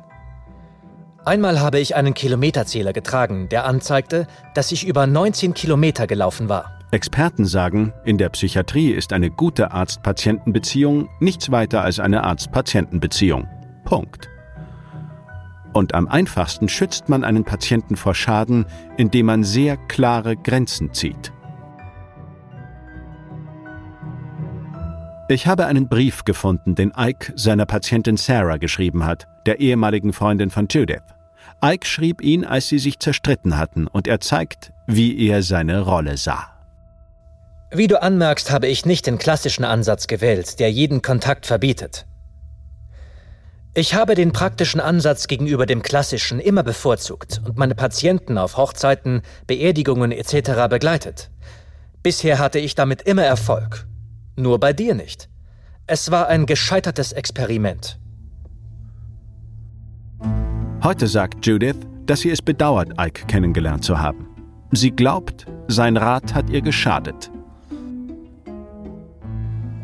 Einmal 1.28 1.60
habe 1.60 1.78
ich 1.78 1.94
einen 1.94 2.14
Kilometerzähler 2.14 2.94
getragen, 2.94 3.50
der 3.50 3.66
anzeigte, 3.66 4.28
dass 4.54 4.72
ich 4.72 4.88
über 4.88 5.06
19 5.08 5.54
Kilometer 5.54 6.08
gelaufen 6.08 6.48
war. 6.48 6.80
Experten 6.92 7.44
sagen, 7.44 7.92
in 8.06 8.18
der 8.18 8.30
Psychiatrie 8.30 8.92
ist 8.92 9.12
eine 9.12 9.30
gute 9.30 9.74
Arzt-Patienten-Beziehung 9.74 11.10
nichts 11.20 11.52
weiter 11.52 11.82
als 11.82 12.00
eine 12.00 12.24
Arzt-Patienten-Beziehung. 12.24 13.46
Punkt. 13.84 14.30
Und 15.74 15.96
am 15.96 16.08
einfachsten 16.08 16.70
schützt 16.70 17.10
man 17.10 17.26
einen 17.26 17.44
Patienten 17.44 17.98
vor 17.98 18.16
Schaden, 18.16 18.66
indem 18.96 19.26
man 19.26 19.44
sehr 19.44 19.76
klare 19.76 20.38
Grenzen 20.38 20.94
zieht. 20.94 21.34
Ich 25.28 25.46
habe 25.46 25.66
einen 25.66 25.90
Brief 25.90 26.24
gefunden, 26.24 26.76
den 26.76 26.94
Ike 26.98 27.34
seiner 27.36 27.66
Patientin 27.66 28.16
Sarah 28.16 28.56
geschrieben 28.56 29.04
hat, 29.04 29.28
der 29.46 29.60
ehemaligen 29.60 30.14
Freundin 30.14 30.50
von 30.50 30.70
Judith. 30.70 31.17
Ike 31.64 31.88
schrieb 31.88 32.22
ihn, 32.22 32.46
als 32.46 32.68
sie 32.68 32.80
sich 32.80 33.00
zerstritten 33.00 33.58
hatten, 33.58 33.88
und 33.88 34.08
er 34.08 34.20
zeigt, 34.20 34.72
wie 34.86 35.28
er 35.28 35.42
seine 35.42 35.82
Rolle 35.82 36.18
sah. 36.18 36.54
Wie 37.72 37.88
du 37.88 38.02
anmerkst, 38.02 38.52
habe 38.52 38.68
ich 38.68 38.86
nicht 38.86 39.08
den 39.08 39.18
klassischen 39.18 39.66
Ansatz 39.66 40.08
gewählt, 40.08 40.60
der 40.60 40.72
jeden 40.72 41.02
Kontakt 41.02 41.46
verbietet. 41.46 42.06
Ich 43.74 43.94
habe 43.94 44.16
den 44.16 44.32
praktischen 44.32 44.80
Ansatz 44.80 45.28
gegenüber 45.28 45.66
dem 45.66 45.84
klassischen 45.84 46.40
immer 46.40 46.64
bevorzugt 46.64 47.42
und 47.46 47.58
meine 47.58 47.76
Patienten 47.76 48.38
auf 48.38 48.58
Hochzeiten, 48.58 49.22
Beerdigungen 49.46 50.12
etc. 50.12 50.68
begleitet. 50.70 51.30
Bisher 52.02 52.40
hatte 52.40 52.60
ich 52.60 52.74
damit 52.74 53.02
immer 53.02 53.24
Erfolg. 53.24 53.86
Nur 54.36 54.60
bei 54.60 54.74
dir 54.74 54.96
nicht. 54.96 55.30
Es 55.88 56.10
war 56.10 56.28
ein 56.28 56.46
gescheitertes 56.46 57.12
Experiment. 57.12 58.00
Heute 60.84 61.08
sagt 61.08 61.44
Judith, 61.46 61.76
dass 62.06 62.22
sie 62.22 62.30
es 62.30 62.42
bedauert, 62.42 62.90
Ike 63.00 63.26
kennengelernt 63.26 63.84
zu 63.84 64.00
haben. 64.00 64.28
Sie 64.72 64.92
glaubt, 64.92 65.48
sein 65.68 65.98
Rat 65.98 66.36
hat 66.36 66.52
ihr 66.52 66.62
geschadet. 66.62 67.32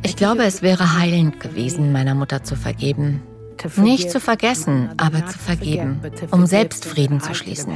Ich 0.03 0.15
glaube, 0.15 0.43
es 0.43 0.61
wäre 0.61 0.97
heilend 0.99 1.39
gewesen, 1.39 1.91
meiner 1.91 2.13
Mutter 2.13 2.43
zu 2.43 2.55
vergeben. 2.55 3.23
Nicht 3.77 4.11
zu 4.11 4.19
vergessen, 4.19 4.89
aber 4.97 5.25
zu 5.25 5.39
vergeben, 5.39 5.99
um 6.31 6.45
selbst 6.45 6.85
Frieden 6.85 7.21
zu 7.21 7.33
schließen. 7.33 7.73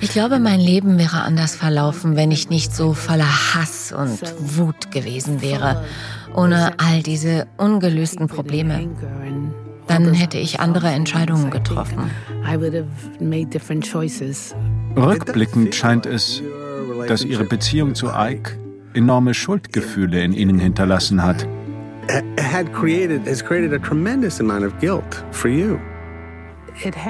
Ich 0.00 0.10
glaube, 0.10 0.38
mein 0.38 0.60
Leben 0.60 0.98
wäre 0.98 1.22
anders 1.22 1.56
verlaufen, 1.56 2.16
wenn 2.16 2.30
ich 2.30 2.48
nicht 2.48 2.74
so 2.74 2.94
voller 2.94 3.54
Hass 3.54 3.92
und 3.92 4.20
Wut 4.38 4.90
gewesen 4.92 5.42
wäre, 5.42 5.84
ohne 6.34 6.72
all 6.78 7.02
diese 7.02 7.48
ungelösten 7.58 8.28
Probleme 8.28 8.88
dann 9.88 10.12
hätte 10.14 10.38
ich 10.38 10.60
andere 10.60 10.88
Entscheidungen 10.88 11.50
getroffen. 11.50 12.10
Rückblickend 14.96 15.74
scheint 15.74 16.06
es, 16.06 16.42
dass 17.06 17.24
Ihre 17.24 17.44
Beziehung 17.44 17.94
zu 17.94 18.08
Ike 18.14 18.58
enorme 18.94 19.34
Schuldgefühle 19.34 20.22
in 20.22 20.32
Ihnen 20.32 20.58
hinterlassen 20.58 21.22
hat. 21.22 21.46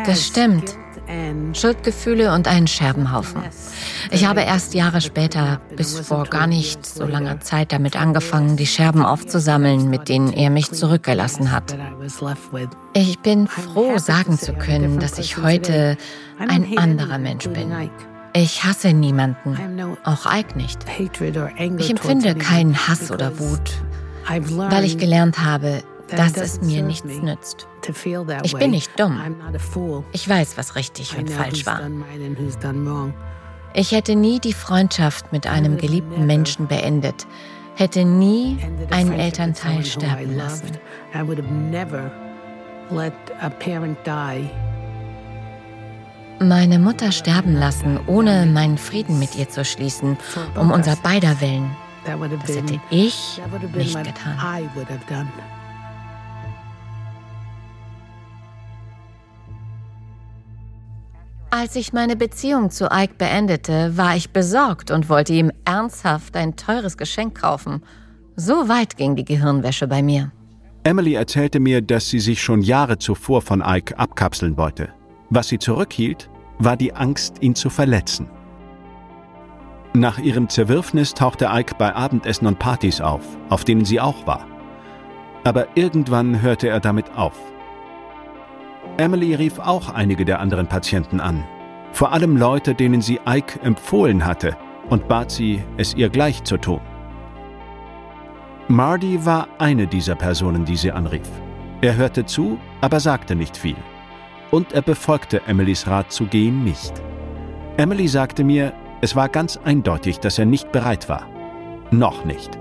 Das 0.07 0.27
stimmt. 0.27 0.77
Schuldgefühle 1.55 2.35
und 2.35 2.49
einen 2.49 2.67
Scherbenhaufen. 2.67 3.43
Ich 4.11 4.27
habe 4.27 4.43
erst 4.43 4.75
Jahre 4.75 5.01
später, 5.01 5.61
bis 5.77 5.99
vor 5.99 6.25
gar 6.25 6.47
nicht 6.47 6.85
so 6.85 7.05
langer 7.05 7.41
Zeit, 7.41 7.73
damit 7.73 7.97
angefangen, 7.97 8.57
die 8.57 8.67
Scherben 8.67 9.05
aufzusammeln, 9.05 9.89
mit 9.89 10.09
denen 10.09 10.33
er 10.33 10.51
mich 10.51 10.71
zurückgelassen 10.73 11.51
hat. 11.51 11.77
Ich 12.93 13.19
bin 13.21 13.47
froh, 13.47 13.99
sagen 13.99 14.39
zu 14.39 14.53
können, 14.53 14.99
dass 15.01 15.19
ich 15.19 15.39
heute 15.39 15.97
ein 16.39 16.77
anderer 16.79 17.19
Mensch 17.19 17.49
bin. 17.49 17.73
Ich 18.35 18.65
hasse 18.65 18.93
niemanden, 18.93 19.59
auch 20.05 20.27
Ike 20.27 20.57
nicht. 20.57 20.79
Ich 21.79 21.91
empfinde 21.91 22.35
keinen 22.35 22.77
Hass 22.89 23.11
oder 23.11 23.39
Wut, 23.39 23.73
weil 24.27 24.85
ich 24.85 24.99
gelernt 24.99 25.39
habe, 25.39 25.83
dass 26.09 26.37
es 26.37 26.61
mir 26.61 26.83
nichts 26.83 27.21
nützt. 27.23 27.67
Ich 28.43 28.55
bin 28.55 28.71
nicht 28.71 28.99
dumm. 28.99 29.21
Ich 30.13 30.29
weiß, 30.29 30.57
was 30.57 30.75
richtig 30.77 31.17
und 31.17 31.31
falsch 31.31 31.67
war. 31.67 31.81
Ich 33.75 33.93
hätte 33.93 34.17
nie 34.17 34.41
die 34.41 34.53
Freundschaft 34.55 35.33
mit 35.33 35.47
einem 35.47 35.77
geliebten 35.77 36.27
Menschen 36.27 36.67
beendet, 36.67 37.27
hätte 37.77 38.05
nie 38.05 38.59
einen 38.91 39.13
Elternteil 39.13 39.85
sterben 39.85 40.37
lassen. 40.37 40.71
Meine 46.41 46.79
Mutter 46.79 47.11
sterben 47.13 47.55
lassen, 47.57 47.99
ohne 48.07 48.47
meinen 48.47 48.79
Frieden 48.79 49.19
mit 49.19 49.35
ihr 49.37 49.49
zu 49.49 49.65
schließen, 49.65 50.17
um 50.55 50.71
unser 50.71 50.95
beider 50.97 51.41
Willen. 51.41 51.71
Das 52.05 52.57
hätte 52.57 52.81
ich 52.91 53.41
nicht 53.75 53.95
getan. 54.05 54.39
Als 61.51 61.77
ich 61.77 61.95
meine 61.95 62.15
Beziehung 62.15 62.71
zu 62.71 62.89
Ike 62.93 63.15
beendete, 63.17 63.97
war 63.97 64.15
ich 64.15 64.31
besorgt 64.31 64.91
und 64.91 65.09
wollte 65.09 65.33
ihm 65.33 65.51
ernsthaft 65.65 66.37
ein 66.37 66.57
teures 66.57 66.99
Geschenk 66.99 67.41
kaufen. 67.41 67.83
So 68.37 68.69
weit 68.69 68.99
ging 68.99 69.17
die 69.17 69.25
Gehirnwäsche 69.25 69.89
bei 69.89 70.03
mir. 70.03 70.31
Emily 70.85 71.15
erzählte 71.15 71.59
mir, 71.59 71.81
dass 71.81 72.11
sie 72.11 72.21
sich 72.21 72.43
schon 72.43 72.61
Jahre 72.61 72.99
zuvor 72.99 73.41
von 73.41 73.63
Ike 73.65 73.99
abkapseln 73.99 74.59
wollte. 74.59 74.91
Was 75.31 75.49
sie 75.49 75.59
zurückhielt, 75.59 76.29
war 76.59 76.77
die 76.77 76.93
Angst, 76.93 77.37
ihn 77.41 77.55
zu 77.55 77.71
verletzen. 77.71 78.29
Nach 79.95 80.19
ihrem 80.19 80.51
Zerwürfnis 80.51 81.15
tauchte 81.15 81.49
Ike 81.51 81.77
bei 81.79 81.95
Abendessen 81.95 82.47
und 82.47 82.59
Partys 82.59 83.01
auf, 83.01 83.23
auf 83.49 83.65
denen 83.65 83.87
sie 83.87 84.01
auch 84.01 84.27
war. 84.27 84.47
Aber 85.45 85.67
irgendwann 85.77 86.43
hörte 86.43 86.69
er 86.69 86.81
damit 86.81 87.17
auf. 87.17 87.39
Emily 88.99 89.37
rief 89.37 89.61
auch 89.61 89.91
einige 89.95 90.25
der 90.25 90.41
anderen 90.41 90.67
Patienten 90.67 91.21
an. 91.21 91.45
Vor 91.93 92.13
allem 92.13 92.37
Leute, 92.37 92.75
denen 92.75 93.01
sie 93.01 93.21
Ike 93.27 93.61
empfohlen 93.63 94.27
hatte 94.27 94.57
und 94.91 95.07
bat 95.07 95.31
sie, 95.31 95.63
es 95.77 95.95
ihr 95.95 96.09
gleich 96.09 96.43
zu 96.43 96.57
tun. 96.57 96.81
Marty 98.67 99.25
war 99.25 99.47
eine 99.59 99.87
dieser 99.87 100.17
Personen, 100.17 100.65
die 100.65 100.77
sie 100.77 100.91
anrief. 100.91 101.29
Er 101.81 101.97
hörte 101.97 102.27
zu, 102.27 102.59
aber 102.81 102.99
sagte 102.99 103.37
nicht 103.37 103.57
viel. 103.57 103.77
Und 104.51 104.73
er 104.73 104.83
befolgte 104.83 105.43
Emilys 105.47 105.87
Rat 105.87 106.11
zu 106.11 106.27
gehen 106.27 106.65
nicht. 106.65 106.93
Emily 107.77 108.09
sagte 108.09 108.43
mir, 108.43 108.73
es 109.01 109.15
war 109.15 109.29
ganz 109.29 109.57
eindeutig, 109.59 110.19
dass 110.19 110.41
er 110.41 110.47
nicht 110.47 110.73
bereit 110.73 111.09
war. 111.09 111.29
Noch 111.93 112.25
nicht. 112.25 112.59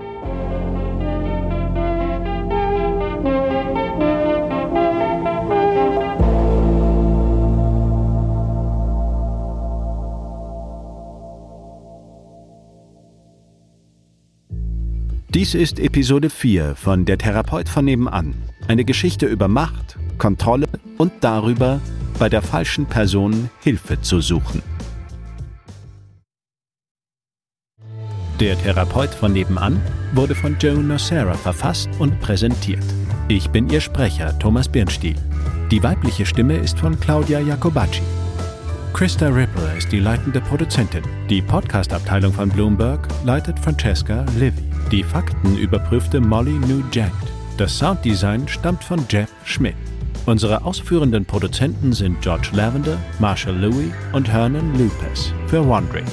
Dies 15.38 15.54
ist 15.54 15.78
Episode 15.78 16.30
4 16.30 16.74
von 16.74 17.04
Der 17.04 17.16
Therapeut 17.16 17.68
von 17.68 17.84
nebenan. 17.84 18.34
Eine 18.66 18.84
Geschichte 18.84 19.26
über 19.26 19.46
Macht, 19.46 19.96
Kontrolle 20.18 20.66
und 20.96 21.12
darüber, 21.20 21.80
bei 22.18 22.28
der 22.28 22.42
falschen 22.42 22.86
Person 22.86 23.48
Hilfe 23.60 24.00
zu 24.00 24.20
suchen. 24.20 24.64
Der 28.40 28.58
Therapeut 28.60 29.14
von 29.14 29.32
nebenan 29.32 29.80
wurde 30.12 30.34
von 30.34 30.56
Joe 30.58 30.82
Nocera 30.82 31.34
verfasst 31.34 31.88
und 32.00 32.18
präsentiert. 32.18 32.82
Ich 33.28 33.48
bin 33.48 33.70
Ihr 33.70 33.80
Sprecher, 33.80 34.36
Thomas 34.40 34.68
Birnstiel. 34.68 35.14
Die 35.70 35.80
weibliche 35.84 36.26
Stimme 36.26 36.56
ist 36.56 36.80
von 36.80 36.98
Claudia 36.98 37.38
Jacobacci. 37.38 38.02
Krista 38.92 39.28
Ripple 39.28 39.78
ist 39.78 39.92
die 39.92 40.00
leitende 40.00 40.40
Produzentin. 40.40 41.04
Die 41.30 41.42
Podcast-Abteilung 41.42 42.32
von 42.32 42.48
Bloomberg 42.48 43.06
leitet 43.24 43.60
Francesca 43.60 44.26
Livy. 44.36 44.67
Die 44.90 45.04
Fakten 45.04 45.58
überprüfte 45.58 46.18
Molly 46.18 46.58
Nugent. 46.66 47.12
Das 47.58 47.76
Sounddesign 47.76 48.48
stammt 48.48 48.82
von 48.82 49.04
Jeff 49.10 49.30
Schmidt. 49.44 49.74
Unsere 50.24 50.64
ausführenden 50.64 51.26
Produzenten 51.26 51.92
sind 51.92 52.22
George 52.22 52.48
Lavender, 52.52 52.96
Marshall 53.18 53.56
Louis 53.56 53.92
und 54.14 54.26
Hernan 54.28 54.78
Lupes 54.78 55.34
für 55.46 55.68
Wandering. 55.68 56.06